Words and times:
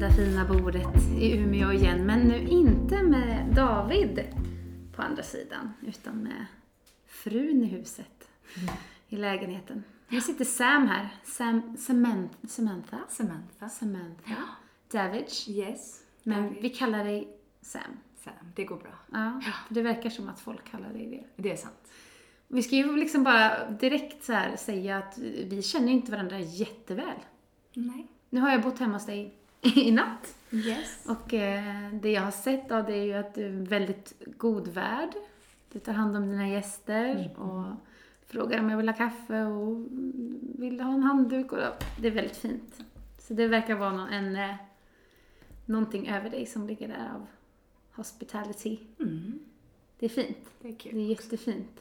runda 0.00 0.16
fina 0.16 0.44
bordet 0.44 1.18
i 1.18 1.36
Umeå 1.36 1.72
igen. 1.72 2.06
Men 2.06 2.20
nu 2.20 2.48
inte 2.48 3.02
med 3.02 3.54
David 3.54 4.24
på 4.96 5.02
andra 5.02 5.22
sidan, 5.22 5.72
utan 5.86 6.22
med 6.22 6.46
frun 7.06 7.62
i 7.62 7.66
huset, 7.66 8.28
i 9.08 9.16
lägenheten. 9.16 9.84
Nu 10.08 10.20
sitter 10.20 10.44
Sam 10.44 10.88
här. 10.88 11.08
Sam, 11.24 11.76
Samantha. 11.76 12.48
Samantha. 12.48 12.98
Samantha. 13.08 13.68
Samantha. 13.68 14.34
Davidge. 14.92 15.48
Yes. 15.48 16.02
Men 16.22 16.42
David. 16.42 16.62
vi 16.62 16.70
kallar 16.70 17.04
dig 17.04 17.36
Sam. 17.60 17.82
Sam. 18.24 18.32
Det 18.54 18.64
går 18.64 18.76
bra. 18.76 18.94
Ja, 19.12 19.40
för 19.68 19.74
det 19.74 19.82
verkar 19.82 20.10
som 20.10 20.28
att 20.28 20.40
folk 20.40 20.70
kallar 20.70 20.92
dig 20.92 21.06
det. 21.06 21.42
Det 21.42 21.52
är 21.52 21.56
sant. 21.56 21.92
Vi 22.48 22.62
ska 22.62 22.76
ju 22.76 22.96
liksom 22.96 23.24
bara 23.24 23.70
direkt 23.70 24.24
så 24.24 24.42
säga 24.56 24.98
att 24.98 25.18
vi 25.48 25.62
känner 25.62 25.92
inte 25.92 26.12
varandra 26.12 26.38
jätteväl. 26.38 27.18
Nej. 27.74 28.06
Nu 28.30 28.40
har 28.40 28.50
jag 28.50 28.62
bott 28.62 28.78
hemma 28.78 28.92
hos 28.92 29.06
dig 29.06 29.39
i 29.76 29.90
natt. 29.90 30.34
Yes. 30.50 31.06
Och 31.06 31.34
eh, 31.34 31.92
det 31.92 32.10
jag 32.12 32.22
har 32.22 32.30
sett 32.30 32.70
av 32.70 32.84
dig 32.84 33.00
är 33.00 33.04
ju 33.04 33.12
att 33.14 33.34
du 33.34 33.46
är 33.46 33.50
väldigt 33.66 34.12
god 34.36 34.68
värd. 34.68 35.10
Du 35.72 35.78
tar 35.78 35.92
hand 35.92 36.16
om 36.16 36.30
dina 36.30 36.48
gäster 36.48 37.30
och 37.36 37.64
frågar 38.26 38.58
om 38.58 38.70
jag 38.70 38.76
vill 38.76 38.88
ha 38.88 38.96
kaffe 38.96 39.42
och 39.42 39.86
vill 40.58 40.80
ha 40.80 40.94
en 40.94 41.02
handduk. 41.02 41.52
Och 41.52 41.58
det 42.00 42.08
är 42.08 42.12
väldigt 42.12 42.36
fint. 42.36 42.80
Så 43.18 43.34
det 43.34 43.46
verkar 43.48 43.74
vara 43.74 43.92
någon, 43.92 44.08
en, 44.08 44.36
eh, 44.36 44.54
någonting 45.66 46.08
över 46.08 46.30
dig 46.30 46.46
som 46.46 46.66
ligger 46.66 46.88
där 46.88 47.10
av 47.14 47.26
hospitality. 47.92 48.78
Mm. 48.98 49.38
Det 49.98 50.06
är 50.06 50.10
fint. 50.10 50.50
Det 50.60 50.68
är 50.68 50.74
kul. 50.74 50.94
Det 50.94 51.00
är 51.00 51.06
jättefint. 51.08 51.80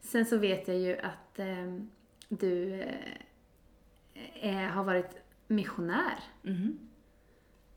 Sen 0.00 0.26
så 0.26 0.36
vet 0.36 0.68
jag 0.68 0.78
ju 0.78 0.98
att 0.98 1.38
eh, 1.38 1.80
du 2.28 2.82
eh, 4.40 4.56
har 4.56 4.84
varit 4.84 5.22
missionär 5.46 6.18
Mhm. 6.42 6.78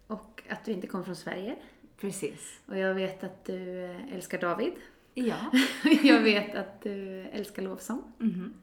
Och 0.09 0.43
att 0.49 0.65
du 0.65 0.71
inte 0.71 0.87
kom 0.87 1.03
från 1.05 1.15
Sverige. 1.15 1.55
Precis. 2.01 2.59
Och 2.65 2.77
jag 2.77 2.93
vet 2.93 3.23
att 3.23 3.45
du 3.45 3.85
eh, 3.85 4.13
älskar 4.15 4.39
David. 4.41 4.73
Ja. 5.13 5.35
jag 6.03 6.21
vet 6.21 6.55
att 6.55 6.81
du 6.81 7.21
älskar 7.21 7.61
lovsång. 7.61 8.01
Mhm. 8.17 8.53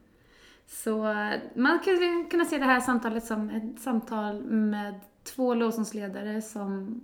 Så 0.67 1.09
eh, 1.13 1.41
man 1.55 1.79
kan 1.79 2.27
kunna 2.31 2.45
se 2.45 2.59
det 2.59 2.65
här 2.65 2.81
samtalet 2.81 3.25
som 3.25 3.51
ett 3.51 3.81
samtal 3.81 4.43
med 4.45 5.01
två 5.23 5.55
lovsångsledare 5.55 6.43
som 6.43 7.01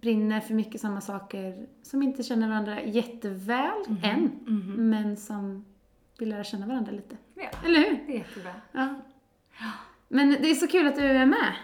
brinner 0.00 0.40
för 0.40 0.54
mycket 0.54 0.80
samma 0.80 1.00
saker, 1.00 1.66
som 1.82 2.02
inte 2.02 2.22
känner 2.22 2.48
varandra 2.48 2.82
jätteväl 2.82 3.84
än, 4.02 4.30
Mhm. 4.46 4.90
men 4.90 5.16
som 5.16 5.64
vill 6.18 6.28
lära 6.28 6.44
känna 6.44 6.66
varandra 6.66 6.92
lite. 6.92 7.16
Ja. 7.34 7.50
Eller 7.64 7.78
hur? 7.80 8.04
Det 8.06 8.12
är 8.12 8.18
jättebra. 8.18 8.54
Ja. 8.72 8.94
Men 10.08 10.30
det 10.30 10.50
är 10.50 10.54
så 10.54 10.66
kul 10.68 10.86
att 10.86 10.96
du 10.96 11.02
är 11.02 11.26
med. 11.26 11.54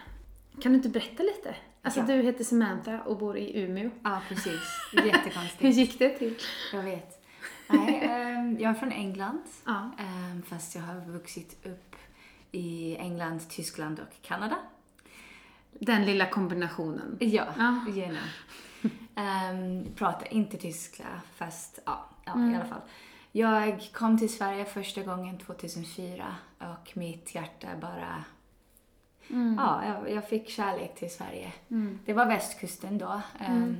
Kan 0.60 0.72
du 0.72 0.76
inte 0.76 0.88
berätta 0.88 1.22
lite? 1.22 1.54
Alltså 1.82 2.00
Ja. 2.00 2.06
du 2.06 2.12
heter 2.22 2.44
Samantha 2.44 3.00
och 3.02 3.18
bor 3.18 3.36
i 3.36 3.60
Umeå. 3.62 3.90
Ja, 4.04 4.20
precis. 4.28 4.60
Hur 4.92 5.02
Jättekonstigt. 5.06 5.76
gick 5.76 5.98
det 5.98 6.08
till? 6.18 6.36
Jag 6.72 6.82
vet. 6.82 7.16
Nej, 7.68 8.00
ehm, 8.02 8.58
jag 8.60 8.70
är 8.70 8.74
från 8.74 8.92
England. 8.92 9.42
Ja. 9.66 9.90
ehm, 9.98 10.42
fast 10.42 10.74
jag 10.74 10.82
har 10.82 11.00
vuxit 11.00 11.66
upp 11.66 11.96
i 12.52 12.96
England, 12.96 13.40
Tyskland 13.50 14.00
och 14.00 14.22
Kanada. 14.22 14.56
Den 15.78 16.04
lilla 16.04 16.26
kombinationen. 16.26 17.16
Ja, 17.20 17.44
Ja. 17.58 17.84
gärna. 17.94 18.18
Um, 19.16 19.94
pratar 19.94 20.32
inte 20.34 20.56
tyska, 20.56 21.04
fast 21.36 21.78
ja, 21.86 22.06
ja 22.24 22.32
Mm. 22.32 22.50
i 22.52 22.56
alla 22.56 22.64
fall. 22.64 22.80
Jag 23.32 23.88
kom 23.92 24.18
till 24.18 24.32
Sverige 24.36 24.64
första 24.64 25.02
gången 25.02 25.38
2004 25.38 26.34
och 26.58 26.96
mitt 26.96 27.34
hjärta 27.34 27.68
bara... 27.80 28.24
Mm. 29.30 29.54
Ja, 29.58 29.84
jag, 29.86 30.10
jag 30.10 30.28
fick 30.28 30.48
kärlek 30.48 30.94
till 30.94 31.10
Sverige. 31.10 31.52
Mm. 31.70 31.98
Det 32.04 32.12
var 32.12 32.26
västkusten 32.26 32.98
då. 32.98 33.20
Um. 33.48 33.76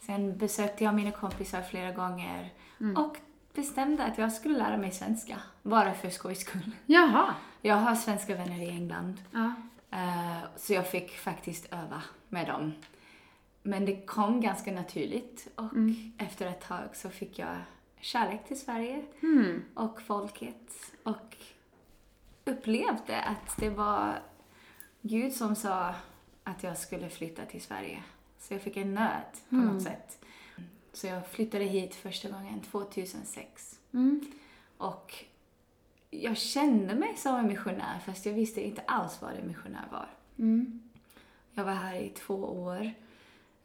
Sen 0.00 0.38
besökte 0.38 0.84
jag 0.84 0.94
mina 0.94 1.10
kompisar 1.10 1.62
flera 1.62 1.92
gånger 1.92 2.50
Mm. 2.80 2.96
och 2.96 3.16
bestämde 3.54 4.04
att 4.04 4.18
jag 4.18 4.32
skulle 4.32 4.58
lära 4.58 4.76
mig 4.76 4.90
svenska. 4.90 5.36
Bara 5.62 5.94
för 5.94 6.10
skojs 6.10 6.40
skull. 6.40 6.70
Jaha. 6.86 7.34
Jag 7.62 7.76
har 7.76 7.94
svenska 7.94 8.34
vänner 8.36 8.62
i 8.62 8.68
England. 8.68 9.20
Ja. 9.32 9.52
Eh, 9.90 10.38
Så 10.56 10.72
jag 10.72 10.86
fick 10.90 11.10
faktiskt 11.18 11.72
öva 11.72 12.02
med 12.28 12.46
dem. 12.46 12.72
Men 13.62 13.84
det 13.84 14.06
kom 14.06 14.40
ganska 14.40 14.72
naturligt 14.72 15.48
och 15.54 15.72
Mm. 15.72 16.12
efter 16.18 16.46
ett 16.46 16.60
tag 16.68 16.88
så 16.92 17.10
fick 17.10 17.38
jag 17.38 17.56
kärlek 18.00 18.46
till 18.48 18.60
Sverige 18.60 19.04
Mm. 19.22 19.64
och 19.74 20.00
folket 20.02 20.72
och 21.02 21.36
upplevde 22.44 23.20
att 23.22 23.56
det 23.56 23.70
var 23.70 24.14
Gud 25.02 25.32
som 25.32 25.54
sa 25.56 25.94
att 26.44 26.62
jag 26.62 26.78
skulle 26.78 27.08
flytta 27.08 27.44
till 27.44 27.62
Sverige. 27.62 28.02
Så 28.40 28.54
jag 28.54 28.62
fick 28.62 28.76
en 28.76 28.94
nöd 28.94 29.22
på 29.48 29.54
Mm. 29.56 29.66
något 29.68 29.82
sätt. 29.82 30.24
Så 30.92 31.06
jag 31.06 31.26
flyttade 31.26 31.64
hit 31.64 31.94
första 31.94 32.28
gången 32.28 32.60
2006. 32.60 33.78
Mm. 33.92 34.20
Och 34.78 35.14
jag 36.10 36.36
kände 36.36 36.94
mig 36.94 37.16
som 37.16 37.36
en 37.36 37.46
missionär 37.46 37.98
fast 38.06 38.26
jag 38.26 38.32
visste 38.32 38.66
inte 38.66 38.82
alls 38.86 39.22
vad 39.22 39.32
en 39.34 39.46
missionär 39.48 39.84
var. 39.92 40.08
Mm. 40.38 40.82
Jag 41.54 41.64
var 41.64 41.72
här 41.74 41.94
i 41.94 42.08
två 42.08 42.34
år, 42.34 42.92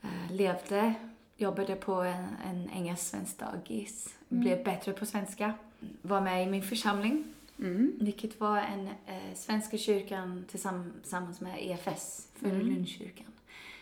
eh, 0.02 0.32
levde, 0.32 0.94
jobbade 1.38 1.76
på 1.76 1.94
en, 1.94 2.26
en 2.46 2.70
engelsk-svensk 2.70 3.38
dagis, 3.40 4.16
blev 4.30 4.64
bättre 4.64 4.94
på 4.94 5.06
svenska, 5.06 5.54
var 6.02 6.22
med 6.22 6.44
i 6.48 6.50
min 6.52 6.64
församling, 6.64 7.33
Mm. 7.60 7.98
vilket 8.02 8.40
var 8.40 8.58
en 8.58 8.88
eh, 8.88 9.34
Svenska 9.36 9.78
kyrkan 9.78 10.46
tillsamm- 10.52 11.02
tillsammans 11.02 11.42
med 11.42 11.58
EFS, 11.62 12.28
Frölundskyrkan, 12.36 13.32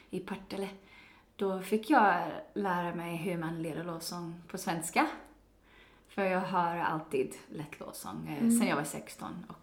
i 0.10 0.20
Partille. 0.20 0.70
Då 1.36 1.62
fick 1.62 1.90
jag 1.90 2.32
lära 2.54 2.96
mig 2.96 3.16
hur 3.18 3.38
man 3.38 3.62
leder 3.62 3.84
lovsång 3.84 4.42
på 4.48 4.58
svenska. 4.58 5.08
För 6.08 6.24
jag 6.26 6.42
har 6.42 6.78
alltid 6.78 7.36
lett 7.50 7.80
lovsång 7.80 8.28
eh, 8.28 8.40
sen 8.50 8.68
jag 8.68 8.76
var 8.76 8.84
16 8.84 9.46
och 9.48 9.56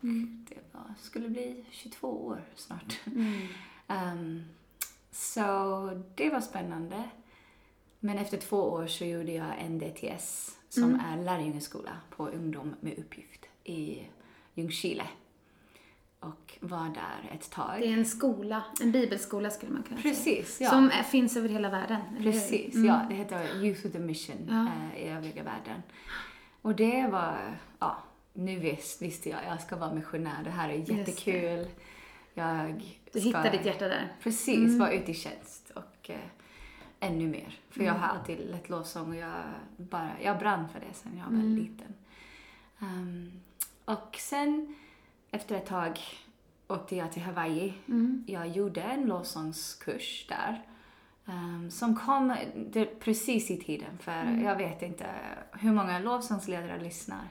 det 0.49 0.59
var, 0.73 0.95
skulle 1.01 1.29
bli 1.29 1.65
22 1.71 2.27
år 2.27 2.43
snart. 2.57 3.01
Mm. 3.07 3.47
Ehm, 3.91 4.45
så 5.11 5.33
det 6.15 6.31
var 6.31 6.41
spännande. 6.41 7.05
Men 8.01 8.19
efter 8.19 8.37
två 8.39 8.57
år 8.57 8.87
så 8.87 9.05
gjorde 9.05 9.33
jag 9.33 9.71
NDTS 9.71 10.57
som 10.69 10.83
Mm. 10.85 11.01
är 11.01 11.25
lärjungeskola 11.25 11.97
på 12.17 12.29
ungdom 12.29 12.75
med 12.81 12.99
uppgift 12.99 13.38
i 13.69 14.09
Ljungskile. 14.55 15.05
Och 16.21 16.59
var 16.61 16.85
där 16.89 17.35
ett 17.35 17.51
tag. 17.51 17.81
Det 17.81 17.87
är 17.87 17.93
en 17.93 18.05
skola, 18.07 18.63
en 18.81 18.93
bibelskola 18.93 19.51
skulle 19.51 19.73
man 19.73 19.83
kunna 19.83 20.01
säga. 20.03 20.15
Precis, 20.15 20.61
ja. 20.61 20.71
Som 20.71 20.91
finns 20.91 21.37
över 21.37 21.49
hela 21.49 21.71
världen. 21.71 22.01
Precis, 22.23 22.75
Mm. 22.75 22.87
ja. 22.87 23.01
Det 23.09 23.15
heter 23.15 23.65
Youth 23.65 23.83
with 23.83 23.97
a 23.97 24.01
Mission 24.01 24.37
Ja. 24.49 24.67
eh, 24.97 25.03
i 25.05 25.09
övriga 25.09 25.43
världen. 25.43 25.83
Och 26.63 26.75
det 26.75 27.07
var, 27.07 27.37
ja, 27.79 27.97
nu 28.33 28.59
visst, 28.59 29.03
visste 29.03 29.29
jag, 29.31 29.41
jag 29.47 29.61
ska 29.63 29.77
vara 29.77 29.95
missionär. 29.95 30.45
Det 30.45 30.51
här 30.51 30.69
är 30.69 30.93
jättekul. 30.93 31.67
Jag 32.35 32.75
Du 33.13 33.21
ska, 33.21 33.29
hittar 33.29 33.51
ditt 33.53 33.65
hjärta 33.67 33.89
där. 33.89 34.13
Precis, 34.23 34.57
Mm. 34.59 34.79
vara 34.79 34.93
ute 34.93 35.11
i 35.11 35.15
tjänst 35.15 35.71
och 35.75 36.11
eh, 36.11 36.17
ännu 37.01 37.29
mer. 37.29 37.59
För 37.71 37.85
jag 37.85 37.93
har 37.95 38.09
alltid 38.09 38.39
lett 38.51 38.69
lovsång 38.69 39.09
och 39.09 39.17
jag, 39.17 39.43
bara, 39.77 40.11
jag 40.23 40.39
brann 40.39 40.69
för 40.69 40.81
det 40.81 40.95
sen 40.95 41.17
jag 41.19 41.25
var 41.25 41.31
Mm. 41.33 41.57
liten. 41.57 41.95
Ehm, 42.81 43.33
och 43.89 44.17
sen 44.19 44.75
efter 45.31 45.57
ett 45.57 45.67
tag 45.67 46.01
åkte 46.69 46.97
jag 46.97 47.13
till 47.13 47.23
Hawaii. 47.23 47.75
Mm. 47.89 48.25
Jag 48.27 48.49
gjorde 48.49 48.81
en 48.83 49.07
lovsångskurs 49.07 50.27
där. 50.29 50.63
ehm, 51.27 51.71
som 51.71 51.97
kom 51.97 52.37
det, 52.57 52.85
precis 53.01 53.51
i 53.51 53.57
tiden, 53.57 53.99
för 53.99 54.13
Mm. 54.13 54.45
jag 54.45 54.57
vet 54.57 54.83
inte 54.83 55.07
hur 55.53 55.73
många 55.73 55.99
lovsångsledare 55.99 56.81
lyssnar. 56.83 57.29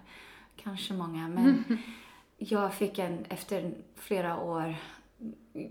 Kanske 0.56 0.94
många, 0.94 1.28
men 1.28 1.64
jag 2.38 2.74
fick 2.74 3.00
en, 3.00 3.26
efter 3.30 3.74
flera 3.96 4.38
år, 4.40 4.76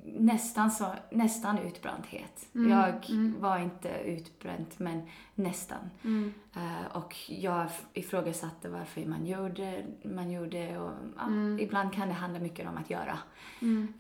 nästan, 0.04 0.70
så, 0.70 0.87
nästan 1.10 1.58
utbrändhet. 1.58 2.48
Mm, 2.54 2.70
Jag 2.70 3.10
mm. 3.10 3.40
var 3.40 3.58
inte 3.58 3.88
utbränd, 4.04 4.66
men 4.76 5.02
nästan. 5.34 5.90
Mm. 6.04 6.34
Eh, 6.56 6.96
och 6.96 7.14
jag 7.28 7.66
ifrågasatte 7.93 8.69
varför 8.69 9.04
man 9.06 9.26
gjorde, 9.26 9.87
man 10.04 10.31
gjorde 10.31 10.78
och 10.78 10.93
Mm. 11.22 11.58
ibland 11.60 11.93
kan 11.93 12.08
det 12.08 12.14
handla 12.14 12.38
mycket 12.38 12.69
om 12.69 12.76
att 12.76 12.90
göra. 12.90 13.19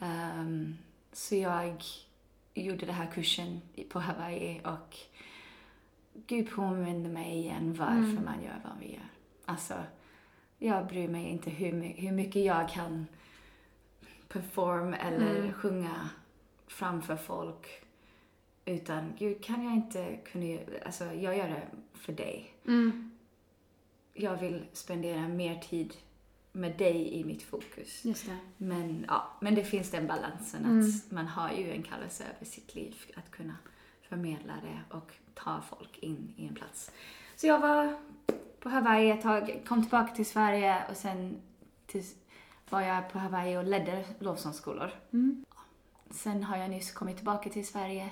Ehm, 0.00 0.74
så 1.12 1.34
jag 1.34 1.82
gjorde 2.54 2.86
den 2.86 2.94
här 2.94 3.06
kursen 3.06 3.60
på 3.88 4.00
Hawaii 4.00 4.60
och 4.64 4.96
Gud 6.26 6.50
påminde 6.50 7.08
mig 7.08 7.36
igen 7.38 7.74
varför 7.78 7.92
Mm. 7.92 8.24
man 8.24 8.42
gör 8.42 8.60
vad 8.64 8.78
vi 8.80 8.92
gör. 8.92 9.08
Alltså, 9.44 9.74
jag 10.58 10.86
bryr 10.86 11.08
mig 11.08 11.24
inte 11.28 11.50
hur, 11.50 11.72
hur 11.82 12.12
mycket 12.12 12.44
jag 12.44 12.68
kan 12.68 13.06
perform 14.28 14.94
eller 14.94 15.36
Mm. 15.40 15.52
sjunga 15.52 16.10
framför 16.66 17.16
folk. 17.16 17.82
Utan 18.64 19.12
Gud, 19.18 19.44
kan 19.44 19.64
jag 19.64 19.74
inte 19.74 20.16
kunna 20.16 20.58
alltså 20.86 21.04
jag 21.04 21.36
gör 21.36 21.48
det 21.48 21.62
för 21.94 22.12
dig. 22.12 22.54
Mm. 22.66 23.10
Jag 24.14 24.36
vill 24.36 24.64
spendera 24.72 25.28
mer 25.28 25.58
tid 25.60 25.94
med 26.52 26.78
dig 26.78 27.14
i 27.14 27.24
mitt 27.24 27.42
fokus. 27.42 28.04
Just 28.04 28.26
det. 28.26 28.36
Men, 28.56 29.04
ja, 29.08 29.32
men 29.40 29.54
det 29.54 29.64
finns 29.64 29.90
den 29.90 30.06
balansen 30.06 30.60
att 30.64 30.70
Mm. 30.70 30.90
man 31.08 31.26
har 31.26 31.52
ju 31.52 31.70
en 31.72 31.82
kallelse 31.82 32.24
över 32.36 32.44
sitt 32.46 32.74
liv 32.74 32.94
att 33.16 33.30
kunna 33.30 33.56
förmedla 34.02 34.52
det 34.62 34.96
och 34.96 35.12
ta 35.34 35.60
folk 35.68 35.98
in 35.98 36.34
i 36.36 36.46
en 36.46 36.54
plats. 36.54 36.90
Så 37.36 37.46
jag 37.46 37.58
var 37.60 37.96
på 38.60 38.68
Hawaii 38.68 39.10
ett 39.10 39.22
tag, 39.22 39.62
kom 39.68 39.82
tillbaka 39.82 40.14
till 40.14 40.26
Sverige 40.26 40.82
och 40.90 40.96
sen 40.96 41.36
till, 41.86 42.04
var 42.70 42.80
jag 42.80 43.10
på 43.12 43.18
Hawaii 43.18 43.56
och 43.56 43.64
ledde 43.64 44.04
lovsångsskolor. 44.18 44.90
Mm. 45.12 45.44
Sen 46.10 46.42
har 46.44 46.56
jag 46.56 46.70
nyss 46.70 46.92
kommit 46.92 47.16
tillbaka 47.16 47.50
till 47.50 47.66
Sverige 47.66 48.10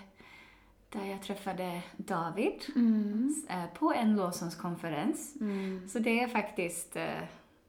där 0.88 1.04
jag 1.04 1.22
träffade 1.22 1.82
David 1.96 2.62
Mm. 2.76 3.34
eh, 3.48 3.66
på 3.78 3.92
en 3.92 4.16
lovsångskonferens. 4.16 5.36
Mm. 5.40 5.88
Så 5.88 5.98
det 5.98 6.20
är 6.20 6.28
faktiskt 6.28 6.96
eh, 6.96 7.22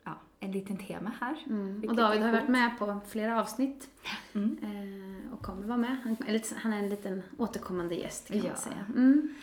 ja, 0.03 0.11
en 0.39 0.51
liten 0.51 0.77
tema 0.77 1.11
här. 1.21 1.43
Mm. 1.45 1.83
Och 1.89 1.95
David 1.95 2.21
har 2.21 2.31
varit 2.31 2.47
med 2.49 2.79
på 2.79 2.99
flera 3.07 3.41
avsnitt 3.41 3.89
Mm. 4.35 4.57
eh, 4.63 5.33
och 5.33 5.41
kommer 5.41 5.67
vara 5.67 5.77
med. 5.77 6.15
Han 6.55 6.73
är 6.73 6.79
en 6.79 6.89
liten 6.89 7.23
återkommande 7.37 7.95
gäst 7.95 8.27
kan 8.27 8.37
Ja. 8.37 8.43
man 8.47 8.57
säga. 8.57 8.85
Mm. 8.95 9.35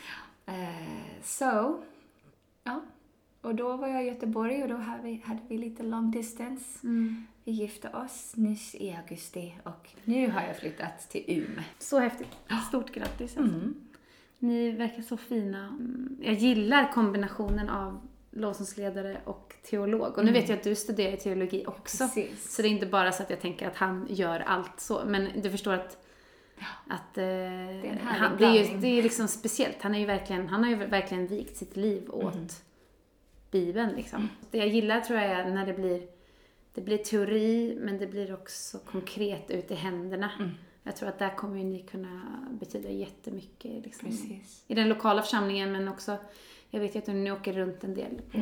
Eh, 0.47 1.23
så, 1.23 1.83
ja. 2.65 2.81
Och 3.43 3.55
då 3.55 3.77
var 3.77 3.89
jag 3.89 4.05
i 4.05 4.07
Göteborg 4.07 4.63
och 4.63 4.69
då 4.69 4.77
hade 4.77 5.03
vi, 5.03 5.23
hade 5.25 5.41
vi 5.49 5.59
lite 5.59 5.83
long 5.83 6.11
distance. 6.11 6.65
Mm. 6.83 7.27
Vi 7.45 7.53
gifte 7.53 7.89
oss 7.89 8.33
nyss 8.37 8.75
i 8.75 8.97
augusti 8.97 9.55
och 9.65 9.89
nu 10.05 10.31
har 10.31 10.43
jag 10.43 10.57
flyttat 10.57 11.11
till 11.11 11.25
Umeå. 11.27 11.63
Så 11.79 11.99
häftigt. 11.99 12.37
Stort 12.69 12.93
grattis. 12.93 13.37
Alltså. 13.37 13.55
Mm. 13.55 13.75
Ni 14.39 14.71
verkar 14.71 15.03
så 15.03 15.17
fina. 15.17 15.59
Mm. 15.59 16.17
Jag 16.23 16.35
gillar 16.35 16.93
kombinationen 16.93 17.69
av 17.69 18.01
lovsångsledare 18.31 19.21
och 19.25 19.55
teolog. 19.63 20.19
Och 20.19 20.25
nu 20.25 20.33
vet 20.33 20.49
jag 20.49 20.57
att 20.57 20.65
du 20.65 20.75
studerar 20.75 21.17
teologi 21.17 21.65
också. 21.67 22.05
Precis. 22.05 22.55
Så 22.55 22.63
det 22.63 22.69
är 22.69 22.71
inte 22.71 22.87
bara 22.87 23.13
så 23.13 23.23
att 23.23 23.31
jag 23.31 23.41
tänker 23.41 23.69
att 23.69 23.77
han 23.77 24.07
gör 24.11 24.41
allt 24.41 24.81
så. 24.81 25.03
Men 25.07 25.29
du 25.43 25.51
förstår 25.51 25.73
att, 25.73 26.07
att 26.89 27.19
eh, 27.19 27.25
en 27.25 27.99
härlig 27.99 27.99
han, 28.03 28.37
det, 28.39 28.45
är 28.45 28.73
ju, 28.73 28.77
det 28.77 28.87
är 28.99 29.03
liksom 29.03 29.29
speciellt. 29.29 29.83
Han, 29.83 29.95
är 29.95 29.99
ju 29.99 30.07
verkligen, 30.07 30.49
han 30.49 30.63
har 30.65 30.71
ju 30.71 30.77
verkligen 30.77 31.27
vikt 31.27 31.57
sitt 31.57 31.77
liv 31.77 32.11
åt 32.11 32.35
Mhm. 32.35 32.49
Bibeln. 33.53 33.93
Liksom. 33.97 34.29
Det 34.51 34.59
jag 34.59 34.69
gillar 34.69 35.01
tror 35.01 35.19
jag 35.19 35.31
är 35.31 35.51
när 35.51 35.67
det 35.67 35.73
blir, 35.73 36.03
det 36.75 36.81
blir 36.81 36.99
teori 36.99 37.79
men 37.81 37.99
det 37.99 38.07
blir 38.07 38.35
också 38.35 38.79
konkret 38.79 39.51
ut 39.51 39.71
i 39.71 39.75
händerna. 39.75 40.31
Mm. 40.39 40.51
Jag 40.83 40.97
tror 40.97 41.09
att 41.09 41.19
där 41.19 41.37
kommer 41.37 41.59
ju 41.59 41.65
ni 41.65 41.83
kunna 41.83 42.21
betyda 42.51 42.89
jättemycket. 42.91 43.85
Liksom, 43.85 44.09
Precis. 44.09 44.65
I 44.67 44.75
den 44.75 44.89
lokala 44.89 45.23
församlingen 45.23 45.73
men 45.73 45.89
också, 45.89 46.17
jag 46.71 46.81
vet 46.81 46.95
ju 46.95 46.99
att 46.99 47.07
ni 47.07 47.33
åker 47.33 47.53
runt 47.53 47.85
en 47.85 47.95
del 47.95 48.21
på, 48.33 48.39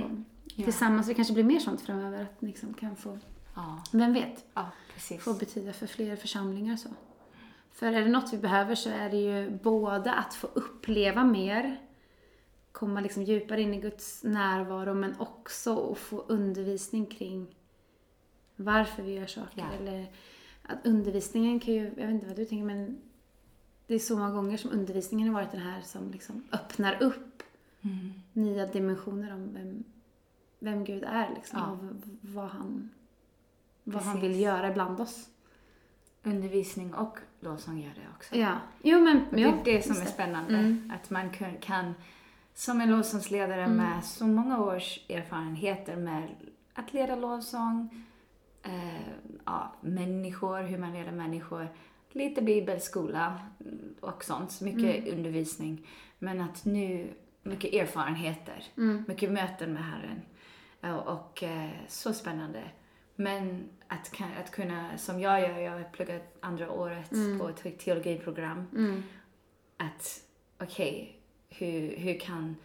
Ja. 0.56 0.64
tillsammans. 0.64 1.06
Det 1.06 1.14
kanske 1.14 1.34
blir 1.34 1.44
mer 1.44 1.58
sånt 1.58 1.80
framöver 1.80 2.22
att 2.22 2.40
ni 2.40 2.48
liksom 2.48 2.74
kan 2.74 2.96
få, 2.96 3.18
Ja, 3.54 3.82
vem 3.92 4.12
vet, 4.12 4.44
ja 4.54 4.70
få 5.20 5.34
betyda 5.34 5.72
för 5.72 5.86
fler 5.86 6.16
församlingar 6.16 6.76
så. 6.76 6.88
För 7.72 7.86
är 7.86 8.00
det 8.00 8.08
något 8.08 8.32
vi 8.32 8.38
behöver 8.38 8.74
så 8.74 8.90
är 8.90 9.10
det 9.10 9.16
ju 9.16 9.50
både 9.50 10.12
att 10.12 10.34
få 10.34 10.46
uppleva 10.46 11.24
mer, 11.24 11.80
komma 12.72 13.00
liksom 13.00 13.22
djupare 13.22 13.60
in 13.62 13.74
i 13.74 13.80
Guds 13.80 14.24
närvaro 14.24 14.94
men 14.94 15.20
också 15.20 15.92
att 15.92 15.98
få 15.98 16.24
undervisning 16.28 17.06
kring 17.06 17.56
varför 18.56 19.02
vi 19.02 19.12
gör 19.12 19.26
saker. 19.26 19.66
Ja. 19.70 19.72
Eller 19.80 20.12
att 20.62 20.86
undervisningen 20.86 21.60
kan 21.60 21.74
ju, 21.74 21.84
jag 21.84 22.06
vet 22.06 22.10
inte 22.10 22.26
vad 22.26 22.36
du 22.36 22.44
tänker 22.44 22.64
men 22.64 22.98
det 23.86 23.94
är 23.94 23.98
så 23.98 24.16
många 24.18 24.30
gånger 24.30 24.56
som 24.56 24.70
undervisningen 24.70 25.28
har 25.28 25.34
varit 25.34 25.50
den 25.52 25.60
här 25.60 25.80
som 25.80 26.10
liksom 26.10 26.44
öppnar 26.52 27.02
upp 27.02 27.42
Mm. 27.82 28.12
nya 28.32 28.66
dimensioner 28.66 29.34
om 29.34 29.54
vem, 29.54 29.84
vem 30.58 30.84
Gud 30.84 31.04
är 31.04 31.34
liksom, 31.34 31.58
Ja. 31.58 31.70
och 31.70 31.78
vad 32.20 32.48
han, 32.48 32.90
vad 33.84 34.02
han 34.02 34.20
vill 34.20 34.40
göra 34.40 34.72
bland 34.72 35.00
oss. 35.00 35.28
Undervisning 36.22 36.94
och 36.94 37.18
lovsång 37.40 37.78
gör 37.80 37.90
det 37.94 38.08
också. 38.16 38.36
Ja, 38.36 38.58
jo 38.82 39.00
men 39.00 39.20
det 39.30 39.40
ja, 39.40 39.48
är 39.48 39.64
det 39.64 39.82
som 39.82 39.96
är 39.96 40.06
spännande. 40.06 40.56
Mm. 40.56 40.92
Att 40.94 41.10
man 41.10 41.30
kan, 41.30 41.56
kan 41.56 41.94
som 42.60 42.80
en 42.80 42.90
lovsångsledare 42.90 43.62
Mm. 43.64 43.76
med 43.76 44.04
så 44.04 44.26
många 44.26 44.60
års 44.60 45.10
erfarenheter 45.10 45.96
med 45.96 46.28
att 46.74 46.92
leda 46.92 47.16
lovsång, 47.16 48.04
eh, 48.62 49.00
ja, 49.44 49.74
människor, 49.80 50.62
hur 50.62 50.78
man 50.78 50.92
leder 50.92 51.12
människor, 51.12 51.68
lite 52.12 52.42
bibelskola 52.42 53.40
och 54.00 54.24
sånt, 54.24 54.52
så 54.52 54.64
mycket 54.64 55.04
Mm. 55.06 55.18
undervisning. 55.18 55.86
Men 56.18 56.40
att 56.40 56.64
nu, 56.64 57.08
mycket 57.42 57.74
erfarenheter, 57.74 58.64
Mm. 58.76 59.04
mycket 59.08 59.32
möten 59.32 59.72
med 59.72 59.84
Herren. 59.84 60.22
Eh, 60.82 60.96
Och 60.96 61.42
eh, 61.42 61.70
så 61.88 62.12
spännande. 62.12 62.62
Men 63.16 63.64
att, 63.86 64.10
att 64.40 64.50
kunna, 64.50 64.98
som 64.98 65.20
jag 65.20 65.40
gör, 65.40 65.58
jag 65.58 65.72
har 65.72 65.84
pluggat 65.92 66.36
andra 66.40 66.70
året 66.70 67.12
Mm. 67.12 67.38
på 67.38 67.48
ett 67.48 67.78
teologiprogram, 67.78 68.66
Mm. 68.76 69.02
att 69.76 70.20
okej, 70.62 71.19
hur, 71.50 71.96
hur 71.96 72.18
kan 72.20 72.56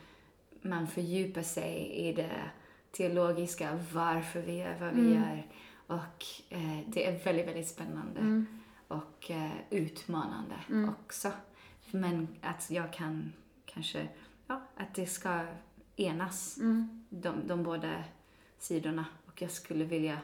man 0.61 0.87
fördjupa 0.87 1.43
sig 1.43 1.89
i 1.93 2.13
det 2.13 2.49
teologiska, 2.91 3.79
varför 3.93 4.41
vi 4.41 4.57
gör 4.57 4.75
vad 4.79 4.93
vi 4.93 5.01
Mm. 5.01 5.13
gör. 5.13 5.47
Och 5.87 6.25
eh, 6.49 6.79
det 6.87 7.07
är 7.07 7.23
väldigt, 7.23 7.47
väldigt 7.47 7.67
spännande 7.67 8.19
Mm. 8.19 8.45
och 8.87 9.31
eh, 9.31 9.51
utmanande 9.69 10.55
Mm. 10.69 10.89
också. 10.89 11.31
Men 11.91 12.27
att 12.41 12.71
jag 12.71 12.93
kan 12.93 13.33
kanske, 13.65 14.07
ja, 14.47 14.61
att 14.75 14.95
det 14.95 15.05
ska 15.05 15.45
enas, 15.95 16.57
Mm. 16.57 17.05
de, 17.09 17.47
de 17.47 17.63
båda 17.63 18.03
sidorna. 18.59 19.05
Och 19.25 19.41
jag 19.41 19.51
skulle 19.51 19.83
vilja, 19.85 20.19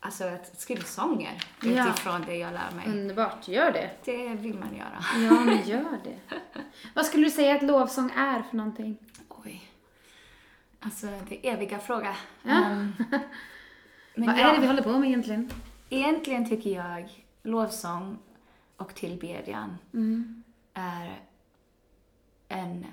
alltså 0.00 0.24
att 0.24 0.60
skriva 0.60 0.82
sånger 0.82 1.44
Ja. 1.62 1.88
utifrån 1.90 2.22
det 2.26 2.36
jag 2.36 2.52
lär 2.52 2.70
mig. 2.76 2.86
Underbart, 2.86 3.48
gör 3.48 3.72
det. 3.72 3.90
Det 4.04 4.28
vill 4.28 4.54
man 4.58 4.76
göra. 4.76 5.04
Ja, 5.28 5.40
men 5.40 5.68
gör 5.68 5.98
det. 6.04 6.18
Vad 6.94 7.06
skulle 7.06 7.24
du 7.24 7.30
säga 7.30 7.56
att 7.56 7.62
lovsång 7.62 8.10
är 8.16 8.42
för 8.42 8.56
någonting? 8.56 8.98
Oj. 9.28 9.70
Alltså, 10.80 11.06
det 11.28 11.46
är 11.46 11.54
eviga 11.54 11.78
fråga. 11.78 12.16
Ja. 12.42 12.68
Men 14.14 14.26
Vad 14.26 14.38
ja, 14.38 14.48
är 14.50 14.54
det 14.54 14.60
vi 14.60 14.66
håller 14.66 14.82
på 14.82 14.98
med 14.98 15.08
egentligen? 15.08 15.50
egentligen 15.90 16.48
tycker 16.48 16.70
jag 16.70 17.24
lovsång 17.42 18.18
och 18.76 18.94
tillbedjan 18.94 19.78
Mm. 19.94 20.42
är 20.74 21.20
en... 22.48 22.86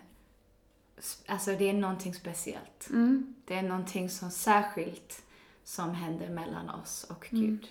Alltså 1.27 1.51
det 1.51 1.69
är 1.69 1.73
någonting 1.73 2.13
speciellt. 2.13 2.89
Mm. 2.89 3.35
Det 3.45 3.55
är 3.55 3.61
någonting 3.63 4.09
som 4.09 4.31
särskilt 4.31 5.24
som 5.65 5.93
händer 5.95 6.29
mellan 6.29 6.69
oss 6.69 7.03
och 7.09 7.33
Mm. 7.33 7.45
Gud. 7.45 7.67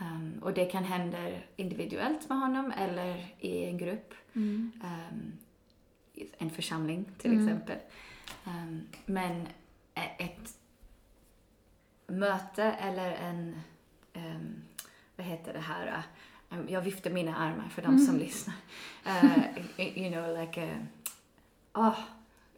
Ehm, 0.00 0.38
och 0.42 0.52
det 0.54 0.64
kan 0.64 0.84
hända 0.84 1.18
individuellt 1.56 2.28
med 2.28 2.38
honom 2.38 2.72
eller 2.76 3.26
i 3.40 3.64
en 3.64 3.78
grupp. 3.78 4.14
Mm. 4.34 4.72
I 6.14 6.26
en 6.38 6.50
församling 6.50 7.04
till 7.18 7.32
Mm. 7.32 7.44
exempel. 7.48 7.76
Ehm, 8.46 8.80
men 9.06 9.46
ett 10.18 10.58
möte 12.06 12.62
eller 12.64 13.12
en, 13.12 13.60
vad 15.16 15.26
heter 15.26 15.52
det 15.52 15.60
här, 15.60 16.02
Ehm, 16.50 16.66
jag 16.68 16.80
viftar 16.82 17.10
mina 17.10 17.36
armar 17.36 17.68
för 17.68 17.82
de 17.82 17.88
Mm. 17.94 18.06
som 18.06 18.16
lyssnar. 18.18 18.54
Eh, 19.04 19.98
you 19.98 20.10
know, 20.12 20.38
like 20.40 20.62
a, 20.62 20.86
oh, 21.74 21.98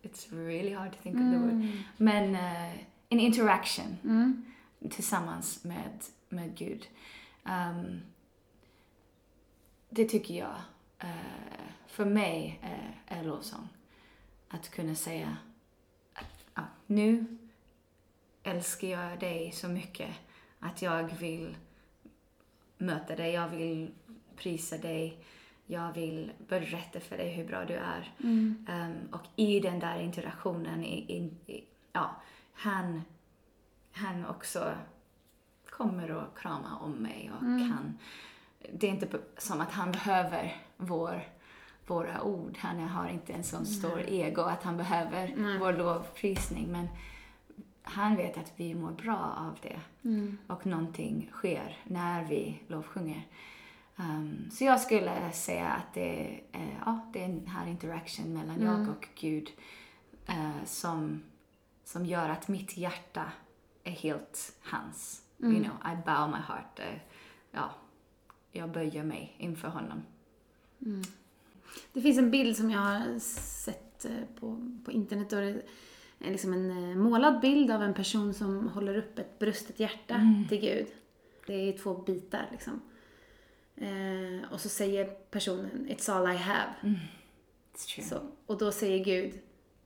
it's 0.03 0.47
really 0.47 0.75
hard 0.75 0.93
to 0.93 0.99
think 1.03 1.17
of 1.17 1.21
the 1.23 1.39
word. 1.39 1.53
Mm. 1.53 1.79
Men 1.97 2.35
eh, 2.35 2.73
en 3.09 3.21
interaction 3.21 3.97
Mm. 4.05 4.45
Tillsammans 4.91 5.65
med, 5.65 6.05
med 6.29 6.57
Gud. 6.57 6.87
Ehm, 7.45 8.01
det 9.91 10.09
tycker 10.09 10.35
jag, 10.35 10.57
eh, 10.99 11.67
för 11.87 12.05
mig, 12.05 12.61
eh, 12.63 13.19
är 13.19 13.25
lovsång. 13.25 13.69
Att 14.49 14.71
kunna 14.71 14.95
säga 14.95 15.37
att 16.13 16.47
ja, 16.55 16.63
nu 16.87 17.39
älskar 18.43 18.89
jag 18.89 19.21
dig 19.21 19.53
så 19.53 19.69
mycket 19.69 20.11
att 20.59 20.83
jag 20.83 21.03
vill 21.19 21.57
möta 22.79 23.17
dig, 23.17 23.33
jag 23.33 23.49
vill 23.49 23.91
prisa 24.37 24.79
dig, 24.79 25.25
jag 25.67 25.93
vill 25.93 26.33
berätta 26.49 27.01
för 27.01 27.17
dig 27.17 27.33
hur 27.33 27.45
bra 27.45 27.65
du 27.65 27.75
är. 27.75 28.15
Mm. 28.23 28.67
Ehm, 28.69 29.09
och 29.13 29.27
i 29.37 29.61
den 29.61 29.79
där 29.79 30.01
interaktionen, 30.01 30.85
i, 30.85 31.17
i, 31.17 31.53
i, 31.53 31.65
ja, 31.93 32.23
han, 32.53 33.03
han 33.93 34.27
också 34.27 34.73
kommer 35.71 36.11
och 36.11 36.39
krama 36.39 36.79
om 36.79 36.93
mig 36.93 37.31
och 37.37 37.43
Mm. 37.43 37.71
han, 37.71 37.99
det 38.73 38.87
är 38.87 38.91
inte 38.91 39.19
som 39.39 39.61
att 39.61 39.71
han 39.73 39.93
behöver 39.93 40.57
vår, 40.77 41.29
våra 41.87 42.23
ord. 42.23 42.57
Han 42.59 42.81
har 42.81 43.09
inte 43.09 43.33
en 43.33 43.45
sån 43.45 43.67
stor 43.67 44.01
ego 44.09 44.43
att 44.43 44.63
han 44.63 44.77
behöver 44.77 45.35
Nej. 45.37 45.59
vår 45.59 45.73
lovprisning. 45.73 46.73
Men 46.73 46.89
han 47.83 48.17
vet 48.17 48.39
att 48.39 48.53
vi 48.57 48.75
mår 48.75 48.91
bra 48.91 49.35
av 49.39 49.59
det 49.63 49.81
Mm. 50.05 50.39
och 50.47 50.67
någonting 50.67 51.31
sker 51.33 51.77
när 51.85 52.25
vi 52.25 52.61
lovsjunger. 52.69 53.27
Um, 53.97 54.51
så 54.53 54.65
jag 54.65 54.81
skulle 54.81 55.33
säga 55.33 55.69
att 55.69 55.95
det 55.95 56.41
är, 56.53 56.79
ja, 56.87 57.11
det 57.13 57.25
är 57.25 57.29
den 57.29 57.47
här 57.47 57.67
interaction 57.67 58.33
mellan 58.35 58.57
Mm. 58.61 58.67
jag 58.81 58.89
och 58.89 59.09
Gud 59.15 59.51
eh, 60.27 60.65
som, 60.65 61.23
som 61.85 62.07
gör 62.07 62.29
att 62.29 62.49
mitt 62.49 62.77
hjärta 62.77 63.33
är 63.85 63.91
helt 63.91 64.57
hans. 64.63 65.23
You 65.39 65.65
know, 65.65 65.77
I 65.85 65.97
bow 66.07 66.29
my 66.29 66.39
heart. 66.39 66.79
Eh, 66.79 66.99
ja, 67.51 67.71
jag 68.53 68.71
böjer 68.71 69.03
mig 69.03 69.35
inför 69.39 69.69
honom. 69.69 70.03
Det 71.93 72.01
finns 72.01 72.19
en 72.19 72.31
bild 72.31 72.57
som 72.57 72.71
jag 72.71 72.81
har 72.81 73.19
sett 73.19 74.05
eh, 74.05 74.41
på, 74.41 74.73
på 74.85 74.93
internet. 74.93 75.33
Och 75.33 75.41
det 75.41 75.63
är 76.19 76.31
liksom 76.31 76.53
en 76.53 76.71
eh, 76.71 76.97
målad 76.97 77.41
bild 77.41 77.71
av 77.71 77.83
en 77.83 77.95
person 77.95 78.35
som 78.35 78.69
håller 78.69 78.99
upp 78.99 79.19
ett 79.19 79.39
brustet 79.39 79.81
hjärta 79.81 80.21
till 80.49 80.61
Gud. 80.61 80.87
Det 81.47 81.55
är 81.55 81.79
två 81.79 81.95
bitar 81.95 82.49
liksom. 82.51 82.81
Eh, 83.77 84.53
och 84.53 84.61
så 84.61 84.69
säger 84.69 85.05
personen 85.05 85.87
It's 85.89 86.11
all 86.11 86.33
I 86.35 86.37
have. 86.37 86.73
It's 87.75 87.95
true. 87.95 88.05
Så, 88.05 88.21
och 88.47 88.59
då 88.59 88.73
säger 88.73 89.05
Gud 89.05 89.39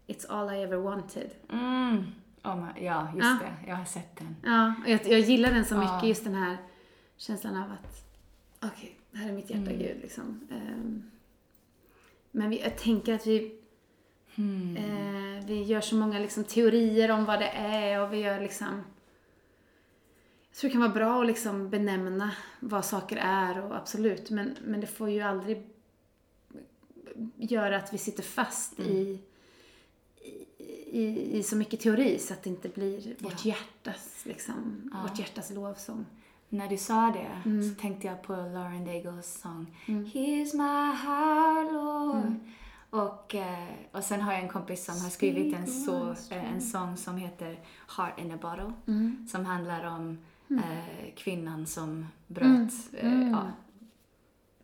It's 0.06 0.26
all 0.28 0.54
I 0.54 0.62
ever 0.62 0.76
wanted. 0.76 1.30
Mm. 1.52 2.04
Oh 2.46 2.56
my, 2.56 2.84
ja, 2.84 3.08
just 3.14 3.24
Ja. 3.26 3.38
det. 3.40 3.68
Jag 3.70 3.76
har 3.76 3.84
sett 3.84 4.16
den. 4.16 4.36
Ja, 4.44 4.74
och 4.84 4.90
jag, 4.90 5.06
jag 5.06 5.20
gillar 5.20 5.50
den 5.52 5.64
så 5.64 5.74
mycket, 5.76 6.02
Ja. 6.02 6.06
just 6.08 6.24
den 6.24 6.34
här 6.34 6.56
känslan 7.16 7.56
av 7.56 7.70
att 7.72 8.04
okej, 8.72 8.96
det 9.10 9.18
här 9.18 9.28
är 9.28 9.32
mitt 9.32 9.50
hjärta 9.50 9.72
Gud 9.72 9.98
liksom. 10.02 10.40
Ehm, 10.50 11.02
men 12.30 12.50
vi, 12.50 12.60
jag 12.60 12.78
tänker 12.78 13.14
att 13.14 13.26
vi 13.26 13.58
eh, 14.76 15.46
vi 15.46 15.62
gör 15.62 15.80
så 15.80 15.96
många 15.96 16.18
liksom, 16.18 16.44
teorier 16.44 17.10
om 17.10 17.24
vad 17.24 17.38
det 17.38 17.48
är 17.50 18.02
och 18.02 18.12
vi 18.12 18.16
gör 18.18 18.40
liksom 18.40 18.82
jag 20.50 20.58
tror 20.60 20.68
det 20.68 20.72
kan 20.72 20.80
vara 20.80 20.92
bra 20.92 21.20
att 21.20 21.26
liksom 21.26 21.70
benämna 21.70 22.30
vad 22.60 22.84
saker 22.84 23.16
är 23.16 23.62
och 23.64 23.76
absolut, 23.76 24.30
men, 24.30 24.56
men 24.64 24.80
det 24.80 24.86
får 24.86 25.10
ju 25.10 25.20
aldrig 25.20 25.66
göra 27.36 27.76
att 27.76 27.92
vi 27.94 27.98
sitter 27.98 28.22
fast 28.22 28.80
i, 28.80 29.18
i, 30.96 31.36
i 31.38 31.42
så 31.42 31.56
mycket 31.56 31.80
teori 31.80 32.18
så 32.18 32.34
att 32.34 32.42
det 32.42 32.50
inte 32.50 32.68
blir 32.68 33.14
vårt 33.18 33.44
hjärtas, 33.44 34.20
liksom, 34.24 34.90
vårt 35.02 35.18
hjärtas 35.18 35.50
lovsång. 35.50 36.06
När 36.48 36.68
du 36.68 36.76
sa 36.76 37.12
det 37.14 37.50
Mm. 37.50 37.68
så 37.68 37.80
tänkte 37.80 38.06
jag 38.06 38.22
på 38.22 38.32
Lauren 38.32 38.84
Daigles 38.84 39.40
sång 39.40 39.76
Here's 39.86 40.56
my 40.56 40.94
heart 40.96 41.72
Lord. 41.72 42.34
Och, 42.90 43.34
eh, 43.34 43.68
och 43.92 44.04
sen 44.04 44.20
har 44.20 44.32
jag 44.32 44.42
en 44.42 44.48
kompis 44.48 44.84
som 44.84 45.00
har 45.00 45.10
skrivit 45.10 45.54
en, 45.56 45.66
så, 45.66 46.10
eh, 46.30 46.52
en 46.54 46.60
sång 46.60 46.96
som 46.96 47.16
heter 47.16 47.58
Heart 47.96 48.18
in 48.20 48.32
a 48.32 48.38
Bottle. 48.42 48.72
Mm. 48.86 49.26
Som 49.28 49.44
handlar 49.44 49.84
om 49.84 50.18
eh, 50.50 51.14
kvinnan 51.16 51.66
som 51.66 52.06
bröt 52.26 52.72
Mm. 53.02 53.22
eh, 53.22 53.30
ja, 53.30 53.46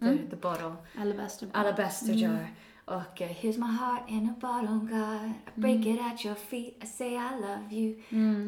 the, 0.00 0.18
the 0.30 0.36
bottle. 0.36 0.74
Alabaster 1.00 1.48
alabaster 1.52 2.12
jar. 2.12 2.46
Och 2.92 3.20
uh, 3.20 3.26
here's 3.26 3.58
my 3.58 3.72
heart 3.72 4.10
in 4.10 4.28
a 4.28 4.34
bottle, 4.40 4.78
God. 4.78 5.32
I 5.46 5.60
break 5.60 5.86
it 5.86 6.00
at 6.00 6.24
your 6.24 6.34
feet. 6.34 6.76
I 6.82 6.86
say 6.86 7.16
I 7.16 7.40
love 7.40 7.72
you. 7.72 7.94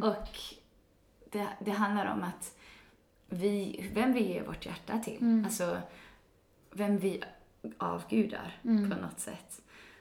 Och 0.03 0.29
det, 1.31 1.49
det 1.61 1.71
handlar 1.71 2.13
om 2.13 2.23
att 2.23 2.57
vi, 3.29 3.85
vem 3.95 4.13
vi 4.13 4.29
ger 4.29 4.43
vårt 4.43 4.67
hjärta 4.67 4.99
till. 4.99 5.43
Alltså, 5.45 5.79
vem 6.73 6.99
vi 6.99 7.23
avgudar 7.79 8.61
på 8.63 9.01
något 9.01 9.21
sätt. 9.21 9.61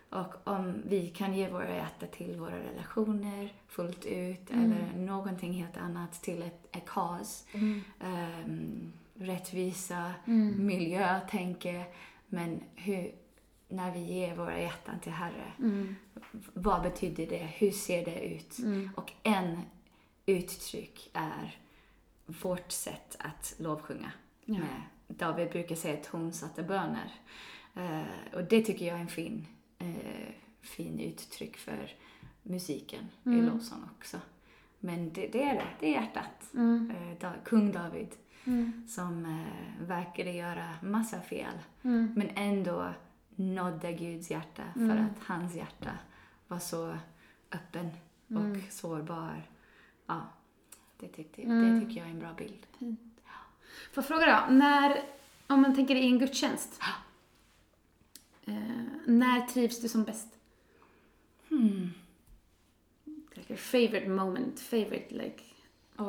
Och 0.09 0.47
om 0.47 0.81
vi 0.85 1.07
kan 1.07 1.33
ge 1.33 1.49
våra 1.49 1.75
hjärta 1.75 2.05
till 2.05 2.39
våra 2.39 2.59
relationer 2.59 3.53
fullt 3.67 4.05
ut 4.05 4.49
eller 4.51 4.91
någonting 4.95 5.53
helt 5.53 5.77
annat 5.77 6.21
till 6.21 6.41
ett, 6.41 6.75
ett 6.75 6.85
cause. 6.85 7.45
Ehm, 7.99 8.93
rättvisa, 9.15 10.13
miljö, 10.57 11.19
tänker. 11.29 11.85
Men 12.27 12.59
hur, 12.75 13.11
när 13.73 13.91
vi 13.91 13.99
ger 13.99 14.35
våra 14.35 14.61
hjärtan 14.61 14.99
till 14.99 15.11
Herre, 15.11 15.51
vad 16.53 16.81
betyder 16.81 17.27
det? 17.27 17.37
Hur 17.57 17.71
ser 17.71 18.05
det 18.05 18.25
ut? 18.25 18.57
Och 18.95 19.11
en 19.23 19.61
uttryck 20.25 21.09
är 21.13 21.57
vårt 22.25 22.71
sätt 22.71 23.15
att 23.19 23.55
lovsjunga. 23.57 24.11
Med, 24.45 24.81
David 25.07 25.49
brukar 25.49 25.75
säga 25.75 26.03
tonsatta 26.03 26.63
böner. 26.63 27.11
Eh, 27.75 28.33
och 28.33 28.43
det 28.43 28.61
tycker 28.61 28.85
jag 28.85 28.97
är 28.97 29.01
en 29.01 29.07
fin, 29.07 29.47
eh, 29.79 30.31
fin 30.61 30.99
uttryck 30.99 31.57
för 31.57 31.91
musiken 32.43 33.05
i 33.23 33.41
lovsång 33.41 33.83
också. 33.97 34.17
Men 34.79 35.13
det, 35.13 35.27
det 35.27 35.43
är 35.43 35.53
det, 35.53 35.67
det 35.79 35.87
är 35.87 36.01
hjärtat. 36.01 36.53
Eh, 36.89 37.17
da, 37.19 37.33
kung 37.43 37.71
David 37.71 38.07
som 38.87 39.25
eh, 39.25 39.87
verkade 39.87 40.31
göra 40.31 40.69
massa 40.81 41.21
fel 41.21 41.53
men 42.15 42.29
ändå 42.35 42.93
nådde 43.35 43.93
Guds 43.93 44.31
hjärta 44.31 44.63
för 44.73 44.97
att 44.97 45.23
hans 45.27 45.55
hjärta 45.55 45.91
var 46.47 46.59
så 46.59 46.97
öppen 47.51 47.89
och 48.27 48.73
sårbar. 48.73 49.43
Ja, 50.05 50.21
det, 50.99 51.07
tyckte, 51.07 51.41
det 51.41 51.79
tycker 51.81 51.99
jag 51.99 52.07
är 52.07 52.11
en 52.11 52.19
bra 52.19 52.33
bild. 52.33 52.65
Får 53.91 54.03
jag 54.03 54.05
fråga 54.05 54.25
då, 54.47 54.53
när, 54.53 55.03
om 55.47 55.61
man 55.61 55.75
tänker 55.75 55.95
i 55.95 56.05
en 56.07 56.19
gudstjänst. 56.19 56.81
Eh, 58.45 58.53
när 59.05 59.41
trivs 59.47 59.81
du 59.81 59.89
som 59.89 60.03
bäst? 60.03 60.27
Hmm. 61.49 61.89
Like 63.05 63.53
your 63.53 63.57
favorite 63.57 64.09
moment, 64.09 64.59
favorite 64.59 65.15
like, 65.15 65.43
Oj. 65.97 66.05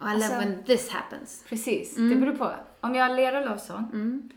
oh, 0.00 0.10
I 0.10 0.14
love 0.14 0.24
Alltså- 0.24 0.38
when 0.38 0.64
this 0.64 0.88
happens. 0.90 1.44
Precis, 1.48 1.96
det 1.96 2.16
beror 2.16 2.36
på. 2.36 2.54
Om 2.80 2.94
jag 2.94 3.16
leder 3.16 3.44
lovsång, 3.44 4.30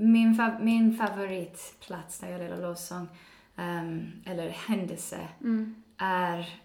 min, 0.00 0.34
fa- 0.34 0.62
min 0.62 0.96
favoritplats 0.96 2.18
där 2.18 2.28
jag 2.30 2.38
leder 2.40 2.62
lovsång, 2.62 3.08
ehm, 3.56 4.12
eller 4.24 4.48
händelse, 4.48 5.28
är 5.96 6.60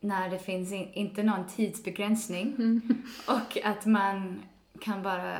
när 0.00 0.30
det 0.30 0.38
finns 0.38 0.72
in, 0.72 0.92
inte 0.92 1.22
någon 1.22 1.46
tidsbegränsning 1.46 2.56
och 3.28 3.58
att 3.64 3.86
man 3.86 4.42
kan 4.80 5.02
bara 5.02 5.38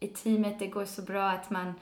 i 0.00 0.08
teamet, 0.08 0.58
det 0.58 0.66
går 0.66 0.84
så 0.84 1.02
bra 1.02 1.30
att 1.30 1.50
man 1.50 1.74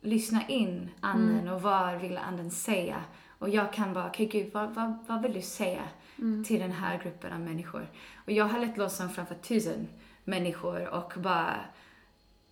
lyssnar 0.00 0.50
in 0.50 0.88
anden 1.00 1.48
och 1.48 1.62
vad 1.62 2.00
vill 2.00 2.18
anden 2.18 2.50
säga. 2.50 3.04
Och 3.38 3.48
jag 3.48 3.72
kan 3.72 3.92
bara, 3.94 4.06
okej 4.06 4.26
gud, 4.26 4.52
vad, 4.52 4.74
vad, 4.74 4.98
vad 5.06 5.22
vill 5.22 5.32
du 5.32 5.42
säga 5.42 5.82
till 6.46 6.60
den 6.60 6.72
här 6.72 6.98
gruppen 7.02 7.32
av 7.32 7.40
människor? 7.40 7.86
Och 8.24 8.32
jag 8.32 8.44
har 8.44 8.58
lett 8.60 8.76
lovsång 8.76 9.08
framför 9.08 9.34
tusen 9.34 9.88
människor 10.24 10.88
och 10.88 11.12
bara, 11.16 11.56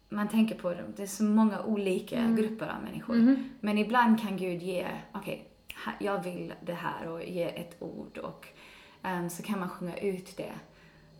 man 0.09 0.29
tänker 0.29 0.55
på 0.55 0.71
dem, 0.71 0.85
det 0.97 1.03
är 1.03 1.07
så 1.07 1.25
många 1.25 1.63
olika 1.63 2.17
grupper 2.37 2.67
av 2.69 2.83
människor. 2.85 3.17
Men 3.61 3.79
ibland 3.79 4.21
kan 4.21 4.37
Gud 4.37 4.63
ge, 4.63 4.87
okej, 5.13 5.49
här- 5.75 5.97
jag 6.01 6.23
vill 6.25 6.53
det 6.67 6.75
här 6.75 7.09
och 7.09 7.25
ge 7.25 7.43
ett 7.45 7.77
ord 7.83 8.19
och 8.19 8.47
ehm, 9.03 9.31
så 9.31 9.43
kan 9.43 9.61
man 9.61 9.69
sjunga 9.69 9.97
ut 9.97 10.37
det. 10.37 10.53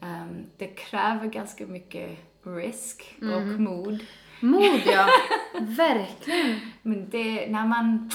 Ehm, 0.01 0.45
det 0.57 0.67
kräver 0.67 1.27
ganska 1.27 1.67
mycket 1.67 2.19
risk 2.43 3.15
och 3.21 3.61
mod. 3.61 4.05
Mod 4.41 4.81
ja, 4.87 5.07
verkligen. 5.61 6.61
Men 6.83 7.11
det, 7.11 7.51
när 7.51 7.67
man 7.67 8.11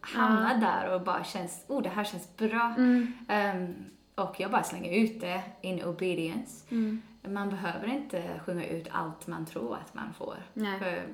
hamnar 0.00 0.56
där 0.60 0.94
och 0.94 1.00
bara 1.02 1.24
känns, 1.24 1.64
oh 1.68 1.82
det 1.82 1.88
här 1.88 2.04
känns 2.04 2.36
bra. 2.36 2.74
Ehm, 3.28 3.74
och 4.14 4.34
jag 4.38 4.50
bara 4.50 4.62
slänger 4.62 4.92
ut 5.04 5.20
det 5.20 5.42
in 5.60 5.82
obedience. 5.84 6.64
Man 7.28 7.50
behöver 7.50 7.86
inte 7.86 8.40
sjunga 8.46 8.66
ut 8.66 8.88
allt 8.90 9.26
man 9.26 9.46
tror 9.46 9.76
att 9.76 9.94
man 9.94 10.14
får. 10.14 10.36
Nej. 10.54 10.78
För 10.78 11.08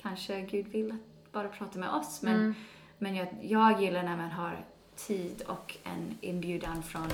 kanske 0.00 0.40
Gud 0.40 0.66
vill 0.66 0.90
att 0.90 1.32
bara 1.32 1.48
prata 1.48 1.78
med 1.78 1.90
oss. 1.90 2.22
Men, 2.22 2.54
men 2.98 3.14
jag, 3.14 3.28
jag 3.42 3.82
gillar 3.82 4.02
när 4.02 4.16
man 4.16 4.30
har 4.30 4.64
tid 4.96 5.42
och 5.46 5.76
en 5.84 6.18
inbjudan 6.20 6.82
från 6.82 7.08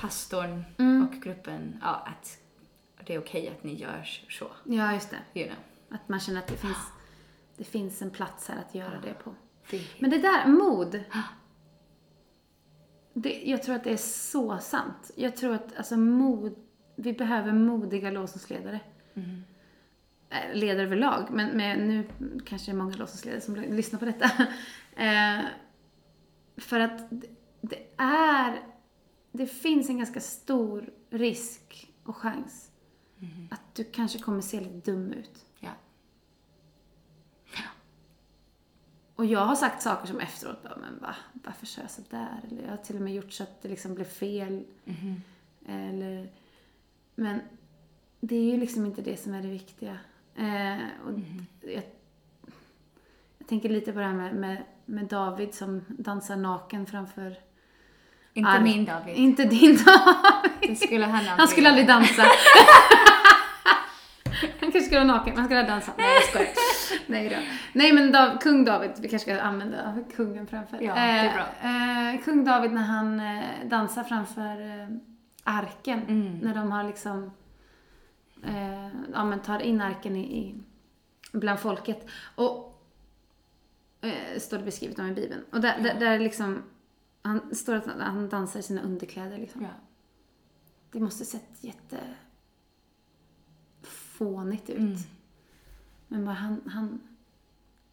pastorn 0.00 0.64
och 1.04 1.22
gruppen. 1.22 1.78
Ja, 1.82 2.06
att 2.06 2.38
det 3.06 3.14
är 3.14 3.18
okej 3.18 3.48
att 3.48 3.64
ni 3.64 3.74
gör 3.74 4.04
så. 4.28 4.46
Ja, 4.64 4.92
just 4.94 5.10
det. 5.10 5.40
You 5.40 5.48
know. 5.48 5.58
Att 5.88 6.08
man 6.08 6.20
känner 6.20 6.38
att 6.38 6.46
det 6.46 6.56
finns, 6.56 6.92
det 7.56 7.64
finns 7.64 8.02
en 8.02 8.10
plats 8.10 8.48
här 8.48 8.58
att 8.68 8.74
göra 8.74 9.00
det 9.00 9.14
på. 9.24 9.34
Det, 9.70 9.82
Men 9.98 10.10
det 10.10 10.18
där, 10.18 10.46
mod. 10.46 11.04
Det, 13.12 13.42
jag 13.44 13.62
tror 13.62 13.74
att 13.74 13.84
det 13.84 13.92
är 13.92 13.96
så 13.96 14.58
sant. 14.58 15.10
Jag 15.16 15.36
tror 15.36 15.54
att 15.54 15.76
alltså 15.76 15.96
mod, 15.96 16.54
vi 16.98 17.12
behöver 17.12 17.52
modiga 17.52 18.10
lovsångsledare. 18.10 18.80
Eh, 20.30 20.54
Ledare 20.54 20.86
överlag, 20.86 21.28
men 21.30 21.56
men 21.56 21.88
nu 21.88 22.08
kanske 22.46 22.70
det 22.70 22.74
är 22.74 22.78
många 22.78 22.96
lovsångsledare 22.96 23.40
som 23.40 23.56
lyssnar 23.56 23.98
på 23.98 24.04
detta. 24.04 24.30
Eh, 24.96 25.40
för 26.56 26.80
att 26.80 27.02
det, 27.60 27.86
är, 27.96 28.62
det 29.32 29.46
finns 29.46 29.88
en 29.88 29.98
ganska 29.98 30.20
stor 30.20 30.90
risk 31.10 31.92
och 32.04 32.16
chans 32.16 32.70
att 33.50 33.74
du 33.74 33.84
kanske 33.84 34.18
kommer 34.18 34.40
se 34.40 34.60
lite 34.60 34.90
dum 34.90 35.12
ut. 35.12 35.46
ja. 35.60 35.70
Och 39.14 39.26
jag 39.26 39.40
har 39.44 39.56
sagt 39.56 39.82
saker 39.82 40.06
som 40.06 40.20
efteråt 40.20 40.62
bara, 40.62 40.76
men 40.76 40.98
va, 41.00 41.14
varför 41.32 41.66
sa 41.66 41.80
jag 41.80 41.90
sådär? 41.90 42.40
Eller 42.46 42.62
jag 42.62 42.70
har 42.70 42.76
till 42.76 42.96
och 42.96 43.02
med 43.02 43.14
gjort 43.14 43.32
så 43.32 43.42
att 43.42 43.62
det 43.62 43.68
liksom 43.68 43.94
blev 43.94 44.04
fel. 44.04 44.64
Eller, 45.66 46.30
men 47.18 47.40
det 48.20 48.36
är 48.36 48.52
ju 48.52 48.56
liksom 48.56 48.86
inte 48.86 49.02
det 49.02 49.16
som 49.16 49.34
är 49.34 49.42
det 49.42 49.48
viktiga. 49.48 49.98
Eh, 50.36 50.78
och 51.06 51.12
jag, 51.62 51.82
jag 53.38 53.48
tänker 53.48 53.68
lite 53.68 53.92
på 53.92 53.98
det 53.98 54.04
här 54.04 54.12
med, 54.14 54.34
med, 54.34 54.62
med 54.84 55.04
David 55.04 55.54
som 55.54 55.84
dansar 55.88 56.36
naken 56.36 56.86
framför 56.86 57.36
Inte 58.32 58.50
arg. 58.50 58.62
min 58.62 58.84
David. 58.84 59.14
Inte 59.16 59.44
din 59.44 59.78
David. 59.84 60.68
Det 60.68 60.76
skulle 60.76 61.04
han 61.04 61.14
aldrig 61.14 61.30
Han 61.30 61.48
skulle 61.48 61.68
aldrig 61.68 61.86
dansa. 61.86 62.22
han 64.60 64.72
kanske 64.72 64.80
skulle 64.80 65.04
vara 65.04 65.16
naken, 65.16 65.32
men 65.34 65.38
han 65.38 65.46
skulle 65.46 65.60
aldrig 65.60 65.74
dansa. 65.74 65.92
Nej, 65.96 66.14
jag 66.14 66.24
skojar. 66.24 66.48
Nej 67.06 67.28
då. 67.28 67.36
Nej, 67.72 67.92
men 67.92 68.12
Dav, 68.12 68.38
kung 68.38 68.64
David, 68.64 68.90
vi 68.98 69.08
kanske 69.08 69.30
ska 69.32 69.42
använda 69.42 69.98
kungen 70.16 70.46
framför. 70.46 70.78
Ja, 70.80 70.94
det 70.94 71.00
är 71.00 71.32
bra. 71.32 71.46
Eh, 71.62 72.14
eh, 72.14 72.20
kung 72.20 72.44
David 72.44 72.72
när 72.72 72.82
han 72.82 73.20
eh, 73.20 73.44
dansar 73.64 74.04
framför 74.04 74.80
eh, 74.80 74.88
arken. 75.48 76.02
Mm. 76.02 76.38
När 76.38 76.54
de 76.54 76.72
har 76.72 76.84
liksom, 76.84 77.30
eh, 78.42 78.88
ja 79.12 79.24
men 79.24 79.40
tar 79.40 79.60
in 79.60 79.80
arken 79.80 80.16
i, 80.16 80.38
i 80.38 80.54
bland 81.32 81.60
folket. 81.60 82.08
Och 82.34 82.82
eh, 84.00 84.38
står 84.38 84.58
det 84.58 84.64
beskrivet 84.64 84.98
om 84.98 85.06
i 85.06 85.14
Bibeln. 85.14 85.44
Och 85.52 85.60
där, 85.60 85.82
där, 85.82 86.00
där 86.00 86.18
liksom, 86.18 86.62
han 87.22 87.54
står 87.54 87.74
att 87.74 87.86
han 87.86 88.28
dansar 88.28 88.60
i 88.60 88.62
sina 88.62 88.82
underkläder 88.82 89.38
liksom. 89.38 89.62
Ja. 89.62 89.70
Det 90.92 91.00
måste 91.00 91.24
sett 91.24 91.64
jätte 91.64 91.98
fånigt 93.82 94.70
ut. 94.70 94.78
Mm. 94.78 94.96
Men 96.08 96.24
bara 96.24 96.34
han, 96.34 96.60
han, 96.66 97.00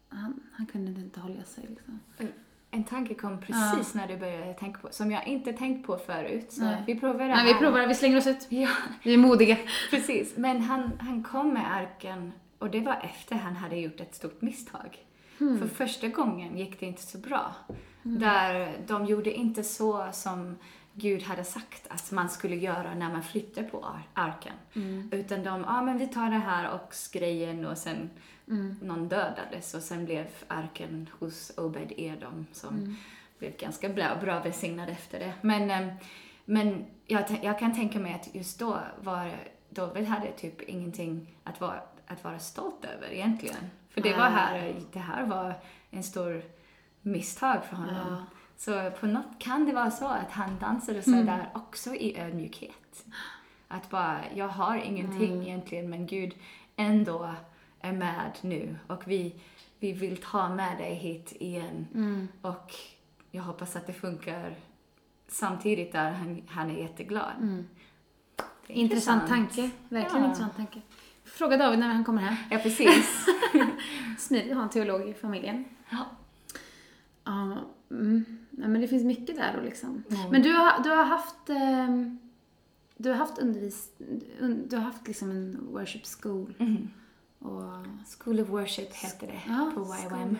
han, 0.08 0.40
han 0.52 0.66
kunde 0.66 1.00
inte 1.00 1.20
hålla 1.20 1.44
sig 1.44 1.66
liksom. 1.68 2.00
En 2.76 2.84
tanke 2.84 3.14
kom 3.14 3.40
precis 3.40 3.94
när 3.94 4.08
du 4.08 4.16
började 4.16 4.54
tänka 4.54 4.78
på, 4.80 4.88
som 4.90 5.10
jag 5.10 5.26
inte 5.26 5.52
tänkt 5.52 5.86
på 5.86 5.96
förut. 5.98 6.52
Så 6.52 6.64
Nej. 6.64 6.82
vi 6.86 7.00
provar 7.00 7.18
det 7.18 7.34
Nej, 7.34 7.44
vi 7.46 7.52
här. 7.52 7.60
provar, 7.60 7.86
vi 7.86 7.94
slänger 7.94 8.16
oss 8.16 8.26
ut. 8.26 8.46
Ja, 8.48 8.68
Vi 9.02 9.14
är 9.14 9.18
modiga. 9.18 9.56
precis. 9.90 10.36
Men 10.36 10.60
han, 10.60 10.90
han 11.00 11.22
kom 11.22 11.52
med 11.52 11.74
arken 11.74 12.32
och 12.58 12.70
det 12.70 12.80
var 12.80 13.00
efter 13.02 13.36
han 13.36 13.56
hade 13.56 13.76
gjort 13.76 14.00
ett 14.00 14.14
stort 14.14 14.42
misstag. 14.42 14.98
Hmm. 15.38 15.58
För 15.58 15.66
första 15.66 16.08
gången 16.08 16.58
gick 16.58 16.80
det 16.80 16.86
inte 16.86 17.02
så 17.02 17.18
bra. 17.18 17.54
Där 18.02 18.72
de 18.86 19.06
gjorde 19.06 19.32
inte 19.32 19.64
så 19.64 20.06
som 20.12 20.56
Gud 20.98 21.22
hade 21.22 21.44
sagt 21.44 21.86
att 21.90 22.10
man 22.12 22.28
skulle 22.28 22.56
göra 22.56 22.94
när 22.94 23.12
man 23.12 23.22
flyttar 23.22 23.62
på 23.62 23.84
ar- 23.84 24.08
arken. 24.14 24.52
Mm. 24.74 25.08
Utan 25.12 25.42
de, 25.42 25.60
ja 25.60 25.64
ah, 25.78 25.82
men 25.82 25.98
vi 25.98 26.06
tar 26.08 26.30
det 26.30 26.36
här 26.36 26.70
och 26.74 26.94
grejen 27.12 27.66
och 27.66 27.78
sen 27.78 28.10
Mm. 28.48 28.76
någon 28.82 29.08
dödades 29.08 29.74
och 29.74 29.82
sen 29.82 30.04
blev 30.04 30.26
arken 30.48 31.08
hos 31.18 31.50
Obed 31.56 31.92
Edom 31.96 32.46
som 32.52 32.76
Mm. 32.76 32.96
blev 33.38 33.56
ganska 33.56 33.88
bra, 33.88 34.16
bra 34.20 34.40
välsignad 34.40 34.88
efter 34.88 35.18
det. 35.18 35.32
Men, 35.40 35.70
eh, 35.70 35.94
men 36.44 36.86
jag, 37.06 37.24
jag 37.42 37.58
kan 37.58 37.74
tänka 37.74 37.98
mig 37.98 38.14
att 38.14 38.34
just 38.34 38.58
då 38.58 38.78
var 39.02 39.30
David 39.70 40.04
hade 40.06 40.32
typ 40.32 40.62
ingenting 40.62 41.36
att 41.44 41.60
vara, 41.60 41.80
att 42.06 42.24
vara 42.24 42.38
stolt 42.38 42.84
över 42.84 43.12
egentligen. 43.12 43.70
För 43.90 44.00
det 44.00 44.12
var 44.16 44.28
här, 44.30 44.74
det 44.92 44.98
här 44.98 45.26
var 45.26 45.54
en 45.90 46.02
stor 46.02 46.42
misstag 47.02 47.64
för 47.64 47.76
honom. 47.76 47.94
Ja. 48.10 48.24
Så 48.56 48.90
på 49.00 49.06
något 49.06 49.38
kan 49.38 49.64
det 49.66 49.72
vara 49.72 49.90
så 49.90 50.06
att 50.06 50.30
han 50.30 50.58
dansade 50.58 51.02
så 51.02 51.10
Mm. 51.12 51.26
där 51.26 51.50
också 51.54 51.94
i 51.94 52.18
ödmjukhet. 52.18 53.04
Att 53.68 53.90
bara, 53.90 54.20
jag 54.34 54.48
har 54.48 54.76
ingenting 54.76 55.32
Mm. 55.32 55.42
egentligen 55.46 55.90
men 55.90 56.06
Gud 56.06 56.34
ändå 56.76 57.34
är 57.80 57.92
med 57.92 58.30
nu 58.40 58.76
och 58.86 59.02
vi, 59.08 59.34
vi 59.78 59.92
vill 59.92 60.16
ta 60.16 60.48
med 60.48 60.78
dig 60.78 60.94
hit 60.94 61.32
igen. 61.40 61.86
Mm. 61.94 62.28
Och 62.42 62.74
jag 63.30 63.42
hoppas 63.42 63.76
att 63.76 63.86
det 63.86 63.92
funkar 63.92 64.54
samtidigt 65.28 65.92
där 65.92 66.10
han, 66.12 66.42
han 66.48 66.70
är 66.70 66.78
jätteglad. 66.78 67.32
Mm. 67.40 67.66
Är 68.66 68.74
Intressant 68.74 69.28
tanke. 69.28 69.70
Verkligen 69.88 70.22
Ja. 70.22 70.28
intressant 70.28 70.56
tanke. 70.56 70.80
Fråga 71.24 71.56
David 71.56 71.78
när 71.78 71.88
han 71.88 72.04
kommer 72.04 72.22
hem. 72.22 72.34
Ja, 72.50 72.58
precis. 72.58 73.26
Smidigt 74.18 74.50
att 74.50 74.56
ha 74.56 74.62
en 74.64 74.70
teolog 74.70 75.08
i 75.08 75.14
familjen. 75.14 75.64
ja. 75.90 76.04
Ja, 77.24 77.56
mm. 77.90 78.45
Nej, 78.58 78.68
men 78.68 78.80
det 78.80 78.88
finns 78.88 79.04
mycket 79.04 79.36
där 79.36 79.56
då 79.56 79.62
liksom. 79.62 80.02
Mm. 80.10 80.30
Men 80.30 80.42
du 80.42 80.52
har, 80.52 80.82
du 80.82 80.90
har 80.90 81.04
haft 81.04 81.50
ehm, 81.50 82.18
du 82.96 83.08
har 83.08 83.16
haft 83.16 83.38
undervis... 83.38 83.90
un- 84.40 84.68
Du 84.68 84.76
har 84.76 84.82
haft 84.84 85.06
liksom 85.06 85.30
en 85.30 85.66
worship 85.72 86.02
school. 86.22 86.54
Mhm. 86.58 86.90
Och, 87.38 87.86
School 88.18 88.40
of 88.40 88.48
Worship 88.48 88.94
heter 88.94 89.26
det 89.26 89.40
ja, 89.46 89.70
på 89.74 89.80
YWAM. 89.80 90.36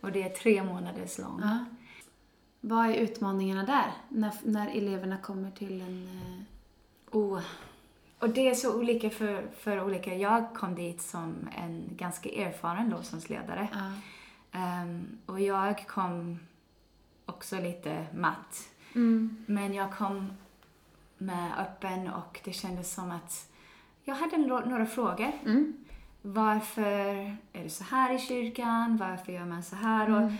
Och 0.00 0.12
det 0.12 0.22
är 0.22 0.28
tre 0.30 0.62
månaders 0.62 1.18
lång. 1.18 1.40
Ja. 1.42 1.64
Vad 2.60 2.86
är 2.86 2.94
utmaningarna 2.94 3.64
där? 3.64 3.92
När, 4.08 4.32
när 4.44 4.68
eleverna 4.76 5.16
kommer 5.16 5.50
till 5.50 5.80
en... 5.80 6.04
eh, 6.06 6.42
Oh. 7.10 7.40
Och 8.18 8.30
det 8.30 8.48
är 8.48 8.54
så 8.54 8.78
olika 8.78 9.10
för, 9.10 9.46
för 9.58 9.84
olika. 9.84 10.14
Jag 10.14 10.54
kom 10.54 10.74
dit 10.74 11.02
som 11.02 11.34
en 11.56 11.82
ganska 11.96 12.28
erfaren 12.28 12.88
lovsångsledare. 12.90 13.68
Ja. 13.72 13.92
Ehm, 14.60 15.06
och 15.26 15.40
jag 15.40 15.86
kom 15.88 16.38
också 17.28 17.56
lite 17.60 18.06
matt. 18.14 18.68
Mm. 18.94 19.44
Men 19.48 19.74
jag 19.74 19.92
kom 19.92 20.32
med 21.18 21.58
öppen 21.58 22.08
och 22.10 22.40
det 22.44 22.52
kändes 22.52 22.94
som 22.94 23.10
att 23.10 23.48
jag 24.04 24.14
hade 24.14 24.36
några 24.36 24.86
frågor. 24.86 25.32
Mm. 25.44 25.84
Varför 26.22 26.82
är 27.52 27.62
det 27.62 27.70
så 27.70 27.84
här 27.84 28.14
i 28.14 28.18
kyrkan? 28.18 28.96
Varför 28.96 29.32
gör 29.32 29.44
man 29.44 29.62
så 29.62 29.76
här? 29.76 30.10
Och 30.10 30.18
Mm. 30.22 30.36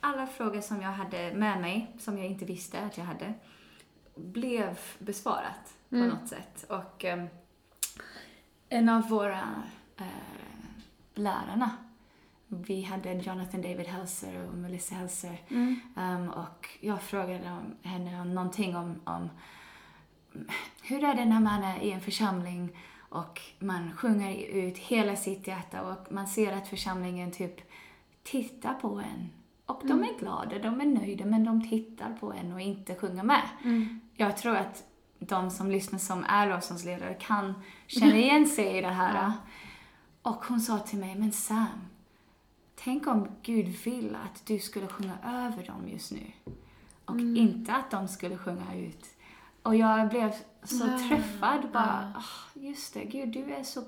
alla 0.00 0.26
frågor 0.26 0.60
som 0.60 0.82
jag 0.82 0.90
hade 0.92 1.34
med 1.34 1.60
mig, 1.60 1.94
som 1.98 2.18
jag 2.18 2.26
inte 2.26 2.44
visste 2.44 2.80
att 2.80 2.98
jag 2.98 3.04
hade, 3.04 3.34
blev 4.16 4.78
besvarat 4.98 5.74
på 5.88 5.96
Mm. 5.96 6.08
något 6.08 6.28
sätt. 6.28 6.64
Och 6.68 7.04
ehm, 7.04 7.26
en 8.68 8.88
av 8.88 9.08
våra 9.08 9.40
eh, 9.96 10.06
lärarna, 11.14 11.70
vi 12.62 12.82
hade 12.82 13.12
Jonathan 13.12 13.62
David 13.62 13.86
Helser 13.86 14.48
och 14.48 14.54
Melissa 14.54 14.94
Helser, 14.94 15.40
Mm. 15.48 15.80
ehm, 15.96 16.28
och 16.30 16.68
jag 16.80 17.02
frågade 17.02 17.50
om, 17.52 17.90
henne 17.90 18.20
om 18.20 18.34
någonting 18.34 18.76
om, 18.76 19.00
om 19.04 19.28
hur 20.82 21.04
är 21.04 21.14
det 21.14 21.24
när 21.24 21.40
man 21.40 21.62
är 21.62 21.78
i 21.82 21.90
en 21.92 22.00
församling 22.00 22.70
och 22.98 23.40
man 23.58 23.92
sjunger 23.96 24.36
ut 24.36 24.78
hela 24.78 25.16
sitt 25.16 25.46
hjärta 25.46 25.82
och 25.82 26.12
man 26.12 26.26
ser 26.26 26.52
att 26.52 26.68
församlingen 26.68 27.32
typ 27.32 27.56
tittar 28.22 28.74
på 28.74 28.88
en. 29.00 29.30
Och 29.66 29.82
de 29.84 30.02
är 30.04 30.18
glada, 30.18 30.58
de 30.58 30.80
är 30.80 30.86
nöjda, 30.86 31.24
men 31.24 31.44
de 31.44 31.68
tittar 31.68 32.12
på 32.20 32.32
en 32.32 32.52
och 32.52 32.60
inte 32.60 32.94
sjunger 32.94 33.22
med. 33.22 33.42
Mm. 33.64 34.00
Jag 34.14 34.36
tror 34.36 34.56
att 34.56 34.84
de 35.18 35.50
som 35.50 35.70
lyssnar 35.70 35.98
som 35.98 36.24
är 36.24 36.46
lovsångsledare 36.48 37.14
kan 37.14 37.54
känna 37.86 38.16
igen 38.16 38.46
sig 38.46 38.78
i 38.78 38.80
det 38.80 38.88
här. 38.88 39.14
Ja. 39.14 39.32
Och 40.22 40.44
hon 40.44 40.60
sa 40.60 40.78
till 40.78 40.98
mig, 40.98 41.14
men 41.14 41.32
Sam, 41.32 41.66
tänk 42.76 43.06
om 43.06 43.28
Gud 43.42 43.66
vill 43.84 44.16
att 44.24 44.46
du 44.46 44.58
skulle 44.58 44.86
sjunga 44.88 45.18
över 45.24 45.66
dem 45.66 45.88
just 45.88 46.12
nu. 46.12 46.32
Och 47.04 47.20
inte 47.20 47.72
att 47.74 47.90
de 47.90 48.08
skulle 48.08 48.38
sjunga 48.38 48.74
ut. 48.76 49.04
Och 49.62 49.76
jag 49.76 50.08
blev 50.08 50.32
så 50.62 50.86
Ja. 50.86 50.98
träffad 51.08 51.70
bara, 51.72 52.12
Ja. 52.14 52.20
"Ah, 52.20 52.58
just 52.60 52.94
det, 52.94 53.04
Gud 53.04 53.28
du 53.28 53.54
är 53.54 53.62
så, 53.62 53.82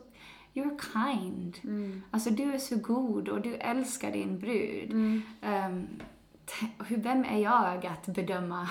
you're 0.54 0.80
kind. 0.92 1.58
Mm. 1.64 2.02
Alltså 2.10 2.30
du 2.30 2.54
är 2.54 2.58
så 2.58 2.76
god 2.76 3.28
och 3.28 3.40
du 3.40 3.54
älskar 3.54 4.12
din 4.12 4.38
brud. 4.38 4.90
Mm. 4.92 5.22
Hur, 6.86 6.96
vem 6.96 7.24
är 7.24 7.38
jag 7.38 7.86
att 7.86 8.06
bedöma 8.06 8.68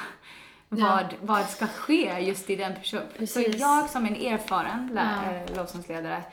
Ja. 0.69 0.77
vad, 0.77 1.13
vad 1.21 1.45
ska 1.49 1.67
ske 1.67 2.19
just 2.19 2.49
i 2.49 2.55
den 2.55 2.75
personen? 2.75 3.27
Så 3.27 3.41
jag 3.41 3.89
som 3.89 4.05
en 4.05 4.15
erfaren 4.15 4.91
Ja. 4.95 5.31
eh, 5.31 5.55
lovsångsledare 5.55 6.23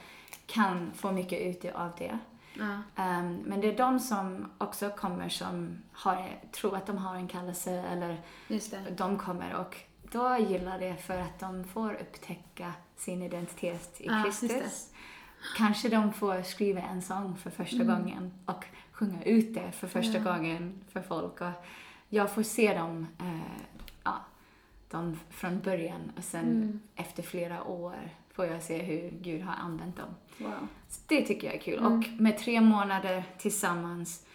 kan 0.47 0.93
få 0.95 1.13
mycket 1.13 1.41
ut 1.41 1.75
av 1.75 1.91
det. 1.99 2.19
Ehm, 2.97 3.37
men 3.47 3.61
det 3.61 3.69
är 3.73 3.77
de 3.77 4.01
som 4.01 4.51
också 4.59 4.91
kommer 4.91 5.29
som 5.29 5.79
har, 5.93 6.29
tror 6.53 6.77
att 6.77 6.87
de 6.87 6.99
har 6.99 7.15
en 7.17 7.29
kallelse 7.29 7.71
eller 7.73 8.21
de 8.97 9.19
kommer 9.19 9.55
och 9.55 9.77
då 10.13 10.37
gillar 10.39 10.79
det 10.79 10.97
för 10.97 11.19
att 11.19 11.39
de 11.41 11.65
får 11.65 11.95
upptäcka 11.95 12.73
sin 12.97 13.23
identitet 13.23 14.01
i 14.01 14.09
Kristus. 14.25 14.91
Kanske 15.57 15.89
de 15.89 16.13
får 16.13 16.43
skriva 16.43 16.81
en 16.83 17.03
sång 17.03 17.37
för 17.37 17.51
första 17.51 17.83
Mm. 17.83 17.87
gången 17.87 18.33
och 18.47 18.65
sjunga 18.93 19.23
ut 19.23 19.55
det 19.55 19.73
för 19.73 19.87
första 19.89 20.19
Ja. 20.19 20.25
gången 20.25 20.81
för 20.93 21.03
folk. 21.03 21.41
Och 21.41 21.51
jag 22.09 22.31
får 22.35 22.43
se 22.43 22.75
dem, 22.79 23.07
eh, 23.21 23.41
ja, 24.05 24.15
de 24.91 25.19
från 25.31 25.61
början 25.61 26.13
och 26.17 26.25
sen 26.25 26.45
Mm. 26.45 26.81
efter 26.97 27.23
flera 27.23 27.65
år 27.65 28.11
får 28.35 28.47
jag 28.47 28.63
se 28.63 28.83
hur 28.83 29.11
Gud 29.11 29.43
har 29.43 29.55
använt 29.55 29.97
dem. 29.97 30.15
Wow. 30.39 30.69
Så 30.89 31.01
det 31.07 31.23
tycker 31.23 31.47
jag 31.47 31.57
är 31.57 31.61
kul. 31.61 31.79
Mm. 31.79 31.93
Och 31.93 32.21
med 32.21 32.39
tre 32.39 32.61
månader 32.61 33.25
tillsammans, 33.39 34.27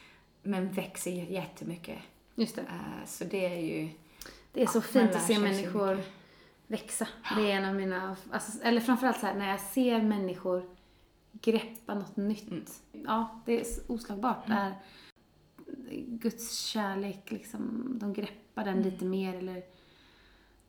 men 0.43 0.71
växer 0.71 1.11
jättemycket. 1.11 1.99
Just 2.35 2.55
det. 2.55 2.61
Eh, 2.61 3.05
så 3.05 3.23
det 3.23 3.45
är 3.45 3.59
ju... 3.59 3.89
Det 4.53 4.61
är 4.61 4.67
så 4.67 4.77
Ja, 4.77 4.81
fint 4.81 5.11
man 5.11 5.21
att 5.21 5.27
se 5.27 5.35
så 5.35 5.41
människor 5.41 5.99
växa. 6.67 7.07
Det 7.35 7.51
är 7.51 7.55
en 7.55 7.65
av 7.65 7.75
mina, 7.75 8.15
alltså, 8.31 8.63
eller 8.63 8.81
framförallt 8.81 9.19
så 9.19 9.25
här, 9.25 9.35
när 9.35 9.49
jag 9.49 9.59
ser 9.59 10.01
människor 10.01 10.69
greppa 11.31 11.93
något 11.93 12.17
nytt. 12.17 12.51
Mm. 12.51 12.65
Ja, 12.91 13.41
det 13.45 13.59
är 13.59 13.63
så 13.63 13.93
oslagbart. 13.93 14.47
Det 14.47 14.53
är 14.53 14.75
Guds 16.07 16.61
kärlek, 16.61 17.31
liksom, 17.31 17.91
de 17.99 18.13
greppar 18.13 18.65
den 18.65 18.81
lite 18.81 19.05
mer 19.05 19.35
eller, 19.35 19.63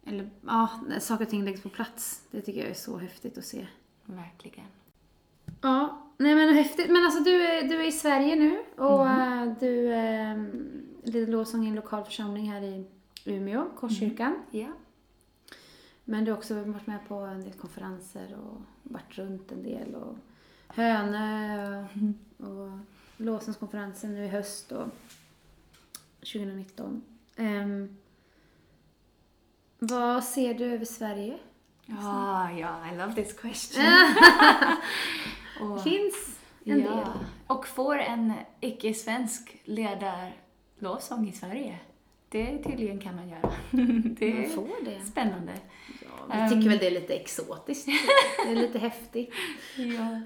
eller 0.07 0.31
ja, 0.47 0.71
när 0.89 0.99
saker 1.01 1.25
och 1.25 1.31
ting 1.31 1.45
läggs 1.45 1.63
på 1.63 1.69
plats. 1.69 2.23
Det 2.31 2.41
tycker 2.41 2.61
jag 2.61 2.71
är 2.71 2.75
så 2.75 2.99
häftigt 2.99 3.39
att 3.39 3.45
se. 3.45 3.67
Verkligen. 4.05 4.67
Ja, 5.61 6.07
nej 6.19 6.35
men 6.35 6.55
häftigt. 6.55 6.91
Men 6.91 7.05
alltså 7.05 7.21
du 7.23 7.43
är, 7.43 7.69
du 7.69 7.75
är 7.83 7.89
i 7.89 7.93
Sverige 7.93 8.37
nu 8.37 8.59
och 8.85 9.07
Mhm. 9.07 9.49
eh, 9.49 9.57
du 9.61 9.93
eh, 9.93 10.37
lider 11.03 11.33
lovsång 11.33 11.65
i 11.65 11.69
en 11.69 11.75
lokal 11.75 12.05
församling 12.05 12.51
här 12.53 12.63
i 12.63 12.85
Umeå, 13.25 13.71
Korskyrkan. 13.77 14.35
Ja. 14.51 14.67
Men 16.05 16.25
du 16.25 16.31
har 16.31 16.39
också 16.39 16.55
varit 16.63 16.87
med 16.87 17.09
på 17.09 17.15
en 17.15 17.41
del 17.43 17.53
konferenser 17.53 18.37
och 18.39 18.61
varit 18.83 19.19
runt 19.19 19.53
en 19.53 19.63
del. 19.63 19.95
Och 19.95 20.17
Hönö 20.69 21.85
och, 22.39 22.47
och 22.49 22.79
Låsenskonferensen 23.17 24.15
nu 24.15 24.25
i 24.25 24.29
höst 24.29 24.73
och 24.73 24.89
2019. 26.21 27.03
Ehm, 27.37 27.97
vad 29.81 30.25
ser 30.25 30.55
du 30.55 30.65
över 30.65 30.85
Sverige? 30.85 31.39
Ja, 31.87 32.51
ja, 32.51 32.91
I 32.93 32.97
love 32.97 33.15
this 33.15 33.33
question. 33.33 33.85
Och- 35.61 35.83
finns 35.83 36.39
en 36.65 36.81
ja. 36.81 36.91
del. 36.91 37.07
Och 37.47 37.67
får 37.69 37.99
en 37.99 38.33
icke-svensk 38.61 39.57
leda 39.65 40.29
lovsång 40.79 41.29
i 41.29 41.33
Sverige. 41.33 41.79
Det 42.29 42.59
tydligen 42.65 42.99
kan 43.01 43.17
man 43.17 43.29
göra. 43.29 43.53
Det 44.19 44.35
Man 44.35 44.51
får 44.51 44.85
det. 44.85 45.01
spännande. 45.07 45.53
Ja, 46.29 46.45
vi 46.45 46.49
tycker 46.55 46.69
väl 46.69 46.79
det 46.79 46.87
är 46.87 46.91
lite 46.91 47.15
exotiskt. 47.15 47.87
Det 48.47 48.51
är 48.51 48.57
lite 48.57 48.79
häftigt. 48.79 49.33
Ja. 49.77 50.21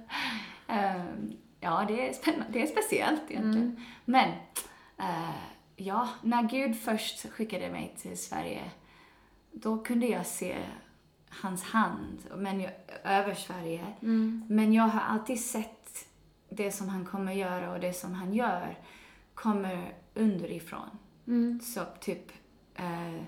Ehm, 0.74 1.32
ja, 1.60 1.84
det 1.88 2.08
är 2.08 2.12
spännande. 2.12 2.46
Det 2.52 2.62
är 2.62 2.66
speciellt 2.66 3.22
egentligen. 3.28 3.84
Men, 4.04 4.28
eh, 4.98 5.34
ja, 5.76 6.08
när 6.22 6.42
Gud 6.42 6.76
först 6.80 7.28
skickade 7.30 7.70
mig 7.70 7.94
till 8.02 8.18
Sverige, 8.18 8.60
då 9.54 9.78
kunde 9.78 10.06
jag 10.06 10.26
se 10.26 10.56
hans 11.28 11.62
hand 11.62 12.18
men 12.36 12.60
jag, 12.60 12.72
över 13.04 13.34
Sverige. 13.34 13.86
Men 14.48 14.72
jag 14.72 14.84
har 14.84 15.00
alltid 15.00 15.40
sett 15.40 16.06
det 16.48 16.72
som 16.72 16.88
han 16.88 17.04
kommer 17.04 17.32
göra 17.32 17.72
och 17.72 17.80
det 17.80 17.92
som 17.92 18.14
han 18.14 18.34
gör 18.34 18.78
kommer 19.34 19.94
underifrån. 20.14 20.90
Så 21.62 21.80
typ 22.00 22.32
eh, 22.74 23.22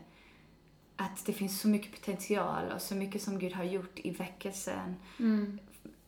att 0.97 1.27
det 1.27 1.33
finns 1.33 1.61
så 1.61 1.69
mycket 1.69 1.93
potential 1.93 2.73
och 2.75 2.83
så 2.83 2.95
mycket 2.95 3.23
som 3.23 3.39
Gud 3.39 3.53
har 3.53 3.65
gjort 3.65 3.99
i 3.99 4.11
väckelsen 4.11 4.97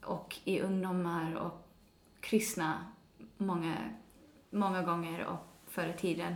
och 0.01 0.35
i 0.43 0.59
ungdomar 0.61 1.35
och 1.35 1.67
kristna 2.19 2.85
många, 3.37 3.75
många 4.49 4.81
gånger 4.81 5.25
och 5.25 5.39
förr 5.67 5.87
i 5.87 5.99
tiden. 5.99 6.35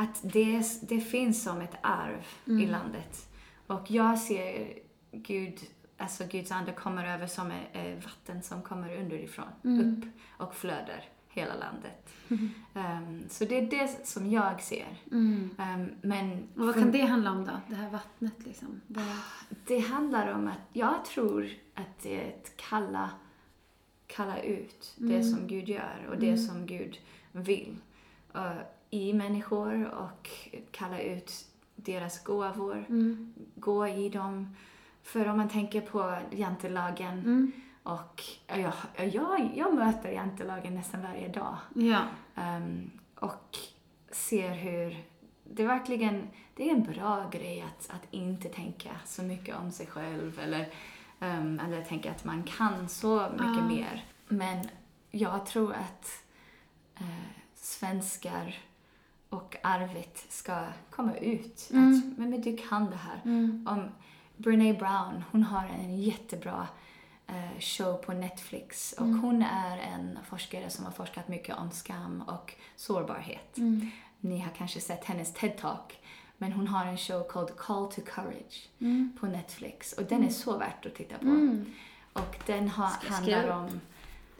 Att 0.00 0.20
det, 0.22 0.62
det 0.88 1.00
finns 1.00 1.42
som 1.42 1.60
ett 1.60 1.76
arv 1.82 2.26
i 2.46 2.66
landet. 2.66 3.28
Och 3.66 3.90
jag 3.90 4.18
ser 4.18 4.78
Gud, 5.12 5.58
alltså 5.96 6.24
Guds 6.30 6.50
ande 6.52 6.72
kommer 6.72 7.04
över 7.14 7.26
som 7.26 7.50
ett 7.72 8.04
vatten 8.04 8.42
som 8.42 8.62
kommer 8.62 8.96
underifrån, 8.96 9.46
upp 9.62 10.04
och 10.36 10.54
flödar 10.54 11.04
hela 11.28 11.54
landet. 11.54 12.14
Ehm, 12.74 13.22
så 13.28 13.44
det 13.44 13.58
är 13.58 13.66
det 13.70 14.06
som 14.06 14.30
jag 14.30 14.62
ser. 14.62 14.86
Ehm, 15.58 15.90
men 16.02 16.32
Och 16.56 16.66
vad 16.66 16.74
kan 16.74 16.92
det 16.92 17.02
handla 17.04 17.30
om 17.30 17.44
då? 17.44 17.52
Det 17.68 17.74
här 17.74 17.90
vattnet 17.90 18.34
liksom? 18.46 18.80
Vad- 18.86 19.04
det 19.66 19.78
handlar 19.78 20.32
om 20.34 20.48
att 20.48 20.58
jag 20.72 21.04
tror 21.04 21.48
att 21.74 21.98
det 22.02 22.20
är 22.24 22.28
ett 22.28 22.56
kalla, 22.56 23.10
kalla 24.06 24.42
ut 24.42 24.94
det 24.96 25.24
som 25.24 25.46
Gud 25.46 25.68
gör 25.68 26.06
och 26.10 26.18
det 26.18 26.38
som 26.38 26.66
Gud 26.66 26.98
vill 27.32 27.76
eh, 28.34 28.52
i 28.90 29.12
människor 29.12 29.84
och 29.84 30.30
kalla 30.70 31.00
ut 31.00 31.32
deras 31.76 32.24
gåvor, 32.24 32.84
gå 33.54 33.88
i 33.88 34.08
dem. 34.08 34.56
För 35.02 35.28
om 35.28 35.36
man 35.36 35.48
tänker 35.48 35.80
på 35.80 36.18
jantelagen 36.30 37.52
och 37.82 38.22
jag, 38.46 38.72
jag, 39.12 39.50
jag 39.56 39.74
möter 39.74 40.10
jantelagen 40.10 40.74
nästan 40.74 41.02
varje 41.02 41.28
dag. 41.28 41.56
Ja. 41.74 42.00
Ehm, 42.34 42.90
och 43.14 43.58
ser 44.10 44.50
hur 44.50 45.04
det 45.44 45.66
verkligen 45.66 46.28
det 46.54 46.70
är 46.70 46.74
en 46.74 46.82
bra 46.82 47.28
grej 47.32 47.60
att, 47.60 47.90
att 47.90 48.06
inte 48.10 48.48
tänka 48.48 48.90
så 49.04 49.22
mycket 49.22 49.56
om 49.56 49.70
sig 49.70 49.86
själv 49.86 50.38
eller, 50.38 50.68
ehm, 51.20 51.60
eller 51.60 51.84
tänka 51.84 52.10
att 52.10 52.24
man 52.24 52.42
kan 52.42 52.88
så 52.88 53.28
mycket 53.32 53.64
mer. 53.64 54.04
Men 54.28 54.68
jag 55.10 55.46
tror 55.46 55.72
att 55.72 56.24
eh, 56.96 57.06
svenskar 57.54 58.58
och 59.30 59.56
arvet 59.62 60.26
ska 60.28 60.66
komma 60.90 61.16
ut. 61.16 61.68
Att, 61.68 61.74
men, 62.16 62.30
men 62.30 62.40
du 62.40 62.56
kan 62.56 62.90
det 62.90 62.96
här. 62.96 63.20
Om 63.66 63.88
Brene 64.36 64.74
Brown, 64.74 65.24
hon 65.30 65.42
har 65.42 65.66
en 65.66 65.98
jättebra 66.00 66.68
eh, 67.26 67.60
show 67.60 67.96
på 67.96 68.12
Netflix 68.12 68.92
och 68.92 69.06
hon 69.06 69.42
är 69.42 69.78
en 69.78 70.18
forskare 70.28 70.70
som 70.70 70.84
har 70.84 70.92
forskat 70.92 71.28
mycket 71.28 71.56
om 71.56 71.70
skam 71.70 72.22
och 72.26 72.54
sårbarhet. 72.76 73.56
Ni 74.20 74.38
har 74.38 74.50
kanske 74.50 74.80
sett 74.80 75.04
hennes 75.04 75.34
TED-talk 75.34 75.98
men 76.38 76.52
hon 76.52 76.68
har 76.68 76.86
en 76.86 76.98
show 76.98 77.28
called 77.28 77.56
Call 77.56 77.92
to 77.92 78.00
Courage 78.06 78.68
på 79.20 79.26
Netflix 79.26 79.92
och 79.92 80.04
den 80.04 80.24
är 80.24 80.30
så 80.30 80.58
värt 80.58 80.86
att 80.86 80.94
titta 80.94 81.18
på. 81.18 81.26
Och 82.12 82.36
den 82.46 82.68
har, 82.68 82.86
handlar 83.10 83.48
om 83.50 83.80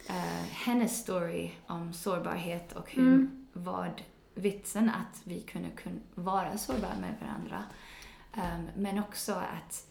eh, 0.09 0.45
hennes 0.51 0.99
story 0.99 1.51
om 1.67 1.93
sårbarhet 1.93 2.73
och 2.73 2.91
hur, 2.91 3.31
vad 3.53 4.03
vitsen 4.41 4.89
att 4.91 5.23
vi 5.25 5.41
kunde 5.41 5.71
kun, 5.71 6.01
vara 6.15 6.59
sårbara 6.59 6.97
med 7.01 7.15
varandra. 7.21 7.65
Ehm, 8.33 8.67
men 8.77 8.99
också 8.99 9.33
att 9.33 9.87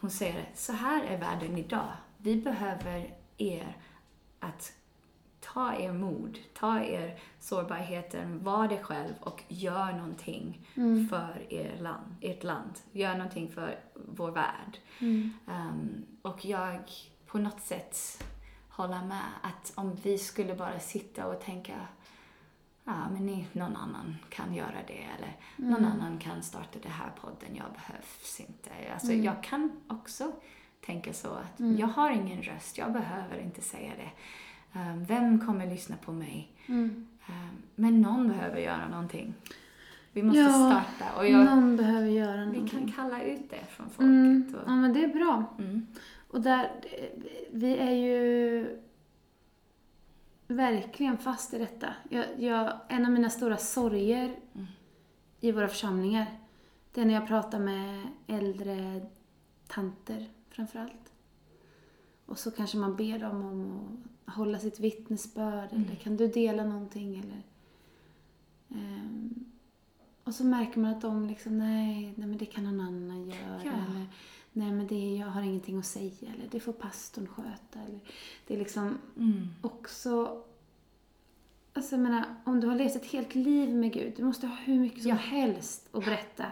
hon 0.00 0.10
säger 0.10 0.50
så 0.54 0.72
här 0.72 1.04
är 1.04 1.18
världen 1.18 1.58
idag. 1.58 1.92
Vi 2.18 2.36
behöver 2.36 3.14
er 3.38 3.76
att 4.40 4.72
ta 5.40 5.74
er 5.74 5.92
mod, 5.92 6.38
ta 6.54 6.80
er 6.80 7.18
sårbarheten, 7.40 8.44
var 8.44 8.68
det 8.68 8.82
själv 8.82 9.14
och 9.20 9.42
gör 9.48 9.92
någonting 9.92 10.68
för 11.10 11.46
er 11.52 11.76
land, 11.80 12.16
ert 12.20 12.44
land. 12.44 12.72
Gör 12.92 13.14
någonting 13.14 13.52
för 13.52 13.78
vår 13.94 14.30
värld. 14.30 14.78
Ehm, 15.48 16.04
och 16.22 16.44
jag 16.44 16.92
på 17.26 17.38
något 17.38 17.60
sätt 17.60 18.24
håller 18.68 19.04
med 19.04 19.28
att 19.42 19.72
om 19.74 19.94
vi 20.02 20.18
skulle 20.18 20.54
bara 20.54 20.80
sitta 20.80 21.26
och 21.26 21.40
tänka 21.40 21.74
Ja, 22.84 23.08
men 23.12 23.26
ni, 23.26 23.46
någon 23.52 23.76
annan 23.76 24.16
kan 24.28 24.54
göra 24.54 24.76
det 24.86 25.04
eller 25.18 25.36
någon 25.56 25.84
annan 25.84 26.18
kan 26.18 26.42
starta 26.42 26.78
den 26.82 26.92
här 26.92 27.10
podden, 27.20 27.48
jag 27.56 27.66
behövs 27.72 28.40
inte. 28.40 28.70
Alltså, 28.92 29.12
Jag 29.12 29.42
kan 29.42 29.72
också 29.88 30.32
tänka 30.86 31.12
så 31.12 31.28
att 31.28 31.60
jag 31.78 31.86
har 31.86 32.10
ingen 32.10 32.42
röst, 32.42 32.78
jag 32.78 32.92
behöver 32.92 33.38
inte 33.38 33.60
säga 33.60 33.92
det. 33.96 34.10
Um, 34.80 35.04
vem 35.04 35.46
kommer 35.46 35.66
lyssna 35.66 35.96
på 35.96 36.12
mig? 36.12 36.52
Um, 36.68 37.06
men 37.74 38.00
någon 38.00 38.28
behöver 38.28 38.58
göra 38.60 38.88
någonting. 38.88 39.34
Vi 40.12 40.22
måste 40.22 40.40
Ja, 40.40 40.48
starta 40.52 41.16
och 41.18 41.26
jag, 41.28 41.44
Någon 41.44 41.76
behöver 41.76 42.08
göra 42.08 42.36
vi 42.40 42.46
någonting. 42.46 42.68
kan 42.68 42.92
kalla 42.92 43.22
ut 43.22 43.50
det 43.50 43.64
från 43.70 43.86
folket. 43.90 44.02
Mm, 44.04 44.54
Och, 44.54 44.62
ja, 44.66 44.76
men 44.76 44.92
det 44.92 45.04
är 45.04 45.08
bra. 45.08 45.44
mm, 45.58 45.86
Och 46.30 46.40
där, 46.40 46.70
vi 47.50 47.76
är 47.78 47.90
ju 47.92 48.66
verkligen 50.46 51.18
fast 51.18 51.54
i 51.54 51.58
detta. 51.58 51.94
Jag, 52.10 52.26
jag, 52.38 52.80
en 52.88 53.04
av 53.04 53.10
mina 53.10 53.30
stora 53.30 53.56
sorger 53.56 54.36
i 55.40 55.52
våra 55.52 55.68
församlingar, 55.68 56.26
det 56.92 57.00
är 57.00 57.04
när 57.04 57.14
jag 57.14 57.26
pratar 57.28 57.58
med 57.58 58.08
äldre 58.26 59.06
tanter 59.66 60.28
framförallt. 60.50 61.12
Och 62.26 62.38
så 62.38 62.50
kanske 62.50 62.76
man 62.76 62.96
ber 62.96 63.18
dem 63.18 63.44
om 63.44 63.82
att 64.24 64.34
hålla 64.34 64.58
sitt 64.58 64.80
vittnesbörd 64.80 65.68
eller 65.72 65.94
kan 65.94 66.16
du 66.16 66.28
dela 66.28 66.64
någonting 66.64 67.18
eller 67.18 67.42
Ehm, 68.74 69.44
och 70.24 70.34
så 70.34 70.44
märker 70.44 70.80
man 70.80 70.90
att 70.90 71.00
de 71.00 71.26
liksom, 71.26 71.58
nej, 71.58 72.14
nej 72.16 72.28
men 72.28 72.38
det 72.38 72.46
kan 72.46 72.64
någon 72.64 72.80
annan 72.80 73.24
göra. 73.24 73.60
Ja. 73.64 73.70
Eller, 73.70 74.06
nej 74.56 74.72
men 74.72 74.86
det, 74.86 75.16
jag 75.16 75.26
har 75.26 75.42
ingenting 75.42 75.78
att 75.78 75.86
säga. 75.86 76.10
Eller 76.34 76.48
det 76.50 76.60
får 76.60 76.72
pastorn 76.72 77.26
sköta. 77.26 77.78
Eller, 77.86 78.00
det 78.46 78.54
är 78.54 78.58
liksom 78.58 78.98
mm, 79.16 79.48
också... 79.62 80.42
Alltså 81.72 81.94
jag 81.94 82.02
menar, 82.02 82.24
om 82.44 82.60
du 82.60 82.66
har 82.66 82.74
levt 82.74 82.96
ett 82.96 83.06
helt 83.06 83.34
liv 83.34 83.74
med 83.74 83.92
Gud, 83.92 84.12
du 84.16 84.24
måste 84.24 84.46
ha 84.46 84.56
hur 84.56 84.78
mycket 84.78 85.02
som 85.02 85.08
Ja. 85.10 85.16
helst 85.16 85.88
att 85.92 86.04
berätta. 86.04 86.44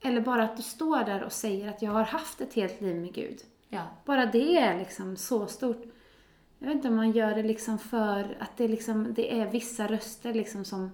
Eller 0.00 0.20
bara 0.20 0.44
att 0.44 0.56
du 0.56 0.62
står 0.62 1.04
där 1.04 1.22
och 1.22 1.32
säger 1.32 1.68
att 1.68 1.82
jag 1.82 1.90
har 1.92 2.04
haft 2.04 2.40
ett 2.40 2.54
helt 2.54 2.80
liv 2.80 2.96
med 2.96 3.14
Gud. 3.14 3.38
ja, 3.68 3.86
Bara 4.04 4.26
det 4.26 4.58
är 4.58 4.78
liksom 4.78 5.16
så 5.16 5.46
stort. 5.46 5.82
Jag 6.58 6.66
vet 6.66 6.76
inte 6.76 6.88
om 6.88 6.96
man 6.96 7.10
gör 7.12 7.34
det 7.34 7.42
liksom 7.42 7.78
för 7.78 8.36
att 8.40 8.56
det, 8.56 8.68
liksom, 8.68 9.14
det 9.14 9.40
är 9.40 9.50
vissa 9.50 9.86
röster 9.86 10.34
liksom 10.34 10.64
som 10.64 10.90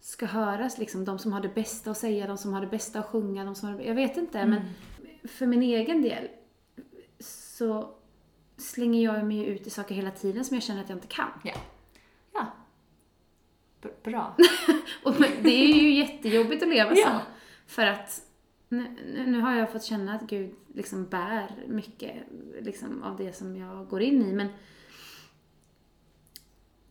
ska 0.00 0.26
höras. 0.26 0.78
Liksom. 0.78 1.04
De 1.04 1.18
som 1.18 1.32
har 1.32 1.40
det 1.40 1.54
bästa 1.54 1.90
att 1.90 1.98
säga, 1.98 2.26
de 2.26 2.38
som 2.38 2.52
har 2.52 2.60
det 2.60 2.66
bästa 2.66 2.98
att 2.98 3.06
sjunga. 3.06 3.44
De 3.44 3.54
som 3.54 3.68
har 3.68 3.78
det, 3.78 3.84
jag 3.84 3.94
vet 3.94 4.16
inte, 4.16 4.46
men 4.46 4.60
för 5.24 5.46
min 5.46 5.62
egen 5.62 6.02
del 6.02 6.28
så 7.20 7.94
slänger 8.56 9.04
jag 9.04 9.24
mig 9.26 9.44
ut 9.46 9.66
i 9.66 9.70
saker 9.70 9.94
hela 9.94 10.10
tiden 10.10 10.44
som 10.44 10.54
jag 10.54 10.62
känner 10.64 10.80
att 10.82 10.88
jag 10.88 10.96
inte 10.96 11.06
kan. 11.06 11.30
ja. 11.44 11.52
ja. 12.34 12.46
B- 13.80 13.88
bra. 14.02 14.36
Och 15.04 15.14
det 15.42 15.48
är 15.72 15.74
ju 15.82 15.94
jättejobbigt 15.94 16.62
att 16.62 16.68
leva 16.68 16.94
så. 16.94 17.00
Ja. 17.00 17.20
För 17.66 17.86
att 17.86 18.22
nu, 18.68 18.96
nu- 19.26 19.40
har 19.40 19.54
jag 19.54 19.72
fått 19.72 19.84
känna 19.84 20.14
att 20.14 20.22
Gud 20.22 20.54
liksom 20.74 21.06
bär 21.06 21.64
mycket 21.68 22.14
liksom, 22.60 23.02
av 23.02 23.16
det 23.16 23.32
som 23.32 23.56
jag 23.56 23.88
går 23.88 24.02
in 24.02 24.22
i. 24.22 24.32
Men, 24.32 24.48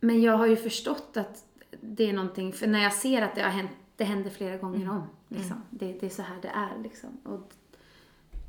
men 0.00 0.22
jag 0.22 0.36
har 0.36 0.46
ju 0.46 0.56
förstått 0.56 1.16
att 1.16 1.44
det 1.80 2.08
är 2.08 2.12
någonting, 2.12 2.52
för 2.52 2.66
när 2.66 2.82
jag 2.82 2.92
ser 2.92 3.22
att 3.22 3.34
det 3.34 3.42
har 3.42 3.50
hänt 3.50 3.70
det 3.96 4.04
händer 4.04 4.30
flera 4.30 4.56
gånger 4.56 4.90
om. 4.90 5.02
Liksom. 5.28 5.62
Det, 5.70 5.92
det 5.92 6.06
är 6.06 6.10
så 6.10 6.22
här 6.22 6.36
det 6.42 6.48
är. 6.48 6.82
Liksom. 6.82 7.20
Och 7.24 7.52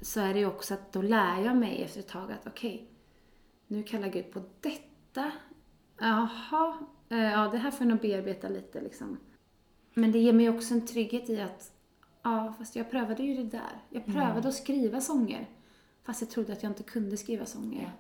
så 0.02 0.20
är 0.20 0.34
det 0.34 0.40
ju 0.40 0.46
också 0.46 0.74
att 0.74 0.94
då 0.94 1.02
lär 1.02 1.42
jag 1.42 1.58
mig 1.58 1.84
efter 1.84 2.00
ett 2.00 2.08
tag 2.08 2.32
att 2.32 2.48
okej, 2.48 2.88
nu 3.68 3.84
kallar 3.84 4.08
Gud 4.08 4.32
på 4.32 4.42
detta. 4.62 5.32
Jaha, 6.00 6.78
eh, 7.10 7.18
ja 7.18 7.48
det 7.52 7.58
här 7.58 7.72
får 7.72 7.82
jag 7.82 7.90
nog 7.90 8.02
bearbeta 8.02 8.50
lite 8.50 8.82
liksom. 8.82 9.18
Men 9.94 10.12
det 10.12 10.20
ger 10.20 10.34
mig 10.34 10.50
också 10.50 10.74
en 10.74 10.88
trygghet 10.88 11.30
i 11.30 11.42
att, 11.42 11.72
ja 12.22 12.54
fast 12.58 12.76
jag 12.76 12.92
prövade 12.92 13.24
ju 13.24 13.36
det 13.36 13.44
där. 13.44 13.84
Jag 13.90 14.06
prövade 14.06 14.48
att 14.48 14.56
skriva 14.56 15.02
sånger. 15.02 15.50
Fast 16.04 16.22
jag 16.22 16.30
trodde 16.30 16.54
att 16.54 16.64
jag 16.64 16.70
inte 16.70 16.84
kunde 16.84 17.18
skriva 17.18 17.46
sånger. 17.46 17.84
Ja. 17.84 17.92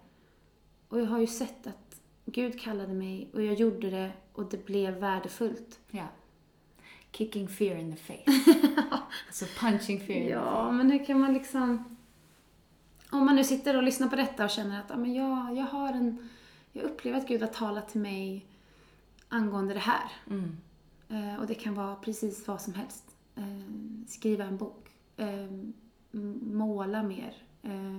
Och 0.88 1.00
jag 1.00 1.06
har 1.06 1.20
ju 1.20 1.28
sett 1.28 1.68
att 1.68 2.02
Gud 2.26 2.60
kallade 2.62 2.94
mig 2.94 3.30
och 3.34 3.44
jag 3.44 3.54
gjorde 3.54 3.90
det 3.90 4.12
och 4.34 4.50
det 4.50 4.66
blev 4.66 4.94
värdefullt. 4.94 5.80
Ja. 5.92 6.08
Kicking 7.12 7.48
fear 7.48 7.76
in 7.76 7.95
the 7.95 7.98
face. 7.98 8.26
alltså 9.28 9.45
punching 9.60 10.00
fear 10.00 10.17
in 10.17 10.26
the 10.26 10.32
Ja, 10.32 10.72
men 10.72 10.91
hur 10.91 11.06
kan 11.06 11.19
man 11.19 11.34
liksom... 11.34 11.98
Om 13.10 13.26
man 13.26 13.36
nu 13.36 13.43
sitter 13.43 13.78
och 13.78 13.84
lyssnar 13.84 14.08
på 14.08 14.15
detta 14.15 14.43
och 14.43 14.50
känner 14.50 14.80
att 14.80 14.89
ja, 14.89 14.98
men 14.98 15.13
jag, 15.13 15.58
jag 15.58 15.65
har 15.65 15.93
en... 15.93 16.30
Jag 16.72 16.84
upplever 16.84 17.17
att 17.17 17.28
Gud 17.28 17.41
har 17.41 17.48
talat 17.48 17.89
till 17.89 18.02
mig 18.02 18.45
angående 19.30 19.74
det 19.74 19.80
här. 19.80 20.12
Mm. 20.28 20.58
Eh, 21.10 21.39
och 21.39 21.48
det 21.48 21.56
kan 21.56 21.74
vara 21.74 21.95
precis 21.95 22.48
vad 22.48 22.62
som 22.62 22.74
helst. 22.74 23.04
Eh, 23.36 23.43
skriva 24.08 24.43
en 24.43 24.58
bok. 24.58 24.89
Eh, 25.17 25.48
måla 26.41 27.04
mer. 27.04 27.34
Eh, 27.63 27.98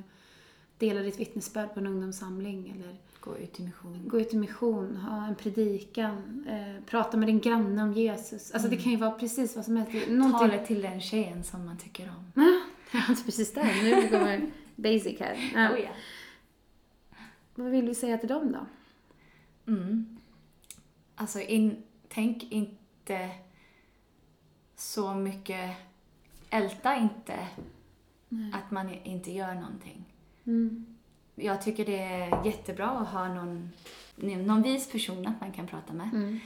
dela 0.78 1.00
ditt 1.00 1.20
vittnesbörd 1.20 1.74
på 1.74 1.80
en 1.80 1.86
ungdomssamling. 1.86 2.74
Eller 2.76 2.96
Gå 3.20 3.38
ut 3.38 3.60
i 3.60 3.62
mission. 3.62 4.08
gå 4.08 4.20
ut 4.20 4.34
i 4.34 4.36
mission, 4.36 4.96
ha 4.96 5.26
en 5.26 5.34
predikan, 5.34 6.44
eh, 6.48 6.84
prata 6.84 7.16
med 7.16 7.28
din 7.28 7.40
granne 7.40 7.82
om 7.82 7.92
Jesus. 7.92 8.52
Alltså 8.52 8.68
det 8.68 8.76
kan 8.76 8.92
ju 8.92 8.98
vara 8.98 9.10
precis 9.10 9.56
vad 9.56 9.64
som 9.64 9.76
helst. 9.76 10.08
Någonting... 10.08 10.38
Tala 10.50 10.58
till 10.58 10.82
den 10.82 11.00
tjejen 11.00 11.44
som 11.44 11.66
man 11.66 11.78
tycker 11.78 12.08
om. 12.08 12.32
Ja, 12.34 12.60
jag 12.92 13.02
är 13.04 13.10
inte 13.10 13.24
precis 13.24 13.54
där. 13.54 13.82
Nu 13.82 14.08
kommer 14.08 14.50
basic 14.76 15.20
här. 15.20 15.50
Ja. 15.54 15.72
Oh, 15.74 15.80
ja. 15.80 15.90
Vad 17.54 17.70
vill 17.70 17.86
du 17.86 17.94
säga 17.94 18.18
till 18.18 18.28
dem 18.28 18.52
då? 18.52 18.66
Mm. 19.72 20.18
Alltså, 21.14 21.40
in, 21.40 21.82
tänk 22.08 22.52
inte 22.52 23.30
så 24.76 25.14
mycket, 25.14 25.76
älta 26.50 26.96
inte 26.96 27.48
att 28.52 28.70
man 28.70 28.94
inte 28.94 29.32
gör 29.32 29.54
någonting. 29.54 30.04
Mm. 30.44 30.89
Jag 31.40 31.62
tycker 31.62 31.84
det 31.86 31.98
är 31.98 32.44
jättebra 32.46 32.90
att 32.90 33.08
ha 33.08 33.28
någon, 33.28 33.70
någon 34.46 34.62
vis 34.62 34.92
person 34.92 35.26
att 35.26 35.40
man 35.40 35.52
kan 35.52 35.66
prata 35.66 35.92
med. 35.92 36.10
Mm. 36.12 36.40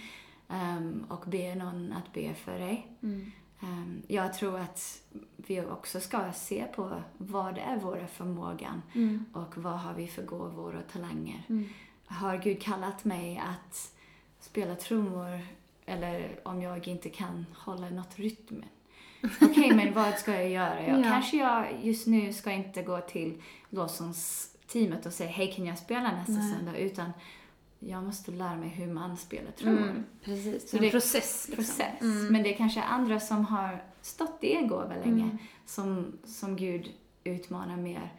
Ehm, 0.49 1.07
och 1.09 1.25
be 1.27 1.55
någon 1.55 1.93
att 1.93 2.13
be 2.13 2.35
för 2.35 2.59
dig. 2.59 2.87
Mm. 3.03 3.33
Ehm, 3.63 4.03
jag 4.09 4.35
tror 4.35 4.59
att 4.59 5.03
vi 5.37 5.61
också 5.61 6.01
ska 6.01 6.33
se 6.33 6.65
på 6.75 7.03
vad 7.19 7.59
är 7.59 7.77
våra 7.77 8.07
förmågan 8.07 8.83
Mm. 8.93 9.25
och 9.33 9.59
vad 9.59 9.79
har 9.79 9.95
vi 9.95 10.07
för 10.09 10.23
gåvor 10.23 10.75
och 10.77 10.93
talanger. 10.93 11.43
Mm. 11.49 11.69
Har 12.07 12.37
Gud 12.37 12.63
kallat 12.63 13.05
mig 13.05 13.43
att 13.47 13.93
spela 14.41 14.75
trummor 14.75 15.41
eller 15.87 16.41
om 16.43 16.63
jag 16.63 16.89
inte 16.89 17.09
kan 17.09 17.47
hålla 17.55 17.91
något 17.91 18.19
rytm? 18.19 18.65
Okej, 19.41 19.75
men 19.75 19.93
vad 19.95 20.15
ska 20.15 20.33
jag 20.35 20.51
göra? 20.51 20.87
Jag, 20.87 20.99
Ja. 21.05 21.05
Kanske 21.05 21.37
jag 21.37 21.67
just 21.83 22.07
nu 22.07 22.33
ska 22.33 22.53
inte 22.53 22.83
gå 22.83 23.01
till 23.01 23.43
lovsångsteamet 24.75 25.07
och 25.07 25.13
säga 25.13 25.31
hej, 25.31 25.53
kan 25.53 25.67
jag 25.67 25.79
spela 25.79 26.13
nästa 26.17 26.33
Nej. 26.33 26.53
söndag? 26.53 26.79
Utan 26.79 27.13
jag 27.79 28.03
måste 28.05 28.31
lära 28.31 28.57
mig 28.57 28.69
hur 28.69 28.87
man 28.87 29.17
spelar 29.17 29.51
trummor. 29.51 29.83
Mm. 29.91 30.05
Precis, 30.25 30.71
Så 30.71 30.77
en 30.77 30.83
det- 30.83 30.91
process. 30.91 31.45
Liksom. 31.49 31.55
process. 31.65 32.01
Mm. 32.01 32.27
Men 32.33 32.43
det 32.43 32.55
är 32.55 32.57
kanske 32.57 32.83
andra 32.83 33.21
som 33.21 33.45
har 33.45 33.85
stått 34.03 34.39
i 34.45 34.55
en 34.55 34.69
gåva 34.69 34.95
länge 35.05 35.23
Mm. 35.25 35.39
som, 35.67 36.13
som 36.25 36.57
Gud 36.57 36.91
utmanar 37.25 37.77
mer 37.77 38.13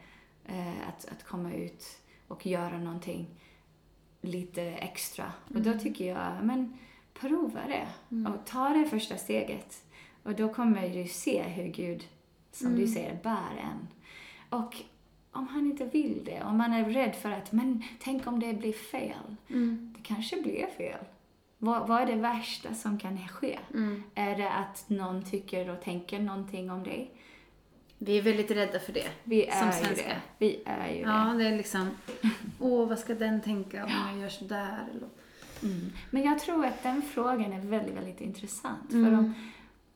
eh, 0.46 0.88
att, 0.88 1.08
att 1.12 1.24
komma 1.24 1.52
ut 1.52 1.98
och 2.28 2.46
göra 2.46 2.78
någonting 2.78 3.26
lite 4.20 4.62
extra. 4.62 5.32
Och 5.44 5.56
Mm. 5.56 5.72
då 5.72 5.78
tycker 5.78 6.06
jag, 6.08 6.32
men 6.42 6.78
prova 7.14 7.60
det 7.66 7.86
och 8.28 8.46
ta 8.46 8.68
det 8.68 8.86
första 8.86 9.16
steget. 9.16 9.82
Och 10.22 10.34
då 10.34 10.54
kommer 10.54 10.88
du 10.88 11.08
se 11.08 11.42
hur 11.42 11.66
Gud, 11.66 12.04
som 12.52 12.66
Mm. 12.66 12.80
du 12.80 12.86
säger, 12.88 13.18
bär 13.22 13.56
en. 13.62 13.88
Och 14.60 14.74
om 15.36 15.48
han 15.48 15.66
inte 15.66 15.84
vill 15.84 16.24
det, 16.24 16.42
om 16.42 16.58
man 16.58 16.72
är 16.72 16.84
rädd 16.84 17.14
för 17.14 17.30
att, 17.30 17.52
men 17.52 17.82
tänk 17.98 18.26
om 18.26 18.40
det 18.40 18.54
blir 18.54 18.72
fel. 18.72 19.36
Mm. 19.48 19.94
Det 19.96 20.02
kanske 20.02 20.42
blir 20.42 20.66
fel. 20.66 21.04
Vad, 21.58 21.88
vad 21.88 22.02
är 22.02 22.06
det 22.06 22.16
värsta 22.16 22.74
som 22.74 22.98
kan 22.98 23.28
ske? 23.28 23.58
Mm. 23.74 24.02
Är 24.14 24.36
det 24.36 24.50
att 24.50 24.84
någon 24.88 25.24
tycker 25.24 25.70
och 25.70 25.82
tänker 25.82 26.18
någonting 26.18 26.70
om 26.70 26.82
dig? 26.84 27.10
Vi 27.98 28.18
är 28.18 28.22
väldigt 28.22 28.50
rädda 28.50 28.78
för 28.78 28.92
det. 28.92 29.08
Vi 29.24 29.50
Som 29.52 29.68
är 29.68 29.72
ju 29.72 29.72
svenskar. 29.72 30.08
det. 30.08 30.20
Vi 30.38 30.62
är 30.64 30.94
ju 30.94 31.00
Ja, 31.00 31.34
det 31.38 31.46
är 31.46 31.56
liksom, 31.56 31.90
åh 32.60 32.88
vad 32.88 32.98
ska 32.98 33.14
den 33.14 33.40
tänka 33.40 33.84
om 33.84 33.90
jag 34.10 34.20
gör 34.22 34.28
sådär? 34.28 34.84
Eller... 34.90 35.08
Mm. 35.62 35.92
Men 36.10 36.22
jag 36.22 36.38
tror 36.38 36.66
att 36.66 36.82
den 36.82 37.02
frågan 37.02 37.52
är 37.52 37.60
väldigt, 37.60 37.96
väldigt 37.96 38.20
intressant. 38.20 38.92
Mm. 38.92 39.04
För 39.04 39.18
om, 39.18 39.34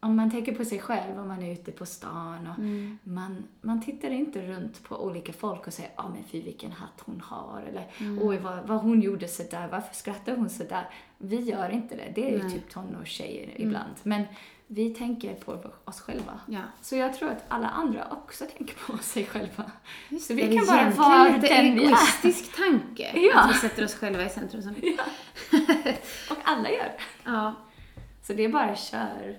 om 0.01 0.17
man 0.17 0.31
tänker 0.31 0.55
på 0.55 0.65
sig 0.65 0.79
själv, 0.81 1.19
om 1.19 1.29
man 1.29 1.43
är 1.43 1.53
ute 1.53 1.73
på 1.73 1.87
stan 1.87 2.47
och 2.47 2.59
Mm. 2.59 2.99
man, 3.03 3.45
man 3.61 3.83
tittar 3.83 4.11
inte 4.11 4.43
runt 4.47 4.83
på 4.85 5.05
olika 5.05 5.33
folk 5.33 5.67
och 5.67 5.73
säger, 5.73 5.91
ja 5.97 6.09
men 6.09 6.25
fy 6.25 6.43
vilken 6.43 6.73
hatt 6.73 7.01
hon 7.05 7.21
har, 7.25 7.63
eller 7.69 7.87
Mm. 8.01 8.19
oj 8.29 8.39
vad, 8.39 8.67
vad 8.69 8.79
hon 8.81 9.01
gjorde 9.01 9.29
sådär, 9.29 9.69
varför 9.73 9.95
skrattar 9.95 10.37
hon 10.37 10.51
sådär? 10.51 10.89
Vi 11.19 11.37
gör 11.41 11.71
inte 11.71 11.97
det, 11.97 12.13
det 12.15 12.29
är 12.29 12.33
ju 12.37 12.43
Nej. 12.43 12.53
typ 12.53 12.71
tonårstjejer 12.71 13.45
Mm. 13.57 13.69
ibland. 13.69 13.95
Men 14.03 14.23
vi 14.67 14.95
tänker 14.95 15.35
på 15.35 15.59
oss 15.85 16.01
själva. 16.01 16.41
Ja. 16.47 16.61
Så 16.83 16.97
jag 16.97 17.15
tror 17.15 17.29
att 17.31 17.45
alla 17.49 17.69
andra 17.69 18.07
också 18.11 18.45
tänker 18.57 18.75
på 18.87 18.99
sig 19.03 19.25
själva. 19.27 19.71
Just 20.09 20.27
Så 20.27 20.35
vi 20.35 20.47
det 20.47 20.57
kan 20.57 20.67
bara 20.67 20.91
vara 20.91 21.29
den 21.31 21.41
vi 21.41 21.49
är. 21.49 21.87
egoistisk 21.87 22.57
tanke. 22.57 23.19
Ja. 23.19 23.41
Att 23.41 23.51
vi 23.51 23.55
sätter 23.59 23.85
oss 23.85 23.95
själva 23.95 24.25
i 24.25 24.29
centrum. 24.29 24.63
Som... 24.63 24.75
Ja. 24.83 25.05
Och 26.31 26.37
alla 26.45 26.71
gör. 26.71 26.93
Ja. 27.25 27.55
Så 28.23 28.33
det 28.33 28.45
är 28.45 28.49
bara 28.49 28.77
kör 28.77 29.37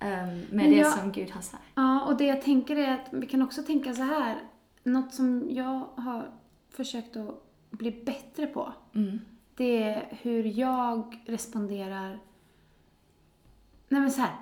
med 0.00 0.46
Men 0.52 0.70
det 0.70 0.76
jag- 0.76 0.98
som 0.98 1.12
Gud 1.12 1.30
har 1.30 1.40
sagt. 1.40 1.62
ja, 1.74 2.04
och 2.06 2.16
det 2.16 2.24
jag 2.26 2.42
tänker 2.42 2.76
är 2.76 2.94
att 2.94 3.08
vi 3.12 3.26
kan 3.26 3.42
också 3.42 3.62
tänka 3.62 3.94
så 3.94 4.02
här. 4.02 4.38
Något 4.82 5.14
som 5.14 5.46
jag 5.50 5.88
har 5.96 6.30
försökt 6.70 7.16
att 7.16 7.42
bli 7.70 8.02
bättre 8.06 8.46
på. 8.46 8.72
Mm. 8.94 9.18
Det 9.54 9.82
är 9.82 10.18
hur 10.22 10.44
jag 10.58 11.22
responderar. 11.26 12.18
Nej 13.88 14.00
men 14.00 14.10
så 14.10 14.20
här. 14.20 14.36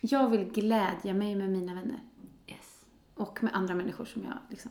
Jag 0.00 0.30
vill 0.30 0.44
glädja 0.44 1.14
mig 1.14 1.34
med 1.34 1.50
mina 1.50 1.74
vänner. 1.74 2.00
Yes. 2.46 2.84
Och 3.14 3.42
med 3.42 3.54
andra 3.54 3.74
människor 3.74 4.04
som 4.04 4.22
jag 4.22 4.38
liksom... 4.48 4.70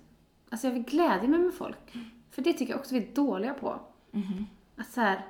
Alltså 0.49 0.67
jag 0.67 0.73
vill 0.73 0.83
glädja 0.83 1.27
mig 1.27 1.39
med 1.39 1.53
folk. 1.53 1.97
För 2.31 2.41
det 2.41 2.53
tycker 2.53 2.73
jag 2.73 2.79
också 2.79 2.95
vi 2.95 3.01
är 3.11 3.15
dåliga 3.15 3.53
på. 3.53 3.79
Mhm. 4.11 4.45
Att 4.75 4.87
så 4.87 5.01
här, 5.01 5.25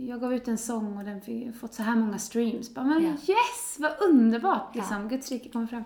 jag 0.00 0.20
gav 0.20 0.34
ut 0.34 0.48
en 0.48 0.58
sång 0.58 0.98
och 0.98 1.04
den 1.04 1.20
fick 1.20 1.56
fått 1.56 1.74
så 1.74 1.82
här 1.82 1.96
många 1.96 2.18
streams. 2.18 2.74
Bara, 2.74 2.84
men 2.84 3.02
Ja. 3.04 3.10
yes, 3.10 3.76
vad 3.78 3.92
underbart! 4.10 4.74
Liksom. 4.74 5.08
Guds 5.08 5.30
rike 5.32 5.48
kommer 5.48 5.66
fram. 5.66 5.84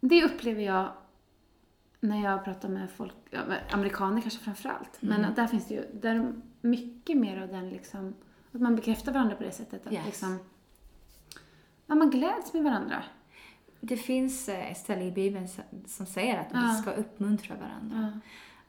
Det 0.00 0.24
upplever 0.24 0.62
jag 0.62 0.88
när 2.00 2.22
jag 2.24 2.44
pratar 2.44 2.68
med 2.68 2.90
folk, 2.90 3.14
amerikaner 3.70 4.20
kanske 4.20 4.40
framför 4.44 4.68
allt. 4.68 4.96
Men 5.02 5.12
Mm. 5.18 5.30
att 5.30 5.36
där 5.36 5.46
finns 5.46 5.68
det 5.68 5.74
ju, 5.74 5.84
där 6.00 6.14
är 6.14 6.32
mycket 6.60 7.16
mer 7.16 7.42
av 7.42 7.48
den 7.48 7.70
liksom, 7.70 8.14
att 8.52 8.60
man 8.60 8.76
bekräftar 8.76 9.12
varandra 9.12 9.36
på 9.36 9.42
det 9.42 9.52
sättet. 9.52 9.86
Att 9.86 9.92
Yes. 9.92 10.06
liksom, 10.06 10.38
ja, 11.86 11.94
man 11.94 12.10
gläds 12.10 12.52
med 12.52 12.64
varandra. 12.64 13.02
Det 13.80 13.96
finns 13.96 14.48
eh, 14.48 14.70
ett 14.70 14.78
ställe 14.78 15.04
i 15.04 15.10
Bibeln 15.12 15.48
som- 15.86 16.06
säger 16.06 16.38
att 16.40 16.52
vi 16.52 16.58
Ja. 16.66 16.74
ska 16.82 16.90
uppmuntra 16.90 17.54
varandra. 17.56 18.12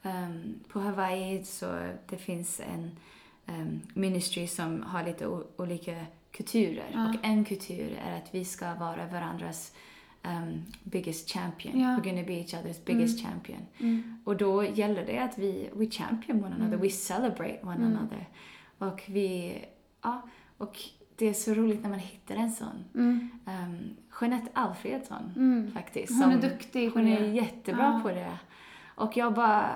Ja. 0.02 0.10
Ehm, 0.10 0.60
på 0.70 0.80
Hawaii 0.80 1.44
så 1.44 1.90
det 2.10 2.18
finns 2.18 2.60
en 2.60 2.92
ehm, 3.48 3.82
ministry 3.94 4.48
som 4.48 4.84
har 4.84 5.04
lite 5.04 5.28
olika 5.58 6.06
kulturer. 6.32 6.86
Ja. 6.94 7.10
Och 7.10 7.16
en 7.26 7.46
kultur 7.46 8.00
är 8.06 8.18
att 8.18 8.36
vi 8.36 8.46
ska 8.46 8.74
vara 8.76 9.06
varandras 9.08 9.74
ehm, 10.24 10.62
biggest 10.84 11.30
champion. 11.32 11.80
Ja. 11.80 11.88
We're 11.88 12.04
gonna 12.10 12.24
be 12.28 12.34
each 12.34 12.54
other's 12.54 12.86
biggest 12.86 13.26
champion. 13.26 13.60
Mm. 13.80 14.18
Och 14.24 14.38
då 14.38 14.66
gäller 14.66 15.06
det 15.06 15.18
att 15.20 15.38
vi 15.38 15.70
we 15.74 15.86
champion 15.90 16.44
one 16.44 16.56
another, 16.56 16.78
we 16.78 16.90
celebrate 16.90 17.60
one 17.64 17.76
Mm. 17.76 17.98
another. 17.98 18.28
Och 18.78 19.02
vi, 19.08 19.58
ja, 20.02 20.22
och 20.58 20.80
det 21.18 21.26
är 21.30 21.34
så 21.34 21.54
roligt 21.54 21.82
när 21.84 21.90
man 21.90 22.00
hittar 22.00 22.36
en 22.36 22.52
sån. 22.52 22.84
Mm. 22.96 23.30
Um, 23.46 23.96
Jeanette 24.22 24.48
Alfredsson 24.54 25.32
Mm. 25.36 25.72
faktiskt. 25.72 26.12
Hon 26.14 26.32
är 26.32 26.42
som- 26.42 26.50
duktig 26.50 26.90
Hon 26.94 27.08
är 27.08 27.22
jättebra 27.34 27.84
Ja. 27.94 28.00
på 28.04 28.10
det. 28.16 28.38
Och 28.96 29.18
jag 29.18 29.36
var 29.36 29.70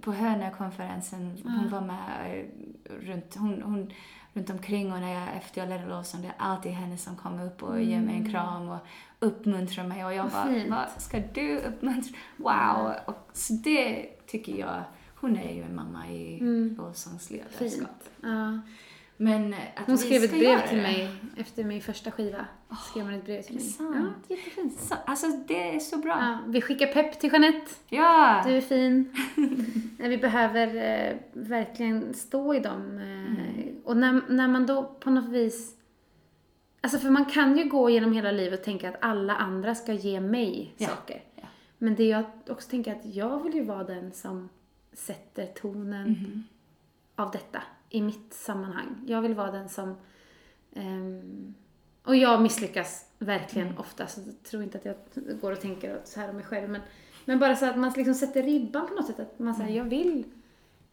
på 0.00 0.12
Hönö-konferensen, 0.12 1.38
hon 1.44 1.60
Ja. 1.64 1.70
var 1.70 1.86
med 1.86 2.40
eh, 2.84 2.92
runt, 3.06 3.34
hon, 3.34 3.62
hon, 3.62 3.92
runt 4.32 4.50
omkring 4.50 4.92
och 4.92 5.00
när 5.00 5.14
jag, 5.14 5.36
efter 5.36 5.60
jag 5.60 5.68
ledde 5.68 5.86
lovsång, 5.86 6.22
det 6.22 6.28
är 6.28 6.34
alltid 6.38 6.72
henne 6.72 6.98
som 6.98 7.16
kommer 7.16 7.46
upp 7.46 7.62
och 7.62 7.82
ger 7.82 8.00
mig 8.00 8.14
en 8.14 8.30
kram 8.30 8.68
och 8.68 8.78
uppmuntrar 9.18 9.84
mig 9.86 10.04
och 10.04 10.14
jag 10.14 10.22
Vad 10.22 10.32
bara, 10.32 10.46
fint. 10.54 10.70
vad 10.70 11.02
ska 11.02 11.18
du 11.34 11.58
uppmuntra? 11.58 12.16
Wow! 12.36 12.92
Och, 13.06 13.28
så 13.32 13.52
det 13.52 14.06
tycker 14.26 14.56
jag, 14.58 14.82
hon 15.20 15.36
är 15.36 15.54
ju 15.54 15.62
en 15.62 15.74
mamma 15.74 16.08
i 16.08 16.38
Mm. 16.40 16.74
lovsångsledarskap. 16.78 17.58
Fint. 17.58 18.10
Ja. 18.22 18.60
Men 19.16 19.54
att 19.76 19.86
Hon 19.86 19.98
skrev 19.98 20.24
ett 20.24 20.30
brev 20.30 20.68
till 20.68 20.76
det. 20.76 20.82
mig 20.82 21.10
efter 21.36 21.64
min 21.64 21.80
första 21.82 22.10
skiva. 22.10 22.46
skrev 22.90 23.04
hon 23.04 23.14
ett 23.14 23.24
brev 23.24 23.42
till 23.42 23.54
mig. 23.54 23.64
sant? 23.64 24.24
Ja, 24.28 24.36
jättefint. 24.36 24.80
Så, 24.80 24.94
alltså 25.06 25.26
det 25.26 25.74
är 25.76 25.78
så 25.80 25.96
bra. 25.96 26.18
Ja, 26.20 26.38
vi 26.46 26.60
skickar 26.60 26.86
pepp 26.86 27.20
till 27.20 27.32
Jeanette. 27.32 27.70
Ja. 27.88 28.42
Du 28.46 28.56
är 28.56 28.60
fin. 28.60 29.12
Nej, 29.98 30.08
vi 30.08 30.18
behöver 30.18 30.66
eh, 30.76 31.16
verkligen 31.32 32.14
stå 32.14 32.54
i 32.54 32.60
dem. 32.60 32.98
Eh, 32.98 33.16
Mm. 33.26 33.76
Och 33.84 33.96
när, 33.96 34.20
när 34.28 34.48
man 34.48 34.66
då 34.66 34.84
på 35.00 35.10
något 35.10 35.28
vis... 35.28 35.74
Alltså 36.80 36.98
för 36.98 37.10
man 37.10 37.24
kan 37.24 37.58
ju 37.58 37.64
gå 37.64 37.90
genom 37.90 38.12
hela 38.12 38.30
livet 38.30 38.58
och 38.60 38.64
tänka 38.64 38.88
att 38.88 38.96
alla 39.00 39.36
andra 39.36 39.74
ska 39.74 39.92
ge 39.92 40.20
mig 40.20 40.74
Ja, 40.76 40.88
saker. 40.88 41.22
ja. 41.34 41.42
Men 41.78 41.94
det 41.94 42.04
jag 42.04 42.24
också 42.48 42.70
tänker 42.70 42.92
att 42.92 43.04
jag 43.14 43.42
vill 43.42 43.54
ju 43.54 43.62
vara 43.64 43.84
den 43.84 44.12
som 44.12 44.48
sätter 44.92 45.46
tonen 45.46 46.08
Mhm. 46.10 46.42
av 47.16 47.30
detta 47.30 47.62
i 47.96 48.02
mitt 48.02 48.34
sammanhang. 48.34 49.04
Jag 49.06 49.22
vill 49.22 49.34
vara 49.34 49.50
den 49.50 49.68
som... 49.68 49.94
ehm, 50.72 51.54
och 52.04 52.16
jag 52.16 52.42
misslyckas 52.42 53.06
verkligen 53.18 53.68
Mm. 53.68 53.78
ofta, 53.80 54.06
så 54.06 54.20
jag 54.26 54.42
tror 54.42 54.62
inte 54.62 54.78
att 54.78 54.84
jag 54.84 54.96
går 55.40 55.52
och 55.52 55.60
tänker 55.60 56.00
så 56.04 56.20
här 56.20 56.28
om 56.30 56.36
mig 56.36 56.44
själv. 56.44 56.70
Men, 56.70 56.80
men 57.24 57.38
bara 57.38 57.56
så 57.56 57.66
att 57.66 57.78
man 57.78 57.92
liksom 57.96 58.14
sätter 58.14 58.42
ribban 58.42 58.86
på 58.88 58.94
något 58.94 59.06
sätt. 59.06 59.20
Att 59.20 59.38
man 59.38 59.54
säger, 59.54 59.70
Mm. 59.70 59.76
jag 59.78 59.84
vill, 60.04 60.24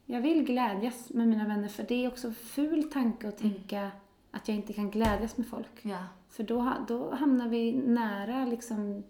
jag 0.06 0.20
vill 0.20 0.44
glädjas 0.44 1.10
med 1.10 1.28
mina 1.28 1.46
vänner. 1.48 1.68
För 1.68 1.82
det 1.82 2.04
är 2.04 2.08
också 2.08 2.32
ful 2.32 2.90
tanke 2.90 3.26
Mm. 3.26 3.28
att 3.28 3.38
tänka 3.38 3.90
att 4.30 4.48
jag 4.48 4.56
inte 4.56 4.72
kan 4.72 4.90
glädjas 4.90 5.36
med 5.36 5.46
folk. 5.46 5.80
Ja. 5.82 6.04
För 6.28 6.42
då, 6.42 6.72
då 6.88 7.14
hamnar 7.14 7.48
vi 7.48 7.72
nära 7.72 8.44
liksom 8.44 9.02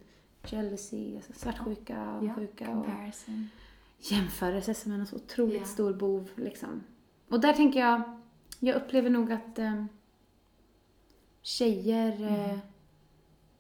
jealousy, 0.46 1.16
alltså 1.16 1.33
svartsjuka, 1.33 2.11
avundsjuka 2.11 2.68
och 2.70 2.85
Comparison. 2.85 3.48
jämförelse 3.98 4.74
som 4.74 4.92
är 4.92 4.96
en 4.98 5.07
så 5.07 5.16
otroligt 5.16 5.61
Ja. 5.61 5.64
stor 5.66 5.92
bov. 5.92 6.28
Liksom. 6.37 6.83
Och 7.35 7.40
där 7.40 7.53
tänker 7.53 7.81
jag, 7.81 8.03
jag 8.61 8.77
upplever 8.77 9.11
nog 9.11 9.33
att 9.33 9.59
eh, 9.59 9.85
tjejer 11.42 12.12
Mm. 12.16 12.51
eh, 12.51 12.59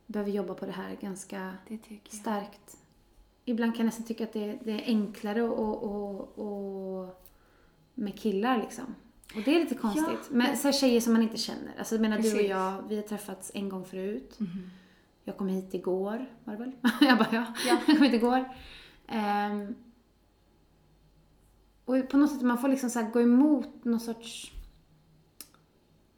behöver 0.06 0.30
jobba 0.30 0.54
på 0.54 0.66
det 0.66 0.72
här 0.72 0.96
ganska 1.00 1.54
Det 1.68 1.78
starkt. 2.08 2.76
Ibland 3.44 3.72
kan 3.72 3.78
jag 3.78 3.86
nästan 3.86 4.06
tycka 4.06 4.24
att 4.24 4.32
det, 4.32 4.58
det 4.64 4.70
är 4.72 4.84
enklare 4.86 5.42
och, 5.42 5.82
och, 5.82 6.38
och 6.38 7.24
med 7.94 8.18
killar 8.18 8.58
liksom. 8.58 8.94
Och 9.36 9.42
det 9.44 9.56
är 9.56 9.60
lite 9.60 9.74
konstigt. 9.74 10.30
Men 10.30 10.56
så 10.56 10.68
här 10.68 10.72
tjejer 10.72 11.00
som 11.00 11.12
man 11.12 11.22
inte 11.22 11.36
känner. 11.36 11.72
Alltså 11.78 11.94
jag 11.94 12.02
menar 12.02 12.18
du 12.18 12.34
och 12.34 12.42
jag, 12.42 12.82
vi 12.88 12.96
har 12.96 13.02
träffats 13.02 13.50
en 13.54 13.68
gång 13.68 13.84
förut. 13.84 14.40
Mhm. 14.40 14.70
Jag 15.24 15.36
kom 15.36 15.48
hit 15.48 15.74
igår, 15.74 16.26
var 16.44 16.52
det 16.52 16.58
väl? 16.58 16.72
jag 17.00 17.18
bara, 17.18 17.28
ja. 17.32 17.44
Ja. 17.68 17.78
Jag 17.86 17.96
kom 17.98 18.02
hit 18.06 18.14
igår. 18.14 18.44
Ehm, 19.08 19.74
och 21.84 22.08
på 22.08 22.16
något 22.16 22.30
sätt, 22.32 22.42
man 22.42 22.58
får 22.58 22.68
liksom 22.68 22.90
så 22.90 23.02
gå 23.12 23.20
emot 23.20 23.84
någon 23.84 24.00
sorts... 24.00 24.50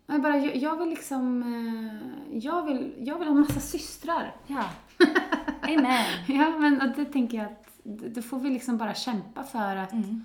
Jag, 0.06 0.22
bara, 0.22 0.36
jag, 0.36 0.56
jag 0.56 0.76
vill 0.78 0.88
liksom... 0.88 1.42
eh, 1.42 2.38
Jag 2.38 2.66
vill, 2.66 2.94
jag 2.98 3.18
vill 3.18 3.28
ha 3.28 3.34
massa 3.34 3.60
systrar. 3.60 4.36
Ja. 4.46 4.64
Amen. 5.62 6.04
Ja, 6.28 6.58
men 6.58 6.80
och 6.80 6.96
det 6.96 7.04
tänker 7.04 7.38
jag 7.38 7.46
att 7.46 7.66
då 8.14 8.22
får 8.22 8.38
vi 8.38 8.50
liksom 8.50 8.76
bara 8.78 8.94
kämpa 8.94 9.42
för 9.44 9.76
att, 9.76 9.92
Mm. 9.92 10.24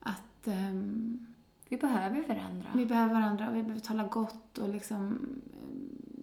att 0.00 0.46
ehm, 0.46 1.26
Vi 1.68 1.76
behöver 1.76 2.22
varandra. 2.28 2.68
vi 2.74 2.86
behöver 2.86 3.14
varandra 3.14 3.48
och 3.48 3.56
vi 3.56 3.62
behöver 3.62 3.80
tala 3.80 4.02
gott 4.06 4.58
och 4.58 4.68
liksom 4.68 4.96
ehm, 5.06 5.40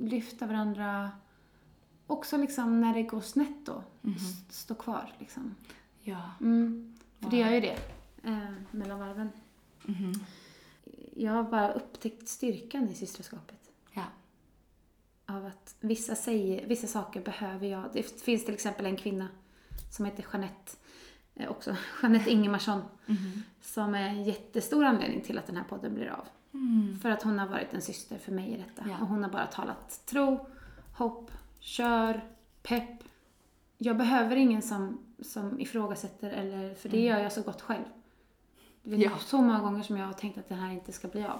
lyfta 0.09 0.45
varandra. 0.47 1.12
Också 2.07 2.38
liksom 2.38 2.81
när 2.81 2.93
det 2.93 3.03
går 3.03 3.21
snett 3.21 3.65
då, 3.65 3.83
s- 4.15 4.45
stå 4.57 4.75
kvar 4.75 5.12
liksom. 5.19 5.55
Ja. 6.01 6.31
Mm. 6.41 6.95
För 7.19 7.29
det 7.29 7.38
Wow. 7.38 7.45
gör 7.45 7.53
ju 7.53 7.62
det, 7.62 7.77
eh, 8.23 8.38
mellan 8.71 8.99
varven. 8.99 9.29
Mhm. 9.86 10.13
Jag 11.15 11.31
har 11.31 11.43
bara 11.43 11.73
upptäckt 11.73 12.27
styrkan 12.27 12.89
i 12.89 12.93
systraskapet. 12.93 13.71
Ja. 13.93 14.03
Av 15.25 15.45
att 15.45 15.75
vissa, 15.79 16.15
säger, 16.15 16.67
vissa 16.67 16.88
saker 16.88 17.21
behöver 17.21 17.67
jag. 17.67 17.83
Det 17.93 18.21
finns 18.21 18.45
till 18.45 18.53
exempel 18.53 18.86
en 18.86 18.97
kvinna 18.97 19.27
som 19.91 20.05
heter 20.05 20.25
Jeanette, 20.33 20.71
eh, 21.36 21.49
också 21.51 21.75
Jeanette 22.01 22.31
Ingemarsson, 22.31 22.81
Mhm. 23.05 23.43
som 23.62 23.95
är 23.95 24.07
en 24.09 24.23
jättestor 24.23 24.83
anledning 24.86 25.21
till 25.21 25.38
att 25.38 25.47
den 25.47 25.55
här 25.57 25.63
podden 25.63 25.93
blir 25.93 26.07
av. 26.09 26.27
Mm. 26.53 26.99
För 26.99 27.09
att 27.09 27.23
hon 27.23 27.39
har 27.39 27.47
varit 27.47 27.73
en 27.73 27.81
syster 27.81 28.17
för 28.17 28.31
mig 28.31 28.51
i 28.53 28.57
detta. 28.57 28.89
Ja. 28.89 28.97
Och 29.01 29.07
hon 29.07 29.23
har 29.23 29.29
bara 29.29 29.47
talat 29.47 30.05
tro, 30.05 30.47
hopp, 30.97 31.31
kör, 31.59 32.21
pepp. 32.63 33.03
Jag 33.77 33.97
behöver 33.97 34.36
ingen 34.36 34.62
som, 34.62 34.99
som 35.21 35.59
ifrågasätter, 35.59 36.29
eller, 36.31 36.73
för 36.75 36.89
det 36.89 36.99
gör 37.01 37.19
jag 37.19 37.31
så 37.31 37.41
gott 37.41 37.62
själv. 37.62 37.83
Det 38.84 38.91
är 38.91 38.96
Mm. 38.96 39.12
Ja. 39.12 39.17
så 39.19 39.38
många 39.41 39.60
gånger 39.60 39.84
som 39.84 39.98
jag 39.98 40.06
har 40.06 40.13
tänkt 40.13 40.38
att 40.38 40.50
det 40.50 40.56
här 40.56 40.72
inte 40.72 40.91
ska 40.91 41.08
bli 41.08 41.24
av. 41.26 41.39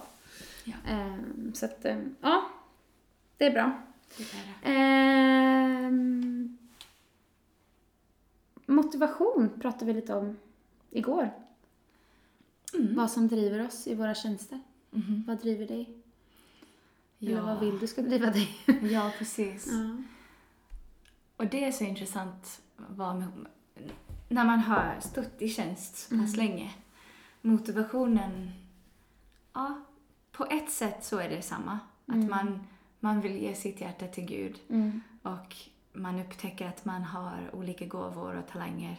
Ja. 0.64 0.74
Ehm, 0.86 1.52
så 1.54 1.64
att, 1.66 1.84
ehm, 1.84 2.16
ja. 2.20 2.44
Det 3.36 3.44
är 3.46 3.52
bra. 3.52 3.82
Det 4.16 4.22
är 4.22 4.28
det. 4.62 4.68
Ehm, 4.70 6.58
motivation 8.66 9.50
pratade 9.60 9.84
vi 9.84 9.92
lite 9.92 10.14
om 10.14 10.36
igår. 10.90 11.30
Mm. 12.74 12.94
Vad 12.96 13.10
som 13.10 13.28
driver 13.28 13.66
oss 13.66 13.86
i 13.86 13.94
våra 13.94 14.14
tjänster. 14.14 14.60
Mhm. 14.90 15.24
Vad 15.26 15.38
driver 15.40 15.66
dig? 15.66 15.88
Eller 17.20 17.32
Ja. 17.32 17.42
vad 17.42 17.60
vill 17.60 17.78
du 17.78 17.86
ska 17.86 18.02
driva 18.02 18.26
dig? 18.30 18.48
Ja, 18.92 19.12
precis. 19.18 19.66
ja. 19.72 19.96
Och 21.36 21.46
det 21.46 21.64
är 21.64 21.72
så 21.72 21.84
intressant 21.84 22.60
vad 22.76 23.24
när 24.28 24.44
man 24.44 24.58
har 24.58 24.96
stått 25.00 25.42
i 25.42 25.48
tjänst 25.48 25.96
så 25.96 26.08
pass 26.18 26.34
Mm. 26.34 26.46
länge. 26.48 26.70
Motivationen, 27.44 28.50
ja, 29.52 29.80
på 30.32 30.44
ett 30.46 30.70
sätt 30.70 31.04
så 31.04 31.18
är 31.18 31.28
det 31.28 31.42
samma. 31.42 31.78
Att 32.06 32.14
Mm. 32.14 32.30
man, 32.30 32.66
man 33.00 33.20
vill 33.20 33.36
ge 33.36 33.54
sitt 33.54 33.80
hjärta 33.80 34.06
till 34.06 34.24
Gud 34.24 34.58
Mm. 34.70 35.00
och 35.22 35.56
man 35.92 36.20
upptäcker 36.20 36.66
att 36.68 36.84
man 36.84 37.02
har 37.02 37.50
olika 37.52 37.86
gåvor 37.86 38.36
och 38.36 38.48
talanger. 38.48 38.96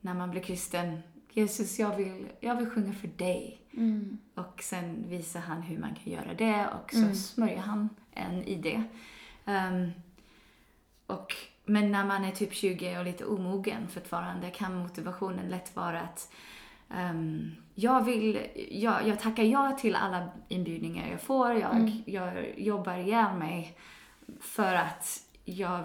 När 0.00 0.14
man 0.14 0.30
blir 0.30 0.42
kristen, 0.42 0.98
Jesus, 1.32 1.78
jag 1.78 1.96
vill, 1.96 2.26
jag 2.40 2.54
vill 2.56 2.70
sjunga 2.70 2.92
för 2.92 3.08
dig. 3.08 3.60
Mm. 3.72 4.18
Och 4.34 4.60
sen 4.62 5.04
visar 5.08 5.40
han 5.40 5.62
hur 5.62 5.78
man 5.78 5.94
kan 5.94 6.12
göra 6.12 6.34
det 6.34 6.66
och 6.68 6.90
så 6.92 6.98
Mm. 7.02 7.14
smörjer 7.14 7.58
han 7.60 7.88
en 8.12 8.44
i 8.44 8.54
det. 8.54 8.82
Ehm, 9.44 9.90
och, 11.06 11.34
men 11.64 11.92
när 11.92 12.04
man 12.04 12.24
är 12.24 12.32
typ 12.32 12.54
20 12.54 12.98
och 12.98 13.04
lite 13.04 13.24
omogen 13.24 13.88
fortfarande 13.88 14.50
kan 14.50 14.74
motivationen 14.78 15.48
lätt 15.48 15.76
vara 15.76 16.00
att 16.00 16.32
ehm, 16.94 17.50
jag 17.74 18.04
vill, 18.04 18.46
jag, 18.70 19.08
jag 19.08 19.20
tackar 19.20 19.42
ja 19.42 19.72
till 19.80 19.94
alla 19.94 20.28
inbjudningar 20.48 21.10
jag 21.10 21.20
får. 21.20 21.52
Jag, 21.52 21.76
Mm. 21.76 21.90
jag 22.06 22.58
jobbar 22.60 22.94
ihjäl 22.96 23.36
mig 23.36 23.78
för 24.40 24.74
att 24.74 25.20
jag, 25.44 25.84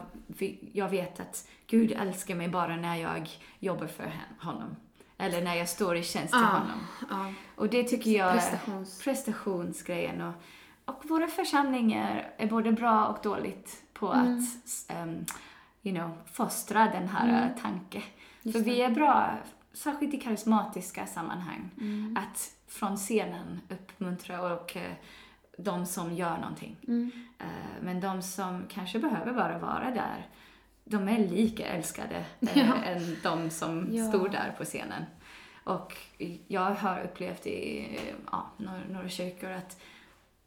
jag 0.73 0.89
vet 0.89 1.19
att 1.19 1.47
Gud 1.67 1.91
älskar 1.91 2.35
mig 2.35 2.47
bara 2.49 2.75
när 2.75 2.95
jag 2.95 3.29
jobbar 3.59 3.87
för 3.87 4.11
honom. 4.39 4.75
Eller 5.17 5.41
när 5.41 5.55
jag 5.55 5.69
står 5.69 5.95
i 5.97 6.03
tjänst 6.03 6.33
till 6.33 6.43
Ah. 6.43 6.47
honom. 6.59 6.87
Ja. 7.09 7.33
Och 7.55 7.69
det 7.69 7.83
tycker 7.83 8.11
jag 8.11 8.27
är 8.27 8.33
Prestations. 8.33 9.03
prestationsgrejen. 9.03 10.21
Och, 10.21 10.33
och 10.85 11.05
våra 11.09 11.27
församlingar 11.27 12.31
är 12.37 12.47
både 12.47 12.71
bra 12.71 13.05
och 13.07 13.17
dåligt 13.23 13.83
på 13.93 14.13
Mm. 14.13 14.37
att 14.37 14.95
um, 15.03 15.25
you 15.83 15.95
know, 15.95 16.11
fostra 16.31 16.85
den 16.85 17.07
här 17.07 17.27
Mm. 17.43 17.49
tanken. 17.61 18.01
För 18.43 18.59
vi 18.59 18.81
är 18.81 18.89
bra, 18.89 19.31
särskilt 19.75 20.13
i 20.13 20.17
karismatiska 20.19 21.07
sammanhang, 21.07 21.69
Mm. 21.81 22.17
att 22.17 22.51
från 22.67 22.97
scenen 22.97 23.59
uppmuntra 23.69 24.53
och 24.53 24.77
eh, 24.77 24.91
de 25.57 25.85
som 25.85 26.13
gör 26.15 26.37
någonting. 26.37 26.75
Mm. 26.87 27.11
Eh, 27.39 27.45
men 27.83 27.99
de 27.99 28.21
som 28.21 28.63
kanske 28.69 28.99
behöver 28.99 29.33
bara 29.33 29.57
vara 29.57 29.91
där, 29.91 30.27
de 30.83 31.07
är 31.09 31.17
lika 31.27 31.65
älskade 31.67 32.25
eh, 32.41 32.57
Ja. 32.67 32.75
än 32.83 33.17
de 33.23 33.49
som 33.49 33.87
Ja. 33.91 34.07
stod 34.09 34.31
där 34.31 34.55
på 34.57 34.63
scenen. 34.63 35.03
Och 35.63 35.97
jag 36.47 36.71
har 36.75 37.01
upplevt 37.03 37.47
i 37.47 37.87
ja, 38.31 38.45
några, 38.57 38.81
några 38.89 39.09
kyrkor 39.09 39.49
att 39.51 39.81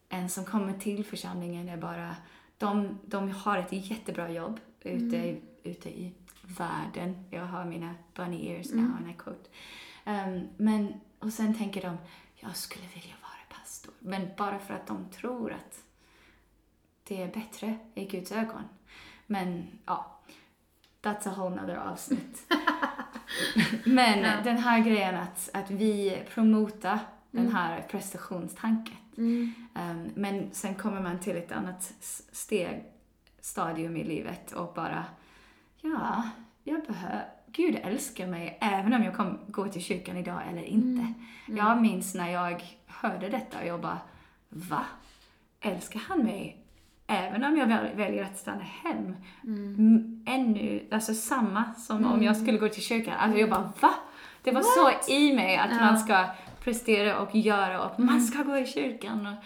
en 0.09 0.29
som 0.29 0.45
kommer 0.45 0.73
till 0.79 1.05
församlingen 1.05 1.69
är 1.69 1.77
bara, 1.77 2.17
de, 2.59 2.99
de 3.05 3.31
har 3.31 3.59
ett 3.59 3.73
jättebra 3.91 4.31
jobb 4.31 4.61
ute, 4.81 5.17
i- 5.17 5.41
ute 5.63 5.89
i 5.89 6.13
världen. 6.59 7.25
Jag 7.31 7.47
har 7.47 7.65
mina 7.65 7.95
bunny 8.15 8.47
ears 8.49 8.71
now 8.73 8.97
and 8.97 9.11
I 9.11 9.15
quote. 9.19 9.49
Um, 10.07 10.49
men, 10.57 11.01
och 11.19 11.33
sen 11.33 11.55
tänker 11.59 11.83
de, 11.83 11.97
jag 12.35 12.57
skulle 12.57 12.87
vilja 12.95 13.15
vara 13.23 13.59
pastor. 13.61 13.95
Men 13.99 14.29
bara 14.37 14.59
för 14.59 14.75
att 14.75 14.87
de 14.87 15.09
tror 15.11 15.53
att 15.53 15.83
det 17.05 17.23
är 17.23 17.33
bättre 17.33 17.79
i 17.95 18.05
Guds 18.05 18.33
ögon. 18.33 18.63
Men 19.27 19.67
ja, 19.87 20.19
that's 21.03 21.29
a 21.29 21.35
whole 21.37 21.57
nother 21.57 21.77
avsnitt. 21.77 22.53
Men 23.85 24.19
Ja. 24.19 24.41
den 24.45 24.59
här 24.59 24.79
grejen 24.85 25.15
att, 25.15 25.51
att 25.55 25.71
vi 25.71 26.23
promotar 26.35 26.99
den 27.31 27.41
Mm. 27.43 27.55
här 27.55 27.83
prestationstanken. 27.91 28.97
Mm. 29.17 29.53
Um, 29.75 30.11
men 30.15 30.51
sen 30.53 30.75
kommer 30.75 31.01
man 31.01 31.19
till 31.21 31.37
ett 31.37 31.53
annat 31.53 31.95
steg, 32.33 32.85
stadium 33.41 33.97
i 33.97 34.05
livet 34.05 34.53
och 34.53 34.73
bara, 34.75 35.05
ja, 35.81 36.23
jag 36.65 36.83
behöver, 36.87 37.25
Gud 37.47 37.79
älskar 37.83 38.27
mig 38.27 38.59
även 38.61 38.95
om 38.95 39.03
jag 39.03 39.15
kom, 39.17 39.39
går 39.49 39.69
till 39.69 39.83
kyrkan 39.85 40.17
idag 40.17 40.41
eller 40.51 40.63
inte. 40.63 41.03
Mm. 41.47 41.57
Jag 41.57 41.83
minns 41.83 42.15
när 42.15 42.31
jag 42.31 42.63
hörde 42.87 43.29
detta 43.29 43.59
och 43.61 43.67
jag 43.67 43.81
bara, 43.81 43.99
va? 44.49 44.85
Älskar 45.61 46.01
han 46.09 46.19
mig? 46.19 46.65
Även 47.07 47.45
om 47.45 47.57
jag 47.57 47.67
väl- 47.67 47.97
väljer 47.97 48.25
att 48.25 48.39
stanna 48.39 48.63
hem. 48.63 49.17
Mm. 49.45 50.25
Ännu, 50.29 50.89
alltså 50.91 51.15
samma 51.15 51.75
som 51.75 52.05
om 52.13 52.23
jag 52.23 52.37
skulle 52.37 52.59
gå 52.59 52.69
till 52.69 52.83
kyrkan. 52.83 53.15
Alltså 53.19 53.39
jag 53.39 53.51
bara, 53.51 53.73
va? 53.81 53.95
Det 54.43 54.53
var 54.53 54.63
så 54.63 55.13
i 55.13 55.35
mig 55.35 55.57
att 55.57 55.71
Ja. 55.71 55.77
man 55.81 55.99
ska 55.99 56.25
prestera 56.61 57.19
och 57.19 57.35
göra 57.37 57.83
och 57.85 58.01
man 58.01 58.21
ska 58.21 58.43
gå 58.43 58.57
i 58.59 58.67
kyrkan. 58.67 59.27
Och, 59.27 59.45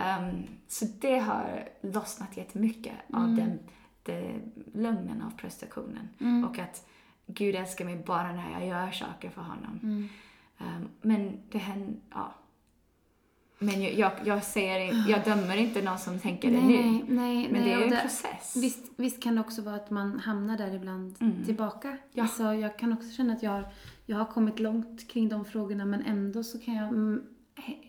ehm, 0.00 0.42
så 0.68 0.84
det 1.00 1.18
har 1.18 1.68
lossnat 1.82 2.36
jättemycket 2.36 2.92
av 3.12 3.28
den, 3.36 3.58
den 4.02 4.52
lögnen 4.74 5.22
av 5.22 5.30
prestationen. 5.30 6.08
Och 6.48 6.58
att 6.58 6.86
Gud 7.26 7.54
älskar 7.54 7.84
mig 7.84 7.96
bara 8.06 8.32
när 8.32 8.50
jag 8.52 8.66
gör 8.66 8.90
saker 8.90 9.30
för 9.30 9.42
honom. 9.42 9.80
Mm. 9.82 10.08
Ehm, 10.58 10.88
men 11.02 11.40
det 11.50 11.58
händer, 11.58 11.94
ja. 12.10 12.34
Men 13.62 13.82
jag, 13.82 13.92
jag, 13.94 14.12
jag 14.24 14.44
säger, 14.44 15.08
jag 15.10 15.24
dömer 15.24 15.56
inte 15.56 15.82
någon 15.82 15.98
som 15.98 16.18
tänker 16.18 16.50
det 16.50 16.60
Nej, 16.60 16.66
nu. 16.66 16.92
nej, 16.92 17.04
nej. 17.08 17.48
Men 17.52 17.62
det 17.64 17.72
är 17.72 17.78
ju 17.78 17.84
en 17.84 18.00
process. 18.00 18.56
Visst, 18.56 18.92
visst 18.96 19.22
kan 19.22 19.34
det 19.34 19.40
också 19.40 19.62
vara 19.62 19.74
att 19.74 19.90
man 19.90 20.18
hamnar 20.18 20.58
där 20.58 20.74
ibland 20.74 21.16
Mm. 21.20 21.44
tillbaka. 21.44 21.96
Ja. 22.12 22.22
Alltså, 22.22 22.42
jag 22.54 22.78
kan 22.78 22.92
också 22.92 23.10
känna 23.10 23.32
att 23.32 23.42
jag 23.42 23.50
har, 23.50 23.68
jag 24.06 24.16
har 24.16 24.24
kommit 24.24 24.58
långt 24.58 25.08
kring 25.08 25.28
de 25.28 25.44
frågorna 25.44 25.84
men 25.84 26.02
ändå 26.02 26.44
så 26.44 26.58
kan 26.58 26.74
jag 26.74 26.88
mm, 26.88 27.22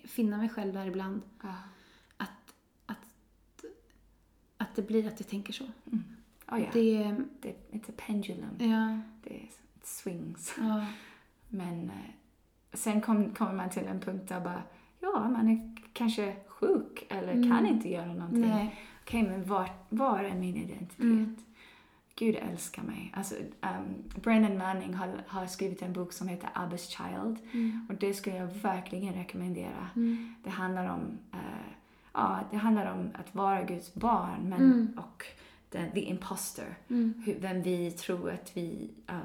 finna 0.06 0.38
mig 0.38 0.50
själv 0.50 0.74
där 0.74 0.86
ibland. 0.86 1.22
Ja. 1.44 1.54
Att, 2.18 2.54
att, 2.86 2.98
att 4.72 4.76
det 4.76 4.88
blir 4.88 5.08
att 5.08 5.20
jag 5.20 5.28
tänker 5.30 5.54
så. 5.54 5.64
Oh, 5.64 6.60
ja. 6.62 6.66
Det, 6.74 7.16
Det, 7.42 7.56
it's 7.72 7.90
a 7.90 7.94
pendulum. 8.08 8.56
ja, 8.58 9.00
Det 9.24 9.36
it 9.36 9.60
swings. 9.84 10.56
ja, 10.58 10.86
Men 11.50 11.90
eh, 11.90 12.12
sen 12.74 13.02
kom, 13.02 13.30
kommer 13.34 13.54
man 13.54 13.70
till 13.70 13.86
en 13.88 14.00
punkt 14.00 14.28
där 14.28 14.40
bara, 14.42 14.64
ja, 15.00 15.30
man 15.30 15.50
är 15.50 15.76
kanske 15.94 16.36
sjuk 16.48 17.06
eller 17.10 17.34
kan 17.50 17.66
inte 17.66 17.90
göra 17.90 18.14
någonting. 18.14 18.44
Mm. 18.44 18.56
nej. 18.58 18.76
Okej, 19.04 19.24
men 19.24 19.44
var, 19.46 19.70
var 19.90 20.20
är 20.20 20.36
min 20.36 20.56
identitet? 20.58 21.00
Mm. 21.00 21.36
Gud 22.16 22.36
älskar 22.36 22.84
mig. 22.84 23.12
Alltså, 23.16 23.36
um, 23.62 24.22
Brennan 24.22 24.58
Manning 24.58 24.94
har, 24.94 25.24
har 25.28 25.48
skrivit 25.48 25.82
en 25.82 25.94
bok 25.94 26.14
som 26.14 26.28
heter 26.28 26.50
Abba's 26.54 26.78
Child. 26.90 27.38
Mm. 27.54 27.86
Och 27.90 27.96
det 27.96 28.14
skulle 28.14 28.36
jag 28.36 28.48
verkligen 28.48 29.14
rekommendera. 29.14 29.90
Mm. 29.96 30.34
Det 30.44 30.50
handlar 30.50 30.90
om 30.94 31.18
eh, 31.34 31.40
ja, 32.14 32.40
det 32.52 32.58
handlar 32.58 32.92
om 32.92 33.10
att 33.14 33.36
vara 33.36 33.64
Guds 33.64 33.94
barn 33.94 34.50
men, 34.50 34.62
Mm. 34.62 34.94
och 34.98 35.26
the, 35.70 35.92
the 35.92 36.00
imposter. 36.02 36.78
Mm. 36.90 37.14
Hur, 37.26 37.40
vem 37.40 37.62
vi 37.62 37.92
tror 37.92 38.32
att 38.32 38.58
vi, 38.58 38.92
eh, 39.08 39.16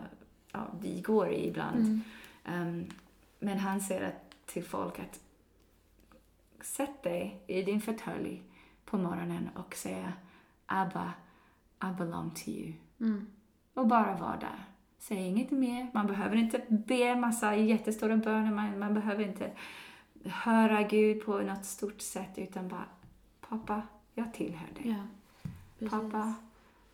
ja, 0.53 0.67
vi 0.81 1.01
går 1.01 1.29
i 1.29 1.49
ibland. 1.49 2.01
Um, 2.45 2.87
men 3.39 3.59
han 3.59 3.81
säger 3.81 4.09
att, 4.09 4.47
till 4.47 4.65
folk 4.65 4.99
att 4.99 5.21
sätt 6.65 7.03
dig 7.03 7.41
i 7.47 7.63
din 7.63 7.81
fåtölj 7.81 8.43
på 8.85 8.99
morgonen 8.99 9.49
och 9.55 9.75
säga 9.75 10.13
Abba, 10.67 11.13
I 11.83 11.93
belong 11.99 12.31
to 12.31 12.49
you. 12.49 12.73
Mm. 13.01 13.27
Och 13.75 13.87
bara 13.87 14.17
vara 14.17 14.37
där. 14.37 14.65
Säg 14.99 15.19
inget 15.19 15.51
mer. 15.51 15.91
Man 15.95 16.07
behöver 16.07 16.37
inte 16.37 16.63
be 16.69 17.17
massa 17.17 17.57
jättestora 17.57 18.17
böner. 18.17 18.51
Man, 18.51 18.79
man 18.79 18.95
behöver 18.95 19.25
inte 19.25 19.51
höra 20.29 20.83
Gud 20.83 21.25
på 21.25 21.39
något 21.39 21.65
stort 21.65 22.01
sätt. 22.01 22.39
Utan 22.39 22.69
bara, 22.69 22.85
pappa, 23.49 23.83
jag 24.15 24.35
tillhör 24.35 24.69
dig. 24.75 24.97
Ja. 25.79 25.89
Pappa, 25.91 26.35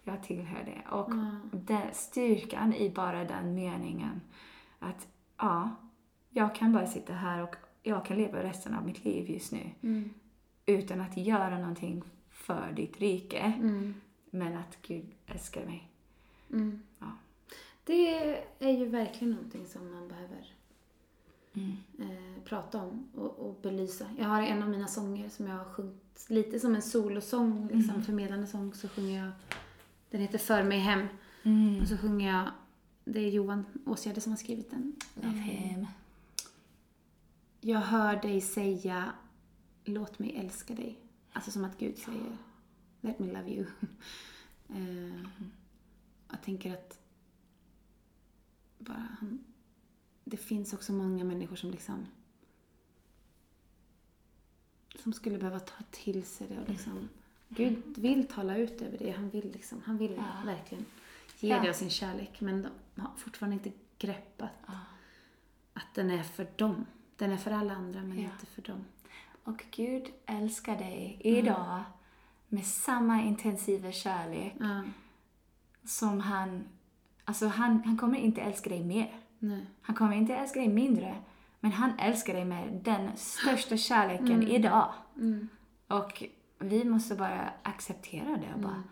jag 0.05 0.23
tillhör 0.23 0.65
dig. 0.65 0.87
Och 0.91 1.11
Ja. 1.11 1.37
den 1.53 1.95
styrkan 1.95 2.75
i 2.75 2.91
bara 2.91 3.25
den 3.25 3.55
meningen. 3.55 4.21
Att, 4.79 5.09
ja, 5.37 5.71
jag 6.31 6.55
kan 6.55 6.73
bara 6.73 6.87
sitta 6.87 7.13
här 7.13 7.43
och 7.43 7.57
jag 7.83 8.05
kan 8.05 8.17
leva 8.17 8.43
resten 8.43 8.75
av 8.75 8.87
mitt 8.87 9.05
liv 9.05 9.31
just 9.31 9.53
nu. 9.53 9.71
Mm. 9.83 10.11
Utan 10.67 11.01
att 11.01 11.17
göra 11.17 11.59
någonting 11.59 12.03
för 12.31 12.73
ditt 12.73 13.01
rike. 13.01 13.39
Mm. 13.39 13.95
Men 14.31 14.57
att 14.57 14.79
Gud 14.83 15.07
älskar 15.27 15.65
mig. 15.67 15.89
Mm. 16.51 16.83
Ja. 16.99 17.07
Det 17.85 18.37
är 18.59 18.71
ju 18.71 18.87
verkligen 18.87 19.35
någonting 19.35 19.67
som 19.67 19.93
man 19.93 20.09
behöver 20.09 20.55
Mm. 21.55 21.77
eh, 21.99 22.43
prata 22.45 22.83
om 22.83 23.09
och, 23.15 23.39
och 23.39 23.59
belysa. 23.63 24.07
Jag 24.19 24.25
har 24.25 24.43
en 24.43 24.63
av 24.63 24.69
mina 24.69 24.87
sånger 24.87 25.29
som 25.29 25.47
jag 25.47 25.57
har 25.57 25.65
sjungit 25.65 26.27
lite 26.29 26.61
som 26.61 26.75
en 26.75 26.83
solosång, 26.83 27.69
liksom 27.69 27.91
Mm. 27.91 28.03
förmedlande 28.03 28.47
sång, 28.47 28.75
så 28.75 28.89
sjunger 28.89 29.25
jag, 29.25 29.33
den 30.11 30.21
heter 30.21 30.39
För 30.39 30.63
mig 30.63 30.79
hem. 30.79 31.07
Mm. 31.43 31.81
Och 31.83 31.89
så 31.89 31.97
sjunger 31.99 32.33
jag, 32.33 32.51
det 33.05 33.21
är 33.21 33.31
Johan 33.31 33.65
Åsgärde 33.87 34.21
som 34.21 34.33
har 34.33 34.37
skrivit 34.37 34.71
den. 34.71 34.97
Love 35.15 35.37
him. 35.39 35.87
Jag 37.61 37.81
hör 37.81 38.17
dig 38.23 38.41
säga, 38.41 39.13
låt 39.85 40.19
mig 40.19 40.37
älska 40.37 40.75
dig. 40.75 40.99
Alltså 41.33 41.51
som 41.51 41.65
att 41.65 41.79
Gud 41.79 41.99
säger, 41.99 42.37
let 43.01 43.19
me 43.19 43.27
love 43.27 43.51
you. 43.55 43.67
eh, 44.69 45.21
jag 46.31 46.43
tänker 46.45 46.73
att 46.73 46.99
bara 48.79 49.07
han, 49.21 49.45
det 50.25 50.37
finns 50.37 50.73
också 50.73 50.93
många 50.93 51.25
människor 51.25 51.57
som 51.57 51.71
liksom 51.71 52.07
som 55.03 55.13
skulle 55.13 55.39
behöva 55.39 55.61
ta 55.61 55.85
till 55.91 56.25
sig 56.25 56.47
det 56.49 56.61
och 56.61 56.69
liksom 56.69 57.09
Gud 57.49 57.83
vill 57.99 58.27
tala 58.29 58.57
ut 58.57 58.83
över 58.83 58.99
det. 58.99 59.11
Han 59.11 59.31
vill 59.31 59.53
liksom, 59.53 59.83
han 59.85 59.99
vill 59.99 60.13
Ja. 60.17 60.43
verkligen 60.47 60.85
ge 61.41 61.49
Ja. 61.49 61.63
det 61.63 61.69
av 61.69 61.73
sin 61.73 61.91
kärlek. 61.91 62.41
Men 62.41 62.69
de 62.95 63.01
har 63.01 63.11
fortfarande 63.17 63.55
inte 63.55 63.73
greppat 63.99 64.51
Ja. 64.67 64.73
att 65.73 65.95
den 65.95 66.11
är 66.11 66.23
för 66.23 66.47
dem. 66.57 66.87
Den 67.17 67.31
är 67.31 67.37
för 67.37 67.51
alla 67.51 67.75
andra 67.75 68.01
men 68.03 68.19
Ja. 68.19 68.25
inte 68.33 68.47
för 68.47 68.63
dem. 68.63 68.85
Och 69.45 69.65
Gud 69.71 70.05
älskar 70.27 70.77
dig 70.79 71.21
idag 71.25 71.83
med 72.49 72.67
samma 72.67 73.23
intensiva 73.23 73.93
kärlek 73.93 74.55
Ja, 74.61 74.83
som 75.85 76.21
han... 76.21 76.65
Alltså 77.25 77.47
han, 77.47 77.83
han 77.85 77.99
kommer 77.99 78.19
inte 78.19 78.41
älska 78.41 78.71
dig 78.71 78.85
mer. 78.85 79.21
Nej. 79.43 79.67
Han 79.83 79.97
kommer 79.97 80.17
inte 80.17 80.35
älska 80.35 80.61
dig 80.61 80.69
mindre. 80.69 81.17
Men 81.61 81.73
han 81.73 81.99
älskar 81.99 82.35
dig 82.35 82.45
med 82.45 82.81
den 82.85 83.17
största 83.17 83.77
kärleken 83.77 84.49
idag. 84.49 84.93
Mm. 85.17 85.49
Och 85.89 86.23
vi 86.59 86.85
måste 86.85 87.15
bara 87.15 87.51
acceptera 87.63 88.37
det. 88.37 88.55
och 88.55 88.61
Bara. 88.61 88.83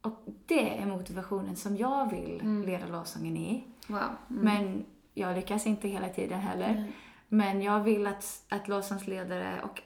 Och 0.00 0.24
det 0.46 0.78
är 0.78 0.86
motivationen 0.86 1.56
som 1.56 1.76
jag 1.76 2.10
vill 2.10 2.62
leda 2.66 2.86
lovsången 2.86 3.36
i. 3.36 3.64
Wow. 3.88 3.98
Mm. 4.30 4.44
Men 4.44 4.84
jag 5.14 5.36
lyckas 5.36 5.66
inte 5.66 5.88
hela 5.88 6.08
tiden 6.08 6.40
heller. 6.40 6.92
Men 7.28 7.62
jag 7.62 7.80
vill 7.80 8.06
att, 8.06 8.44
att 8.48 8.68
lovsångsledare 8.68 9.60
och 9.62 9.82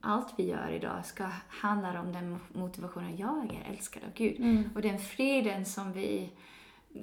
allt 0.00 0.34
vi 0.36 0.48
gör 0.48 0.70
idag 0.70 1.06
ska 1.06 1.24
handla 1.48 2.00
om 2.00 2.12
den 2.12 2.38
motivationen. 2.52 3.16
Jag 3.16 3.44
är 3.54 3.72
älskad 3.72 4.02
av 4.04 4.12
Gud. 4.14 4.40
Mm. 4.40 4.70
Och 4.74 4.82
den 4.82 4.98
friden 4.98 5.66
som 5.66 5.92
vi 5.92 6.30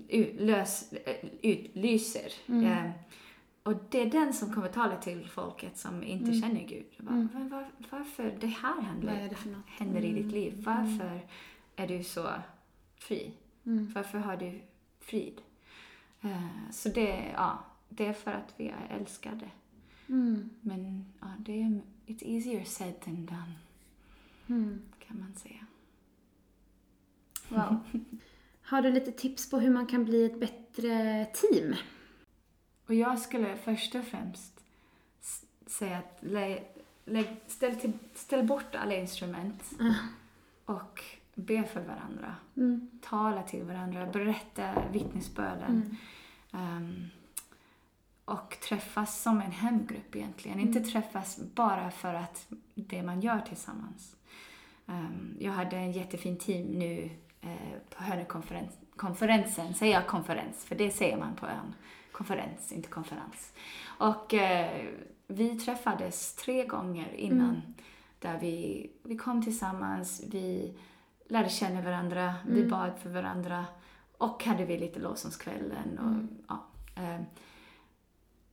utlös, 0.07 0.93
utlyser. 1.41 2.31
Mm. 2.47 2.65
Eh, 2.65 2.91
och 3.63 3.73
det 3.89 4.01
är 4.01 4.05
den 4.11 4.33
som 4.33 4.53
kommer 4.53 4.67
tala 4.67 4.97
till 4.97 5.27
folket 5.27 5.77
som 5.77 6.03
inte 6.03 6.25
Mm. 6.25 6.41
känner 6.41 6.67
Gud. 6.67 6.85
Bara, 6.99 7.15
"Men 7.33 7.49
var, 7.49 7.67
varför 7.89 8.38
det 8.39 8.47
här 8.47 8.81
händer, 8.81 9.29
det 9.29 9.55
händer 9.67 10.05
i 10.05 10.13
ditt 10.13 10.31
liv? 10.31 10.53
Varför 10.65 11.21
är 11.75 11.88
du 11.88 12.03
så 12.03 12.27
fri? 12.95 13.31
Mm. 13.65 13.91
Varför 13.95 14.17
har 14.19 14.38
du 14.38 14.61
frid? 14.99 15.41
Eh, 16.21 16.47
så 16.71 16.89
det, 16.89 17.31
ja, 17.35 17.59
det 17.89 18.05
är 18.05 18.13
för 18.13 18.31
att 18.31 18.53
vi 18.57 18.67
är 18.67 18.88
älskade. 18.99 19.49
Mm. 20.09 20.49
Men 20.61 21.05
ja, 21.21 21.27
det 21.39 21.61
är, 21.61 21.81
it's 22.07 22.23
easier 22.25 22.63
said 22.63 22.99
than 23.01 23.25
done, 23.25 23.53
Mm. 24.47 24.81
kan 25.07 25.19
man 25.19 25.33
säga. 25.35 25.65
Wow. 27.49 27.77
Har 28.70 28.82
du 28.82 28.91
lite 28.91 29.11
tips 29.11 29.49
på 29.49 29.59
hur 29.59 29.70
man 29.70 29.86
kan 29.86 30.05
bli 30.05 30.26
ett 30.26 30.39
bättre 30.39 31.26
team? 31.26 31.76
Och 32.88 32.93
jag 32.93 33.20
skulle 33.20 33.57
först 33.57 33.95
och 33.95 34.03
främst 34.03 34.59
säga 35.65 35.97
att 35.97 36.18
lä, 36.20 36.59
lä, 37.05 37.24
ställ, 37.47 37.76
till, 37.76 37.91
ställ 38.13 38.47
bort 38.47 38.76
alla 38.76 38.95
instrument 38.95 39.63
och 40.65 41.03
be 41.36 41.63
för 41.63 41.82
varandra. 41.82 42.36
Mm. 42.57 42.89
Tala 43.01 43.43
till 43.43 43.63
varandra, 43.63 44.05
berätta 44.05 44.84
vittnesbörden. 44.91 45.97
Mm. 46.51 46.68
Ehm, 46.78 47.05
och 48.26 48.57
träffas 48.59 49.22
som 49.22 49.41
en 49.41 49.51
hemgrupp 49.51 50.15
egentligen. 50.15 50.59
Inte 50.59 50.80
träffas 50.80 51.39
bara 51.55 51.91
för 51.91 52.13
att 52.13 52.47
det 52.76 53.03
man 53.03 53.22
gör 53.22 53.39
tillsammans. 53.39 54.15
Ehm, 54.88 55.38
jag 55.39 55.51
hade 55.51 55.78
en 55.78 55.91
jättefin 55.91 56.38
team 56.38 56.65
nu 56.65 57.09
på 57.89 58.03
Hönökonferensen. 58.03 59.73
Säger 59.73 59.93
jag 59.93 60.07
konferens? 60.07 60.65
För 60.65 60.75
det 60.75 60.91
säger 60.91 61.17
man 61.17 61.35
på 61.35 61.45
ön. 61.45 61.73
Konferens, 62.11 62.71
inte 62.71 62.89
konferens. 62.89 63.53
Och 63.99 64.33
eh, 64.33 64.85
vi 65.27 65.59
träffades 65.59 66.35
tre 66.35 66.65
gånger 66.65 67.13
innan. 67.13 67.61
Där 68.19 68.39
vi, 68.39 68.89
vi 69.03 69.17
kom 69.17 69.43
tillsammans, 69.43 70.23
vi 70.31 70.77
lärde 71.27 71.49
känna 71.49 71.81
varandra, 71.81 72.33
vi 72.47 72.65
bad 72.65 72.91
för 73.03 73.09
varandra. 73.09 73.65
Och 74.17 74.43
hade 74.43 74.65
vi 74.65 74.77
lite 74.77 74.99
lovsångskvällen. 74.99 75.99
Och, 75.99 76.45
ja, 76.47 76.65
eh, 77.03 77.21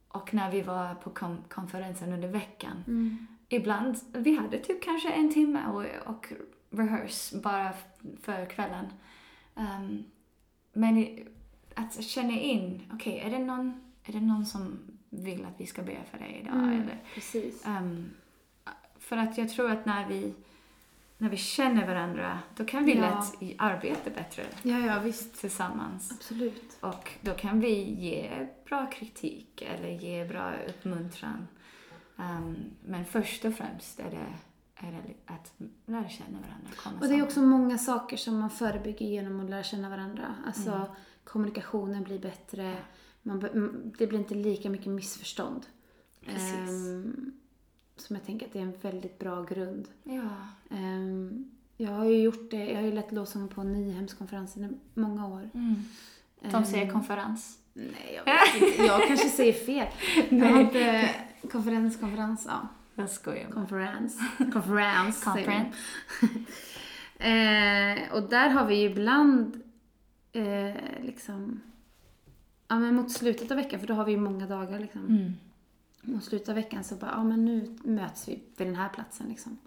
och 0.08 0.34
när 0.34 0.50
vi 0.50 0.62
var 0.62 0.94
på 0.94 1.10
konferensen 1.48 2.12
under 2.12 2.28
veckan 2.28 2.84
Mm. 2.86 3.26
ibland, 3.48 3.96
vi 4.12 4.36
hade 4.36 4.58
typ 4.58 4.82
kanske 4.82 5.10
en 5.10 5.32
timme 5.32 5.66
och, 5.66 6.10
och 6.14 6.32
rehearse 6.76 7.36
bara 7.38 7.72
för 8.22 8.46
kvällen. 8.46 8.86
Um, 9.54 10.04
men 10.72 11.18
att 11.74 12.04
känna 12.04 12.32
in, 12.32 12.90
okej, 12.94 13.18
är, 13.18 13.30
det 13.30 13.38
någon, 13.38 13.80
är 14.04 14.12
det 14.12 14.20
någon 14.20 14.46
som 14.46 14.78
vill 15.10 15.44
att 15.44 15.60
vi 15.60 15.66
ska 15.66 15.82
be 15.82 15.96
för 16.10 16.18
dig 16.18 16.40
idag? 16.42 16.54
Mm. 16.54 16.80
Eller, 16.82 16.98
Precis. 17.14 17.66
Ehm, 17.66 18.10
för 18.98 19.16
att 19.16 19.38
jag 19.38 19.50
tror 19.50 19.70
att 19.70 19.86
när 19.86 20.08
vi, 20.08 20.34
när 21.18 21.28
vi 21.28 21.36
känner 21.36 21.86
varandra, 21.86 22.38
då 22.56 22.64
kan 22.64 22.84
vi 22.84 22.94
Ja. 22.96 23.00
lätt 23.40 23.54
arbeta 23.58 24.10
bättre 24.10 24.42
Ja, 24.62 24.78
ja, 24.78 24.98
visst. 25.00 25.40
tillsammans. 25.40 26.12
Absolut. 26.12 26.76
Och 26.80 27.10
då 27.20 27.34
kan 27.34 27.60
vi 27.60 27.82
ge 27.94 28.46
bra 28.64 28.86
kritik 28.90 29.62
eller 29.62 29.88
ge 29.88 30.24
bra 30.24 30.52
uppmuntran. 30.68 31.48
Ehm, 32.18 32.56
men 32.86 33.04
först 33.04 33.44
och 33.44 33.54
främst 33.54 34.00
är 34.00 34.10
det 34.10 34.26
att 35.26 35.52
lära 35.86 36.08
känna 36.08 36.38
varandra. 36.40 36.70
komma 36.76 36.98
Och 37.00 37.08
det 37.08 37.14
är 37.14 37.22
också 37.22 37.42
många 37.42 37.78
saker 37.78 38.16
som 38.16 38.38
man 38.38 38.50
förebygger 38.50 39.06
genom 39.06 39.40
att 39.40 39.50
lära 39.50 39.62
känna 39.62 39.88
varandra. 39.90 40.34
Alltså 40.46 40.70
Mm. 40.70 40.86
kommunikationen 41.24 42.02
blir 42.04 42.18
bättre. 42.18 42.76
Man, 43.22 43.40
det 43.98 44.06
blir 44.06 44.18
inte 44.18 44.34
lika 44.34 44.70
mycket 44.70 44.86
missförstånd. 44.86 45.66
Precis. 46.26 46.70
Som 47.96 48.16
jag 48.16 48.24
tänker 48.26 48.46
att 48.46 48.52
det 48.52 48.58
är 48.58 48.62
en 48.62 48.76
väldigt 48.82 49.18
bra 49.18 49.42
grund. 49.44 49.88
Ja. 50.02 50.28
Ehm, 50.70 51.50
jag 51.76 51.90
har 51.92 52.04
ju 52.04 52.22
gjort 52.22 52.50
det, 52.50 52.64
jag 52.70 52.76
har 52.76 52.82
ju 52.86 52.92
lett 52.92 53.12
lovsången 53.12 53.48
på 53.48 53.62
Nyhemskonferensen 53.62 54.64
i 54.64 55.00
många 55.00 55.26
år. 55.28 55.50
Mm. 55.54 55.74
De 56.50 56.64
säger 56.64 56.86
Ehm, 56.86 56.92
konferens. 56.92 57.58
Nej, 57.72 58.20
jag 58.24 58.24
vet 58.24 58.70
inte. 58.70 58.82
Jag 58.82 59.06
kanske 59.08 59.28
säger 59.28 59.52
fel. 59.52 59.86
Jag 60.30 60.46
har 60.48 60.60
inte... 60.66 61.10
Konferens, 61.52 61.96
konferens, 62.00 62.44
ja. 62.48 62.68
Jag 62.94 63.10
skojar 63.10 63.44
bara. 63.44 63.54
Konferens. 63.54 64.20
Konferens. 64.52 65.24
Conference. 65.24 65.78
Eh, 67.18 68.12
och 68.12 68.22
där 68.22 68.48
har 68.48 68.66
vi 68.66 68.74
ju 68.74 68.90
ibland 68.90 69.62
eh, 70.32 71.02
liksom... 71.02 71.60
Ja, 72.68 72.78
men 72.78 72.94
mot 72.94 73.12
slutet 73.12 73.50
av 73.50 73.56
veckan, 73.56 73.80
för 73.80 73.86
då 73.86 73.94
har 73.94 74.04
vi 74.04 74.12
ju 74.12 74.18
många 74.18 74.46
dagar 74.46 74.78
liksom. 74.78 75.06
Mm. 75.06 75.32
Mot 76.02 76.24
slutet 76.24 76.48
av 76.48 76.54
veckan 76.54 76.84
så 76.84 76.94
bara, 76.94 77.10
ja 77.10 77.24
men 77.24 77.44
nu 77.44 77.78
möts 77.84 78.28
vi 78.28 78.42
vid 78.56 78.66
den 78.66 78.74
här 78.74 78.88
platsen 78.88 79.28
liksom. 79.28 79.58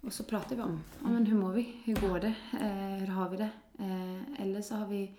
Och 0.00 0.12
så 0.12 0.24
pratar 0.24 0.56
vi 0.56 0.62
om, 0.62 0.80
ja 1.02 1.08
men 1.08 1.26
hur 1.26 1.38
mår 1.38 1.52
vi? 1.52 1.80
Hur 1.84 2.08
går 2.08 2.20
det? 2.20 2.34
Eh, 2.60 2.98
hur 3.00 3.06
har 3.06 3.28
vi 3.28 3.36
det? 3.36 3.50
Eh, 3.78 4.42
eller 4.42 4.62
så 4.62 4.74
har 4.74 4.86
vi, 4.86 5.12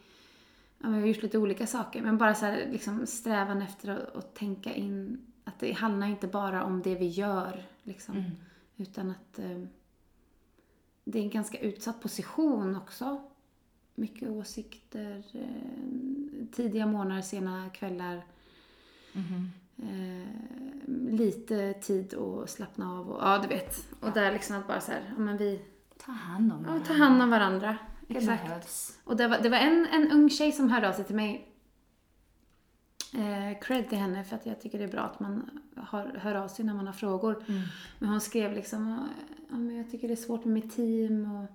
ja 0.77 0.89
men 0.89 0.93
vi 0.93 0.99
har 0.99 1.07
gjort 1.07 1.23
lite 1.23 1.37
olika 1.37 1.67
saker. 1.67 2.01
Men 2.01 2.17
bara 2.17 2.35
så 2.35 2.45
här, 2.45 2.67
liksom 2.71 3.05
strävan 3.07 3.61
efter 3.61 3.89
att, 3.89 4.15
att 4.15 4.35
tänka 4.35 4.73
in 4.73 5.28
att 5.49 5.59
det 5.59 5.71
handlar 5.71 6.07
inte 6.07 6.27
bara 6.27 6.63
om 6.63 6.81
det 6.81 6.95
vi 6.95 7.07
gör 7.07 7.65
liksom. 7.83 8.17
Mm. 8.17 8.31
Utan 8.77 9.11
att 9.11 9.39
eh, 9.39 9.63
det 11.03 11.19
är 11.19 11.23
en 11.23 11.29
ganska 11.29 11.59
utsatt 11.59 12.01
position 12.01 12.75
också. 12.75 13.21
Mycket 13.95 14.29
åsikter, 14.29 15.23
eh, 15.33 16.47
tidiga 16.51 16.85
morgnar, 16.85 17.21
sena 17.21 17.69
kvällar. 17.69 18.25
Mhm. 19.13 19.51
Eh, 19.77 20.27
lite 21.11 21.73
tid 21.73 22.13
att 22.13 22.49
slappna 22.49 22.99
av 22.99 23.09
och 23.09 23.21
ja, 23.21 23.39
du 23.41 23.47
vet. 23.47 23.93
Och 23.99 24.11
där 24.11 24.31
liksom 24.31 24.55
att 24.55 24.67
bara 24.67 24.81
så 24.81 24.91
här, 24.91 25.13
ja 25.15 25.19
men 25.19 25.37
vi, 25.37 25.61
Ta 26.05 26.11
hand 26.11 26.53
om 26.53 26.65
ja 26.67 26.79
ta 26.85 26.93
hand 26.93 27.21
om 27.21 27.29
varandra. 27.29 27.77
Exakt. 28.07 28.99
Och 29.03 29.17
det 29.17 29.27
var, 29.27 29.39
det 29.39 29.49
var 29.49 29.57
en, 29.57 29.87
en 29.91 30.11
ung 30.11 30.29
tjej 30.29 30.51
som 30.51 30.69
hörde 30.69 30.89
av 30.89 30.93
sig 30.93 31.05
till 31.05 31.15
mig. 31.15 31.48
Eh, 33.13 33.59
cred 33.61 33.89
till 33.89 33.97
henne 33.97 34.23
för 34.23 34.35
att 34.35 34.45
jag 34.45 34.61
tycker 34.61 34.77
det 34.77 34.83
är 34.83 34.91
bra 34.91 35.01
att 35.01 35.19
man 35.19 35.49
har, 35.75 36.05
hör 36.05 36.35
av 36.35 36.47
sig 36.47 36.65
när 36.65 36.73
man 36.73 36.87
har 36.87 36.93
frågor. 36.93 37.43
Mm. 37.47 37.61
Men 37.99 38.09
hon 38.09 38.21
skrev 38.21 38.53
liksom, 38.53 39.09
ja, 39.49 39.57
men 39.57 39.77
jag 39.77 39.91
tycker 39.91 40.07
det 40.07 40.13
är 40.13 40.15
svårt 40.15 40.45
med 40.45 40.53
mitt 40.53 40.75
team 40.75 41.35
och, 41.35 41.47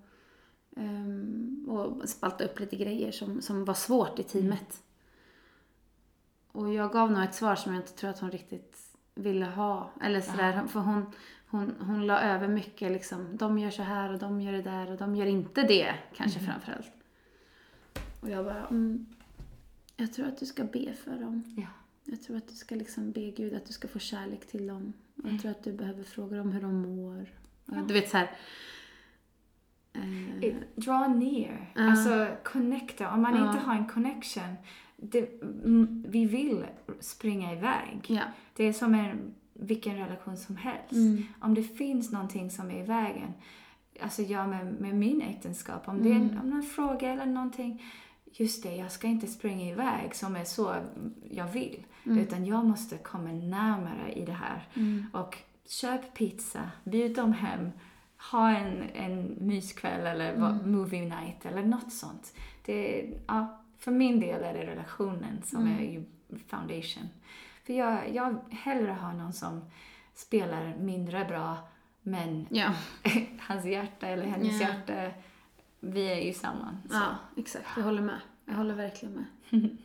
ehm, 0.83 1.67
och 1.69 2.09
spalta 2.09 2.45
upp 2.45 2.61
lite 2.61 2.77
grejer 2.77 3.13
som, 3.13 3.41
som 3.41 3.65
var 3.65 3.75
svårt 3.75 4.19
i 4.19 4.23
teamet. 4.23 4.83
Och 6.53 6.75
jag 6.75 6.93
gav 6.93 7.13
nog 7.13 7.23
ett 7.23 7.35
svar 7.35 7.57
som 7.57 7.75
jag 7.75 7.83
inte 7.83 7.93
tror 7.93 8.11
att 8.11 8.21
hon 8.21 8.31
riktigt 8.31 8.79
ville 9.15 9.47
ha. 9.47 9.91
Eller 10.01 10.21
sådär, 10.21 10.67
för 10.67 10.81
hon, 10.81 11.13
hon, 11.47 11.75
hon 11.81 12.07
la 12.07 12.21
över 12.21 12.49
mycket 12.49 12.93
liksom, 12.93 13.37
de 13.37 13.59
gör 13.59 13.71
så 13.71 13.83
här 13.83 14.13
och 14.13 14.19
de 14.19 14.41
gör 14.41 14.53
det 14.53 14.63
där 14.63 14.91
och 14.91 14.99
de 14.99 15.17
gör 15.17 15.27
inte 15.27 15.63
det, 15.63 15.95
kanske 16.17 16.41
framförallt. 16.41 16.93
Och 18.21 18.31
jag 18.31 18.45
bara, 18.45 18.67
mm, 18.67 19.07
jag 19.97 20.13
tror 20.13 20.27
att 20.27 20.39
du 20.39 20.47
ska 20.47 20.65
be 20.65 20.93
för 20.95 21.21
dem. 21.21 21.43
Ja. 21.57 21.67
Jag 22.05 22.23
tror 22.23 22.37
att 22.37 22.49
du 22.49 22.55
ska 22.55 22.75
liksom 22.75 23.13
be 23.13 23.31
Gud 23.31 23.55
att 23.55 23.67
du 23.67 23.73
ska 23.73 23.89
få 23.89 23.99
kärlek 23.99 24.47
till 24.47 24.67
dem. 24.67 24.93
Och 25.23 25.29
jag 25.31 25.41
tror 25.41 25.51
att 25.51 25.65
du 25.65 25.73
behöver 25.73 26.03
fråga 26.05 26.37
dem 26.37 26.53
hur 26.53 26.61
de 26.61 26.75
mår. 26.97 27.27
Och 27.67 27.87
Du 27.87 27.95
vet 27.95 28.09
så 28.11 28.17
här. 28.17 28.31
Eh, 29.93 30.55
Draw 30.75 31.09
near. 31.09 31.73
Ja. 31.75 31.91
Alltså 31.91 32.37
connecta. 32.45 33.11
Om 33.11 33.23
man 33.23 33.37
Ja. 33.37 33.47
inte 33.49 33.65
har 33.65 33.75
en 33.75 33.87
connection. 33.89 34.55
Det, 34.97 35.43
mm, 35.43 36.05
vi 36.09 36.27
vill 36.27 36.67
springa 37.01 37.53
iväg. 37.53 38.01
ja. 38.09 38.23
Det 38.57 38.65
är 38.65 38.73
som 38.73 38.95
en, 38.95 39.35
vilken 39.53 39.97
relation 39.97 40.37
som 40.37 40.57
helst. 40.57 40.93
Mm. 40.93 41.23
Om 41.41 41.55
det 41.55 41.63
finns 41.63 42.13
någonting 42.13 42.51
som 42.51 42.71
är 42.71 42.81
i 42.83 42.87
vägen. 42.87 43.33
Alltså 44.01 44.23
jag 44.23 44.49
med, 44.49 44.81
med 44.81 44.95
min 44.95 45.23
äktenskap. 45.23 45.89
Om 45.89 46.03
det 46.03 46.09
är 46.11 46.17
Mm. 46.17 46.41
om 46.41 46.51
någon 46.51 46.63
fråga 46.63 47.13
eller 47.13 47.27
någonting. 47.27 47.83
Just 48.37 48.63
det, 48.63 48.77
jag 48.77 48.91
ska 48.91 49.07
inte 49.07 49.27
springa 49.27 49.71
iväg 49.71 50.15
som 50.15 50.37
är 50.37 50.45
så 50.45 50.77
jag 51.31 51.47
vill. 51.47 51.87
Utan 52.05 52.47
jag 52.47 52.65
måste 52.65 52.99
komma 52.99 53.29
närmare 53.33 54.13
i 54.13 54.25
det 54.25 54.33
här. 54.33 54.69
Mm. 54.75 55.07
Och 55.13 55.39
köp 55.67 56.15
pizza, 56.15 56.71
bjud 56.85 57.17
dem 57.17 57.33
hem, 57.33 57.71
ha 58.31 58.51
en, 58.51 58.83
en 58.95 59.37
myskväll 59.41 60.07
eller 60.07 60.37
vad- 60.37 60.67
movie 60.67 61.01
night 61.03 61.47
eller 61.47 61.63
något 61.63 61.93
sånt. 61.93 62.35
Det, 62.65 63.07
ja, 63.27 63.61
för 63.79 63.91
min 63.91 64.21
del 64.21 64.43
är 64.43 64.55
det 64.55 64.67
relationen 64.67 65.43
som 65.45 65.67
är 65.67 65.83
ju 65.83 66.05
foundation. 66.49 67.09
För 67.67 67.73
jag, 67.73 68.15
jag 68.15 68.37
hellre 68.51 68.91
har 68.93 69.13
någon 69.13 69.33
som 69.33 69.61
spelar 70.15 70.77
mindre 70.81 71.25
bra 71.25 71.57
men 72.03 72.47
Ja. 72.51 72.71
hans 73.39 73.65
hjärta 73.65 74.07
eller 74.07 74.27
hennes 74.27 74.61
Ja. 74.61 74.69
hjärta, 74.69 75.11
vi 75.93 76.13
är 76.13 76.21
ju 76.21 76.33
samman. 76.33 76.77
Så. 76.89 76.95
ja, 76.95 77.17
exakt. 77.37 77.69
Jag 77.77 77.85
håller 77.85 78.03
med. 78.03 78.21
Jag 78.45 78.55
håller 78.55 78.75
verkligen 78.75 79.15
med. 79.15 79.27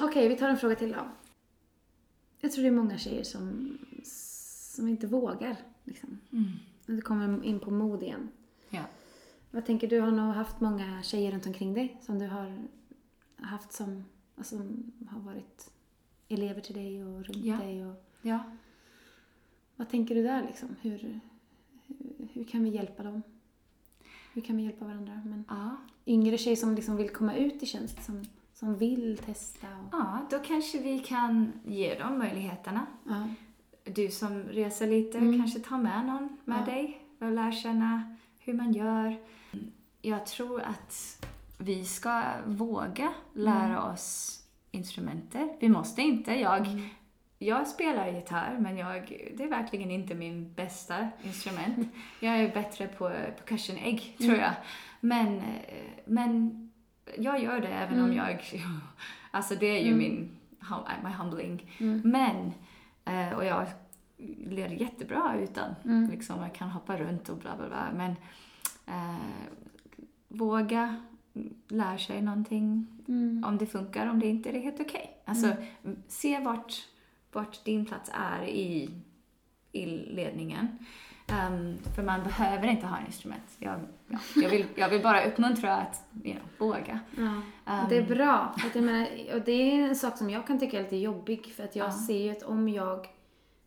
Okej, 0.00 0.28
vi 0.28 0.36
tar 0.36 0.48
en 0.48 0.56
fråga 0.56 0.74
till 0.74 0.92
då. 0.92 1.08
Jag 2.40 2.52
tror 2.52 2.62
det 2.62 2.68
är 2.68 2.72
många 2.72 2.98
tjejer 2.98 3.24
som, 3.24 3.78
som 4.04 4.88
inte 4.88 5.06
vågar. 5.06 5.56
Liksom. 5.84 6.18
Mm. 6.32 6.50
När 6.86 6.96
det 6.96 7.02
kommer 7.02 7.44
in 7.44 7.60
på 7.60 7.70
mod 7.70 8.02
igen. 8.02 8.28
Ja. 8.70 8.82
Vad 9.50 9.66
tänker 9.66 9.88
du? 9.88 10.00
Har 10.00 10.10
nog 10.10 10.34
haft 10.34 10.60
många 10.60 11.02
tjejer 11.02 11.32
runt 11.32 11.46
omkring 11.46 11.74
dig 11.74 11.96
som 12.02 12.18
du 12.18 12.26
har 12.26 12.62
haft 13.36 13.72
som, 13.72 14.04
alltså, 14.36 14.56
har 15.08 15.20
varit 15.20 15.70
elever 16.28 16.60
till 16.60 16.74
dig 16.74 17.04
och 17.04 17.24
runt 17.24 17.44
Ja. 17.44 17.56
dig? 17.56 17.86
Och, 17.86 18.04
ja. 18.22 18.38
vad 19.76 19.88
tänker 19.90 20.14
du 20.14 20.22
där 20.22 20.42
liksom? 20.42 20.76
Hur, 20.80 20.98
hur, 20.98 21.20
hur 22.32 22.44
kan 22.44 22.64
vi 22.64 22.70
hjälpa 22.70 23.02
dem? 23.02 23.22
Hur 24.32 24.42
kan 24.42 24.56
vi 24.56 24.62
hjälpa 24.62 24.84
varandra? 24.84 25.20
Men 25.24 25.44
ja. 25.48 25.76
yngre 26.06 26.38
tjejer 26.38 26.56
som 26.56 26.74
liksom 26.74 26.96
vill 26.96 27.08
komma 27.08 27.34
ut 27.34 27.62
i 27.62 27.66
tjänst, 27.66 28.04
som, 28.04 28.22
som 28.54 28.74
vill 28.78 29.18
testa. 29.26 29.66
Och, 29.66 29.88
Ja, 29.92 30.18
då 30.30 30.38
kanske 30.38 30.78
vi 30.78 30.98
kan 30.98 31.52
ge 31.64 31.98
dem 31.98 32.18
möjligheterna. 32.18 32.86
ja. 33.08 33.28
Du 33.84 34.10
som 34.10 34.42
reser 34.42 34.86
lite, 34.86 35.18
Mm. 35.18 35.38
kanske 35.40 35.60
ta 35.60 35.78
med 35.78 36.06
någon 36.06 36.36
med 36.44 36.60
Ja. 36.60 36.72
dig 36.72 37.00
och 37.20 37.32
lär 37.32 37.52
känna 37.52 38.16
hur 38.38 38.54
man 38.54 38.72
gör. 38.72 39.16
Jag 40.02 40.26
tror 40.26 40.60
att 40.60 41.24
vi 41.58 41.84
ska 41.84 42.22
våga 42.46 43.08
lära 43.32 43.78
Mm. 43.78 43.92
oss 43.92 44.38
instrumenter. 44.70 45.56
Vi 45.60 45.68
måste 45.68 46.02
inte. 46.02 46.32
Jag, 46.34 46.66
jag 47.46 47.66
spelar 47.66 48.08
gitarr, 48.12 48.56
men 48.60 48.76
jag, 48.76 49.28
det 49.36 49.44
är 49.44 49.48
verkligen 49.48 49.90
inte 49.90 50.14
min 50.14 50.52
bästa 50.54 51.08
instrument. 51.22 51.88
Jag 52.20 52.40
är 52.40 52.54
bättre 52.54 52.86
på 52.86 53.08
percussion 53.36 53.76
egg, 53.76 54.16
tror 54.18 54.36
jag. 54.36 54.52
Men, 55.00 55.36
eh, 55.38 55.84
men 56.04 56.58
jag 57.18 57.42
gör 57.42 57.60
det 57.60 57.68
även 57.68 58.02
om 58.02 58.12
jag... 58.12 58.42
Alltså 59.34 59.54
det 59.54 59.66
är 59.66 59.84
ju 59.84 59.94
min 59.94 60.30
hum- 60.60 61.04
my 61.04 61.10
humbling. 61.10 61.70
Men, 62.04 62.52
eh, 63.04 63.36
och 63.36 63.44
jag 63.44 63.66
ler 64.46 64.68
jättebra 64.68 65.36
utan. 65.40 65.74
Liksom, 66.10 66.40
jag 66.42 66.54
kan 66.54 66.70
hoppa 66.70 66.96
runt 66.96 67.28
och 67.28 67.36
bla 67.36 67.56
bla 67.56 67.68
bla. 67.68 67.88
Men 67.94 68.10
eh, 68.86 69.16
våga 70.28 71.02
lära 71.68 71.98
sig 71.98 72.22
någonting. 72.22 72.86
Mm. 73.08 73.44
Om 73.46 73.58
det 73.58 73.66
funkar, 73.66 74.06
om 74.06 74.20
det 74.20 74.26
inte, 74.26 74.50
är 74.50 74.60
helt 74.60 74.80
okej. 74.80 75.16
Alltså, 75.24 75.52
se 76.08 76.38
vart, 76.40 76.88
vart 77.32 77.64
din 77.64 77.86
plats 77.86 78.10
är 78.14 78.44
i, 78.44 78.90
i 79.72 79.86
ledningen. 79.86 80.78
Ehm, 81.26 81.78
för 81.96 82.02
man 82.02 82.22
behöver 82.22 82.68
inte 82.68 82.86
ha 82.86 82.98
en 82.98 83.06
instrument. 83.06 83.42
Jag, 83.58 83.80
ja, 84.08 84.18
jag, 84.36 84.48
vill, 84.50 84.66
jag 84.74 84.88
vill 84.88 85.02
bara 85.02 85.24
uppmuntra 85.24 85.76
att 85.76 86.04
you 86.24 86.34
know, 86.34 86.48
våga. 86.68 87.00
Ja, 87.16 87.42
Ehm, 87.66 87.88
det 87.88 87.96
är 87.96 88.06
bra. 88.06 88.54
För 88.58 88.68
att 88.68 88.74
jag 88.74 88.84
menar, 88.84 89.08
och 89.34 89.40
det 89.40 89.52
är 89.52 89.88
en 89.88 89.96
sak 89.96 90.18
som 90.18 90.30
jag 90.30 90.46
kan 90.46 90.58
tycka 90.58 90.78
är 90.78 90.82
lite 90.82 90.96
jobbig. 90.96 91.46
För 91.56 91.64
att 91.64 91.76
jag 91.76 91.86
Ja. 91.86 91.92
ser 92.06 92.18
ju 92.18 92.30
att 92.30 92.42
om 92.42 92.68
jag 92.68 93.08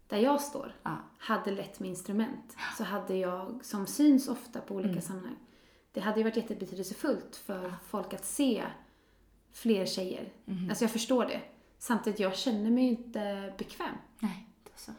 där 0.08 0.18
jag 0.18 0.42
står, 0.42 0.76
Ja. 0.84 0.92
hade 1.18 1.52
lätt 1.52 1.80
med 1.80 1.90
instrument 1.90 2.56
så 2.78 2.84
hade 2.84 3.16
jag, 3.16 3.60
som 3.66 3.88
syns 3.88 4.28
ofta 4.28 4.62
på 4.62 4.76
olika 4.76 5.02
sammanhang, 5.02 5.36
det 5.92 6.02
hade 6.02 6.18
ju 6.18 6.24
varit 6.24 6.38
jättebetydelsefullt 6.38 7.36
för 7.36 7.74
folk 7.88 8.14
att 8.14 8.26
se 8.26 8.64
fler 9.54 9.86
tjejer. 9.86 10.30
Alltså 10.70 10.84
jag 10.84 10.92
förstår 10.92 11.26
det. 11.26 11.42
Samtidigt, 11.78 12.20
jag 12.20 12.36
känner 12.36 12.72
mig 12.72 12.84
inte 12.84 13.54
bekväm. 13.58 13.96
Nej, 14.20 14.48
då 14.64 14.72
så. 14.76 14.92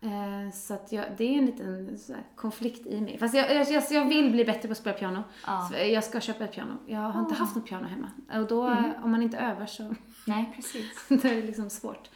Eh, 0.00 0.50
så 0.52 0.74
att 0.74 0.92
jag, 0.92 1.04
det 1.16 1.24
är 1.24 1.38
en 1.38 1.46
liten 1.46 1.98
konflikt 2.36 2.86
i 2.86 3.00
mig. 3.00 3.18
Fast 3.18 3.34
jag, 3.34 3.68
jag, 3.70 3.82
jag, 3.90 4.08
vill 4.08 4.30
bli 4.30 4.44
bättre 4.44 4.68
på 4.68 4.72
att 4.72 4.78
spela 4.78 4.98
piano. 4.98 5.22
Ja. 5.46 5.76
Jag 5.78 6.04
ska 6.04 6.20
köpa 6.20 6.44
ett 6.44 6.52
piano. 6.52 6.76
Jag 6.86 7.00
har 7.00 7.20
inte 7.20 7.34
haft 7.34 7.56
något 7.56 7.66
piano 7.66 7.86
hemma. 7.86 8.10
Och 8.40 8.48
då, 8.48 8.62
Mm. 8.66 9.02
om 9.04 9.10
man 9.10 9.22
inte 9.22 9.38
övar 9.38 9.66
så 9.66 9.94
Nej, 10.26 10.52
precis. 10.56 11.06
då 11.08 11.14
är 11.28 11.34
det 11.34 11.42
liksom 11.42 11.70
svårt. 11.70 12.10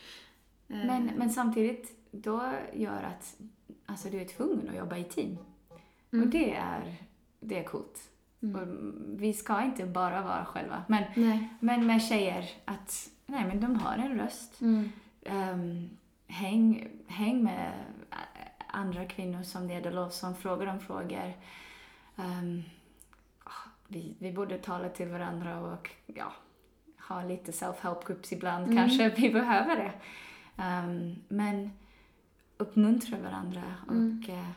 Eh, 0.69 0.77
Men, 0.77 1.11
men 1.17 1.31
samtidigt, 1.31 1.97
då 2.11 2.53
gör 2.73 3.03
att 3.03 3.37
alltså, 3.87 4.09
du 4.09 4.21
är 4.21 4.25
tvungen 4.25 4.69
att 4.69 4.77
jobba 4.77 4.97
i 4.97 5.05
team. 5.05 5.39
Mm. 6.13 6.25
Och 6.25 6.31
det 6.31 6.55
är, 6.55 6.97
det 7.41 7.59
är 7.59 7.65
coolt. 7.65 7.99
Och 8.41 8.69
vi 9.21 9.33
ska 9.33 9.63
inte 9.63 9.87
bara 9.87 10.23
vara 10.23 10.45
själva. 10.45 10.85
Men, 10.89 11.03
Nej. 11.17 11.49
men 11.61 11.87
med 11.87 12.03
tjejer, 12.03 12.51
att 12.65 13.09
nej, 13.31 13.45
men 13.47 13.61
de 13.61 13.77
har 13.77 13.93
en 13.93 14.19
röst. 14.19 14.61
Mm. 14.61 14.89
Ehm, 15.23 15.91
häng, 16.27 16.89
häng 17.07 17.45
med 17.45 17.73
andra 18.67 19.05
kvinnor 19.05 19.43
som 19.43 19.69
leder 19.69 19.93
lovsång, 19.93 20.35
fråga 20.35 20.65
dem 20.65 20.81
frågor. 20.81 21.33
Ah, 23.45 23.69
vi, 23.89 24.15
vi 24.19 24.33
borde 24.33 24.59
tala 24.59 24.89
till 24.89 25.09
varandra 25.09 25.61
och 25.61 25.91
ja, 26.07 26.33
ha 27.09 27.25
lite 27.25 27.53
self-help 27.53 28.07
groups 28.07 28.33
ibland. 28.33 28.77
Kanske 28.77 29.11
vi 29.11 29.31
behöver 29.31 29.77
det. 29.77 29.93
Ehm, 30.63 31.17
men 31.29 31.71
uppmuntra 32.57 33.19
varandra 33.19 33.63
och 33.87 34.29
eh, 34.29 34.51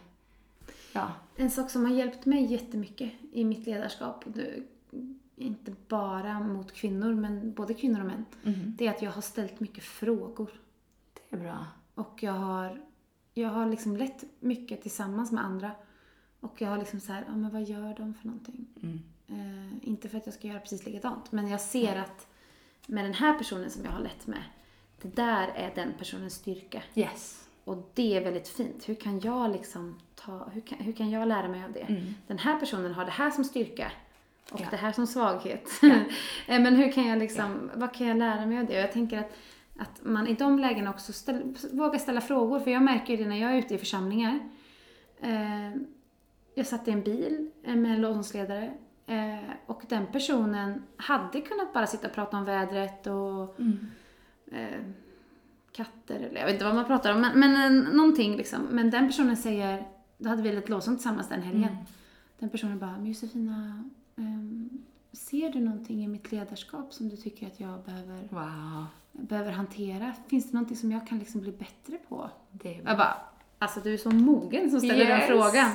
ja, 0.93 1.11
En 1.36 1.51
sak 1.51 1.69
som 1.69 1.86
har 1.86 1.91
hjälpt 1.91 2.26
mig 2.26 2.45
jättemycket 2.45 3.11
i 3.32 3.43
mitt 3.43 3.65
ledarskap, 3.65 4.26
inte 5.36 5.73
bara 5.88 6.39
mot 6.39 6.71
kvinnor, 6.71 7.13
men 7.13 7.53
både 7.53 7.73
kvinnor 7.73 7.99
och 7.99 8.05
män, 8.05 8.25
det 8.77 8.88
är 8.88 8.91
att 8.91 9.01
jag 9.01 9.11
har 9.11 9.21
ställt 9.21 9.59
mycket 9.59 9.84
frågor. 9.84 10.51
det 11.13 11.36
är 11.36 11.39
bra. 11.39 11.65
Och 11.95 12.23
jag 12.23 12.34
har, 12.34 12.81
jag 13.34 13.49
har 13.49 13.65
liksom 13.65 13.97
lett 13.97 14.23
mycket 14.39 14.81
tillsammans 14.81 15.31
med 15.31 15.45
andra. 15.45 15.71
Och 16.39 16.61
jag 16.61 16.69
har 16.69 16.77
liksom 16.77 16.99
så 16.99 17.13
här, 17.13 17.25
ja 17.27 17.36
men 17.36 17.49
vad 17.49 17.63
gör 17.63 17.95
de 17.97 18.13
för 18.13 18.27
någonting? 18.27 18.67
Mm. 18.84 18.99
Eh, 19.27 19.89
inte 19.89 20.09
för 20.09 20.17
att 20.17 20.25
jag 20.25 20.36
ska 20.36 20.47
göra 20.47 20.59
precis 20.59 20.86
likadant, 20.86 21.31
men 21.31 21.47
jag 21.47 21.61
ser 21.61 21.95
att 21.95 22.27
med 22.88 23.05
den 23.05 23.13
här 23.13 23.38
personen 23.38 23.69
som 23.69 23.84
jag 23.84 23.91
har 23.91 24.01
lett 24.01 24.27
med, 24.27 24.43
det 25.01 25.15
där 25.15 25.47
är 25.47 25.75
den 25.75 25.93
personens 25.97 26.34
styrka. 26.34 26.84
Yes. 26.95 27.47
Och 27.63 27.89
det 27.93 28.17
är 28.17 28.23
väldigt 28.23 28.47
fint. 28.47 28.89
Hur 28.89 28.95
kan 28.95 29.19
jag 29.19 29.51
liksom 29.51 29.99
ta, 30.15 30.49
hur 30.53 30.61
kan, 30.61 30.77
hur 30.77 30.93
kan 30.93 31.09
jag 31.09 31.27
lära 31.27 31.47
mig 31.47 31.63
av 31.63 31.71
det? 31.71 31.79
Mm. 31.79 32.13
Den 32.27 32.38
här 32.38 32.59
personen 32.59 32.93
har 32.93 33.05
det 33.05 33.11
här 33.11 33.31
som 33.31 33.43
styrka 33.43 33.91
och 34.51 34.61
Ja. 34.61 34.65
det 34.71 34.77
här 34.77 34.91
som 34.91 35.07
svaghet. 35.07 35.69
Eh, 36.47 36.61
Men 36.61 36.75
hur 36.75 36.91
kan 36.91 37.07
jag 37.07 37.19
liksom, 37.19 37.71
vad 37.75 37.93
kan 37.93 38.07
jag 38.07 38.17
lära 38.17 38.45
mig 38.45 38.59
av 38.59 38.65
det? 38.65 38.73
Och 38.77 38.81
jag 38.83 38.91
tänker 38.91 39.19
att, 39.19 39.31
att 39.79 39.99
man 40.05 40.27
i 40.27 40.33
de 40.33 40.59
lägena 40.59 40.89
också 40.89 41.13
ställ, 41.13 41.55
vågar 41.71 41.99
ställa 41.99 42.21
frågor. 42.21 42.59
För 42.59 42.71
jag 42.71 42.81
märker 42.83 43.17
ju 43.17 43.23
det 43.23 43.29
när 43.29 43.41
jag 43.41 43.51
är 43.53 43.57
ute 43.57 43.75
i 43.75 43.77
församlingar. 43.77 44.39
Eh, 45.21 45.71
jag 46.55 46.67
satt 46.67 46.87
i 46.87 46.91
en 46.91 47.03
bil 47.03 47.51
eh, 47.63 47.75
med 47.75 47.91
en 47.95 48.01
lovsångsledare 48.01 48.73
eh, 49.07 49.49
och 49.65 49.81
den 49.89 50.05
personen 50.11 50.83
hade 50.97 51.41
kunnat 51.41 51.73
bara 51.73 51.87
sitta 51.87 52.07
och 52.07 52.13
prata 52.13 52.37
om 52.37 52.45
vädret 52.45 53.07
och 53.07 53.59
Mm. 53.59 53.77
eh, 54.51 54.79
katter 55.71 56.15
eller 56.15 56.39
jag 56.39 56.45
vet 56.45 56.53
inte 56.53 56.65
vad 56.65 56.75
man 56.75 56.85
pratar 56.85 57.13
om. 57.13 57.21
Men, 57.21 57.39
men 57.39 57.77
eh, 57.87 57.93
någonting 57.93 58.35
liksom. 58.37 58.61
Men 58.71 58.89
den 58.89 59.07
personen 59.07 59.37
säger, 59.37 59.87
då 60.17 60.29
hade 60.29 60.41
vi 60.41 60.51
lite 60.53 60.71
lovsång 60.71 60.95
tillsammans 60.95 61.29
den 61.29 61.41
helgen. 61.41 61.69
Mm. 61.69 61.83
Den 62.39 62.49
personen 62.49 62.79
bara, 62.79 62.91
men 62.91 63.05
Josefina, 63.05 63.83
ehm, 64.18 64.70
ser 65.11 65.49
du 65.49 65.59
någonting 65.59 66.03
i 66.03 66.07
mitt 66.07 66.32
ledarskap 66.32 66.93
som 66.93 67.09
du 67.09 67.18
tycker 67.18 67.47
att 67.47 67.59
jag 67.59 67.84
behöver, 67.84 68.28
Wow. 68.30 68.86
behöver 69.11 69.51
hantera? 69.51 70.14
Finns 70.28 70.45
det 70.47 70.53
någonting 70.53 70.78
som 70.78 70.91
jag 70.91 71.07
kan 71.07 71.20
liksom 71.20 71.41
bli 71.41 71.51
bättre 71.51 71.97
på? 72.09 72.30
Det 72.51 72.76
är 72.76 72.82
Jag 72.86 72.97
bara, 72.97 73.18
alltså 73.59 73.80
du 73.80 73.93
är 73.93 73.97
så 73.97 74.09
mogen 74.11 74.70
som 74.72 74.80
ställer 74.80 74.95
Yes. 75.05 75.28
den 75.30 75.39
frågan. 75.39 75.72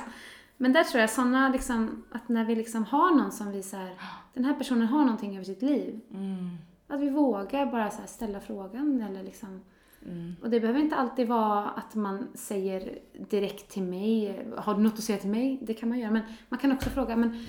Men 0.57 0.73
där 0.73 0.85
tror 0.85 1.01
jag 1.01 1.11
sådana 1.11 1.49
liksom, 1.49 2.05
att 2.13 2.29
när 2.29 2.45
vi 2.45 2.55
liksom 2.57 2.85
har 2.85 3.15
någon 3.15 3.33
som 3.33 3.51
vi 3.53 3.63
så 3.63 3.77
här, 3.77 3.95
den 4.35 4.45
här 4.45 4.55
personen 4.55 4.87
har 4.89 5.01
någonting 5.05 5.35
över 5.35 5.45
sitt 5.45 5.63
liv. 5.63 6.01
Mm. 6.11 6.57
Att 6.89 7.01
vi 7.01 7.11
vågar 7.11 7.67
bara 7.67 7.91
så 7.91 8.03
ställa 8.07 8.41
frågan 8.41 9.03
eller 9.03 9.23
liksom 9.23 9.61
Mm. 10.07 10.35
och 10.43 10.51
det 10.51 10.61
behöver 10.61 10.81
inte 10.81 10.97
alltid 10.97 11.29
vara 11.29 11.69
att 11.69 11.95
man 11.95 12.27
säger 12.35 12.99
direkt 13.31 13.71
till 13.71 13.83
mig, 13.83 14.41
har 14.57 14.75
du 14.75 14.81
något 14.81 14.93
att 14.93 15.03
säga 15.03 15.19
till 15.19 15.31
mig? 15.31 15.59
Det 15.63 15.75
kan 15.75 15.89
man 15.89 15.99
göra, 15.99 16.11
men 16.11 16.23
man 16.49 16.59
kan 16.61 16.73
också 16.73 16.91
fråga, 16.91 17.17
men 17.17 17.45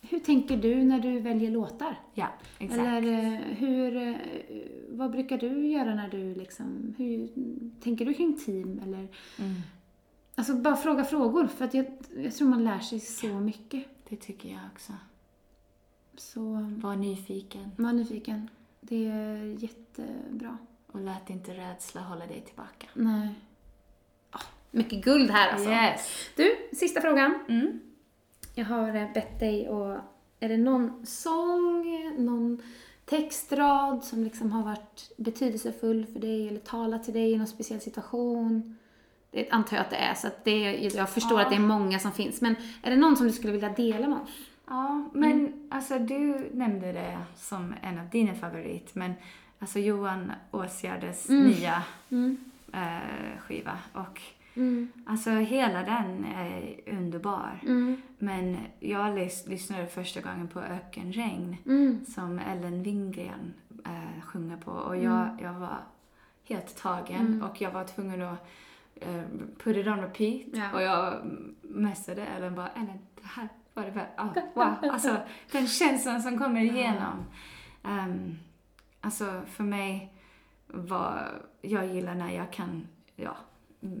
hur 0.00 0.18
tänker 0.18 0.56
du 0.56 0.84
när 0.84 1.00
du 1.00 1.18
väljer 1.20 1.50
låtar? 1.50 2.00
Ja, 2.14 2.28
exakt. 2.58 2.80
Eller 2.80 3.32
eh, 3.32 3.38
hur, 3.40 3.96
eh, 3.96 4.14
vad 4.88 5.10
brukar 5.10 5.38
du 5.38 5.66
göra 5.66 5.94
när 5.94 6.08
du 6.08 6.34
liksom, 6.34 6.94
hur 6.98 7.28
tänker 7.80 8.04
du 8.04 8.14
kring 8.14 8.38
team? 8.38 8.80
Eller, 8.84 8.98
Mm. 9.38 9.54
alltså 10.34 10.54
bara 10.54 10.76
fråga 10.76 11.04
frågor, 11.04 11.46
för 11.46 11.64
att 11.64 11.74
jag, 11.74 11.86
jag 12.16 12.34
tror 12.34 12.48
man 12.48 12.64
lär 12.64 12.78
sig 12.78 13.00
så 13.00 13.26
mycket. 13.40 13.84
Det 14.08 14.16
tycker 14.16 14.48
jag 14.48 14.60
också. 14.72 14.92
Så 16.16 16.40
Var 16.82 16.96
nyfiken 16.96 17.70
var 17.76 17.92
nyfiken. 17.92 18.48
Det 18.80 19.06
är 19.06 19.62
jättebra. 19.62 20.58
och 20.86 21.00
lät 21.00 21.30
inte 21.30 21.54
rädsla 21.54 22.00
hålla 22.00 22.26
dig 22.26 22.40
tillbaka. 22.40 22.86
Nej. 22.94 23.28
Ah, 24.30 24.40
mycket 24.70 25.04
guld 25.04 25.30
här 25.30 25.52
alltså. 25.52 25.70
Yes. 25.70 26.30
Du, 26.36 26.56
sista 26.76 27.00
frågan. 27.00 27.34
Mm. 27.48 27.80
Jag 28.58 28.64
har 28.64 28.94
eh, 28.94 29.12
bett 29.14 29.40
dig 29.40 29.68
och 29.68 29.96
är 30.40 30.48
det 30.48 30.56
någon 30.56 31.06
sång, 31.06 32.12
någon 32.18 32.62
textrad 33.04 34.04
som 34.04 34.24
liksom 34.24 34.52
har 34.52 34.62
varit 34.62 35.12
betydelsefull 35.16 36.06
för 36.06 36.20
dig 36.20 36.48
eller 36.48 36.60
talat 36.60 37.04
till 37.04 37.14
dig 37.14 37.32
i 37.32 37.38
någon 37.38 37.46
speciell 37.46 37.80
situation? 37.80 38.76
Det 39.30 39.50
antar 39.50 39.76
jag 39.76 39.84
att 39.84 39.90
det 39.90 39.96
är, 39.96 40.14
så 40.14 40.26
att 40.26 40.44
det, 40.44 40.72
jag 40.94 41.10
förstår 41.10 41.38
Ja. 41.40 41.44
att 41.44 41.50
det 41.50 41.56
är 41.56 41.60
många 41.60 41.98
som 41.98 42.12
finns. 42.12 42.40
Men 42.40 42.56
är 42.82 42.90
det 42.90 42.96
någon 42.96 43.16
som 43.16 43.26
du 43.26 43.32
skulle 43.32 43.52
vilja 43.52 43.68
dela 43.68 44.08
med 44.08 44.18
oss? 44.18 44.28
Ja, 44.66 45.04
men 45.12 45.68
alltså 45.70 45.98
du 45.98 46.50
nämnde 46.52 46.92
det 46.92 47.18
som 47.36 47.74
en 47.82 47.98
av 47.98 48.08
dina 48.10 48.34
favorit, 48.34 48.94
men 48.94 49.12
alltså 49.58 49.78
Johan 49.78 50.32
Åsgärdes 50.50 51.28
nya 51.28 51.82
Mm. 52.10 52.36
eh, 52.72 53.38
skiva 53.40 53.78
och 53.92 54.20
Mm. 54.56 54.88
alltså 55.06 55.30
hela 55.30 55.82
den 55.82 56.24
är 56.24 56.80
underbar. 56.86 57.60
Mm. 57.62 58.02
Men 58.18 58.56
jag 58.80 59.18
lys- 59.18 59.48
lyssnade 59.48 59.86
första 59.86 60.20
gången 60.20 60.48
på 60.48 60.60
Ökenregn 60.60 61.56
Mm. 61.66 62.04
som 62.04 62.38
Ellen 62.38 62.82
Wingren 62.82 63.54
eh, 63.84 64.22
sjunger 64.22 64.56
på 64.56 64.70
och 64.70 64.96
jag, 64.96 65.28
jag 65.42 65.52
var 65.52 65.76
helt 66.44 66.76
tagen 66.76 67.20
Mm. 67.26 67.42
och 67.42 67.60
jag 67.60 67.70
var 67.70 67.84
tvungen 67.84 68.22
att 68.22 68.46
eh, 68.94 69.22
put 69.58 69.76
it 69.76 69.86
on 69.86 70.00
repeat 70.00 70.42
Ja. 70.52 70.72
och 70.74 70.82
jag 70.82 71.14
messade 71.62 72.26
Ellen 72.26 72.54
bara 72.54 72.68
Ellen, 72.68 72.98
det 73.14 73.26
här 73.26 73.48
var 73.74 73.82
det 73.84 73.90
väl, 73.90 74.06
ah, 74.16 74.28
wow, 74.54 74.90
alltså 74.92 75.16
den 75.52 75.66
känslan 75.66 76.22
som 76.22 76.38
kommer 76.38 76.60
igenom. 76.60 77.24
Um, 77.82 78.38
alltså 79.00 79.42
för 79.46 79.64
mig 79.64 80.12
var, 80.66 81.28
jag 81.62 81.86
gillar 81.86 82.14
när 82.14 82.30
jag 82.30 82.52
kan, 82.52 82.86
ja, 83.16 83.22
mm, 83.26 83.36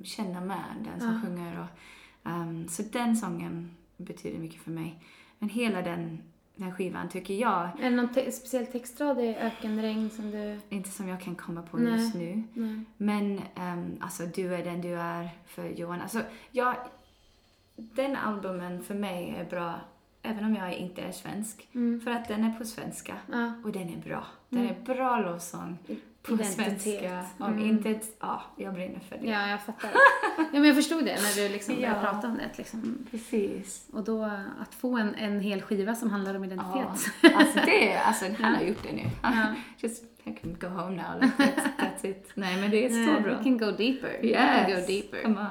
känna 0.04 0.40
med 0.40 0.64
den 0.84 1.00
som 1.00 1.12
Ja. 1.14 1.20
sjunger 1.26 1.60
och 1.60 2.30
ehm, 2.30 2.68
så 2.68 2.82
den 2.82 3.16
sången 3.16 3.70
betyder 3.96 4.38
mycket 4.38 4.62
för 4.62 4.70
mig. 4.70 5.02
Men 5.38 5.48
hela 5.48 5.82
den, 5.82 6.18
den 6.56 6.74
skivan 6.74 7.08
tycker 7.08 7.34
jag, 7.34 7.68
Är 7.80 7.90
det 7.90 7.96
någon 7.96 8.14
te- 8.14 8.32
speciell 8.32 8.66
textrad 8.66 9.20
i 9.20 9.36
Ökenregn 9.36 10.10
som 10.10 10.30
du... 10.30 10.60
inte 10.68 10.90
som 10.90 11.08
jag 11.08 11.20
kan 11.20 11.34
komma 11.34 11.62
på 11.62 11.76
Nej. 11.76 11.92
just 11.92 12.14
nu, 12.14 12.42
Nej. 12.54 12.80
men 12.96 13.40
um, 13.56 13.96
alltså 14.00 14.22
du 14.26 14.54
är 14.54 14.64
den 14.64 14.80
du 14.80 14.94
är 14.94 15.28
för 15.46 15.68
Johan. 15.68 16.00
Alltså 16.00 16.22
jag, 16.50 16.74
den 17.76 18.16
albumen 18.16 18.82
för 18.82 18.94
mig 18.94 19.34
är 19.38 19.44
bra 19.44 19.74
även 20.22 20.44
om 20.44 20.54
jag 20.54 20.72
inte 20.74 21.02
är 21.02 21.12
svensk. 21.12 21.68
Mm. 21.74 22.00
För 22.00 22.10
att 22.10 22.28
den 22.28 22.44
är 22.44 22.58
på 22.58 22.64
svenska 22.64 23.14
Ja. 23.32 23.52
och 23.64 23.72
den 23.72 23.88
är 23.90 23.96
bra. 23.96 24.24
Den 24.48 24.66
är 24.68 24.80
bra 24.84 25.20
lovsång 25.20 25.78
på 26.26 26.32
Identitet. 26.32 26.82
svenska. 26.82 27.24
Om 27.38 27.52
Mm. 27.52 27.66
inte, 27.68 28.00
ja, 28.20 28.42
jag 28.56 28.74
brinner 28.74 29.00
för 29.08 29.16
det. 29.18 29.26
Ja, 29.26 29.48
jag 29.48 29.62
fattar. 29.62 29.90
Ja, 30.36 30.44
men 30.52 30.64
jag 30.64 30.76
förstod 30.76 31.04
det 31.04 31.14
när 31.22 31.42
du 31.42 31.48
liksom 31.52 31.74
började 31.74 31.96
Ja. 31.96 32.10
prata 32.12 32.28
om 32.28 32.36
det. 32.36 32.50
Liksom. 32.58 33.06
Precis. 33.10 33.86
Och 33.92 34.04
då 34.04 34.24
att 34.60 34.74
få 34.74 34.96
en, 34.96 35.14
en 35.14 35.40
hel 35.40 35.62
skiva 35.62 35.94
som 35.94 36.10
handlar 36.10 36.34
om 36.34 36.44
Ja, 36.44 36.46
identitet. 36.46 37.12
alltså 37.36 37.58
det, 37.66 37.96
alltså 37.98 38.24
han 38.42 38.54
har 38.54 38.62
gjort 38.62 38.82
det 38.82 38.92
nu. 38.92 39.02
Ja. 39.22 39.46
Just, 39.78 40.04
I 40.24 40.32
can 40.42 40.56
go 40.60 40.66
home 40.66 40.96
now, 40.96 41.20
like, 41.20 41.34
that's, 41.38 41.68
that's 41.78 42.06
it. 42.10 42.30
Nej 42.34 42.60
men 42.60 42.70
det 42.70 42.84
är 42.86 42.88
så 43.16 43.20
bra. 43.22 43.32
We 43.38 43.42
can 43.44 43.58
go 43.58 43.66
deeper. 43.70 44.18
We 44.22 44.28
Yes. 44.28 44.66
can 44.66 44.70
go 44.80 44.86
deeper. 44.86 45.22
Come 45.22 45.40
on. 45.40 45.46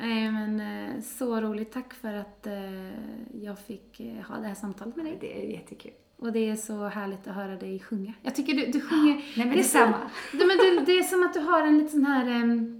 Nej, 0.00 0.32
men 0.32 0.60
eh, 0.60 1.02
så 1.02 1.40
roligt. 1.40 1.72
Tack 1.72 1.94
för 1.94 2.14
att 2.14 2.46
eh, 2.46 3.42
jag 3.42 3.58
fick 3.58 4.00
eh, 4.00 4.22
ha 4.28 4.36
det 4.36 4.46
här 4.46 4.54
samtalet 4.54 4.96
med 4.96 5.04
dig. 5.04 5.18
Det 5.20 5.42
är 5.42 5.50
jättekul. 5.50 5.92
Och 6.16 6.32
det 6.32 6.50
är 6.50 6.56
så 6.56 6.88
härligt 6.88 7.28
att 7.28 7.34
höra 7.34 7.56
dig 7.56 7.80
sjunga. 7.80 8.12
Jag 8.22 8.34
tycker 8.34 8.54
du, 8.54 8.66
du 8.66 8.80
sjunger... 8.80 9.14
Nej 9.14 9.32
men 9.36 9.48
det 9.48 9.54
är 9.54 9.56
detsamma. 9.56 10.10
Så, 10.30 10.36
Nej, 10.36 10.46
men 10.46 10.56
du, 10.56 10.84
det 10.84 10.98
är 10.98 11.02
som 11.02 11.22
att 11.22 11.34
du 11.34 11.40
har 11.40 11.66
en 11.66 11.78
liten 11.78 11.90
sån 11.90 12.04
här... 12.04 12.26
em, 12.26 12.78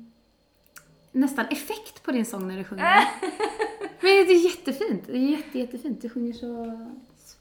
nästan 1.13 1.47
effekt 1.51 2.03
på 2.03 2.13
din 2.13 2.27
sång 2.27 2.49
när 2.49 2.59
du 2.59 2.65
sjunger. 2.65 2.85
Men 4.01 4.11
det 4.27 4.33
är 4.33 4.45
jättefint. 4.45 5.07
Det 5.07 5.13
är 5.13 5.31
jätte, 5.31 5.59
jättefint. 5.59 6.03
Du 6.03 6.09
sjunger 6.09 6.33
så 6.33 6.79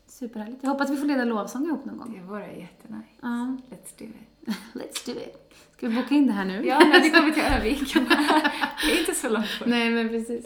superhärligt. 0.08 0.64
Jag 0.64 0.70
hoppas 0.70 0.90
vi 0.90 0.98
får 0.98 1.06
leda 1.06 1.26
lovsång 1.26 1.68
ihop 1.68 1.86
någon 1.86 1.98
gång. 1.98 2.14
Det 2.14 2.28
vore 2.28 2.60
jättenice. 2.60 3.08
Ja. 3.22 3.58
Let's 3.70 4.00
do 4.00 4.06
it. 4.06 4.56
Let's 4.74 5.06
do 5.06 5.12
it. 5.12 5.54
Ska 5.78 5.88
vi 5.88 5.96
boka 5.96 6.16
in 6.16 6.28
det 6.28 6.34
här 6.34 6.46
nu? 6.46 6.66
Ja, 6.68 6.80
när 6.80 7.02
vi 7.02 7.10
kommer 7.10 7.32
till 7.32 7.44
Örnsköldsvik. 7.44 7.94
Det 8.86 8.92
är 8.94 9.00
inte 9.00 9.14
så 9.14 9.30
långt 9.30 9.60
bort. 9.60 9.68
Nej, 9.68 9.90
men 9.90 10.10
precis. 10.10 10.46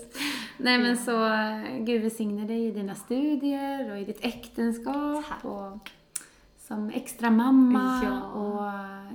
Nej, 0.57 0.77
men 0.77 0.97
så 0.97 1.25
eh, 1.25 1.77
Gud 1.79 2.01
välsigne 2.01 2.47
dig 2.47 2.65
i 2.67 2.71
dina 2.71 2.95
studier 2.95 3.91
och 3.91 3.97
i 3.99 4.03
ditt 4.05 4.25
äktenskap 4.25 5.25
Tack. 5.29 5.45
och 5.45 5.89
som 6.67 6.89
extra 6.89 7.29
mamma 7.31 8.01
Ja. 8.03 8.21
och 8.21 8.67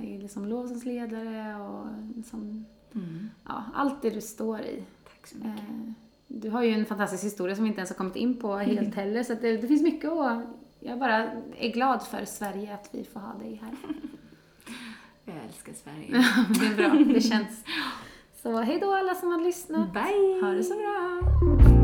eh, 0.03 0.19
liksom 0.21 0.45
lovsångsledare 0.45 1.55
och 1.55 1.87
som, 2.25 2.65
Mm. 2.95 3.29
ja, 3.47 3.63
allt 3.73 4.01
det 4.01 4.09
du 4.09 4.21
står 4.21 4.59
i. 4.59 4.83
Tack 5.03 5.27
så 5.27 5.37
mycket. 5.37 5.59
Eh, 5.59 5.91
Du 6.27 6.49
har 6.49 6.63
ju 6.63 6.71
en 6.73 6.85
fantastisk 6.85 7.23
historia 7.23 7.55
som 7.55 7.63
vi 7.63 7.67
inte 7.69 7.79
ens 7.79 7.89
har 7.89 7.97
kommit 7.97 8.15
in 8.15 8.37
på 8.37 8.55
helt 8.57 8.95
heller, 8.95 9.23
så 9.23 9.33
det, 9.33 9.57
det 9.57 9.67
finns 9.67 9.81
mycket 9.81 10.11
att... 10.11 10.43
Jag 10.79 10.99
bara 10.99 11.31
är 11.57 11.71
glad 11.73 12.03
för 12.07 12.25
Sverige 12.25 12.73
att 12.73 12.89
vi 12.91 13.03
får 13.03 13.19
ha 13.19 13.33
dig 13.33 13.61
här. 13.63 13.71
Jag 15.27 15.35
älskar 15.45 15.73
Sverige. 15.73 16.25
det 16.59 16.65
är 16.65 16.75
bra, 16.75 17.13
det 17.13 17.21
känns. 17.21 17.63
Så 18.41 18.57
hej 18.57 18.79
då 18.81 18.93
alla 18.93 19.15
som 19.15 19.31
har 19.31 19.41
lyssnat. 19.41 19.93
Bye! 19.93 20.41
Ha 20.41 20.51
det 20.51 20.63
så 20.63 20.73
bra! 20.73 21.76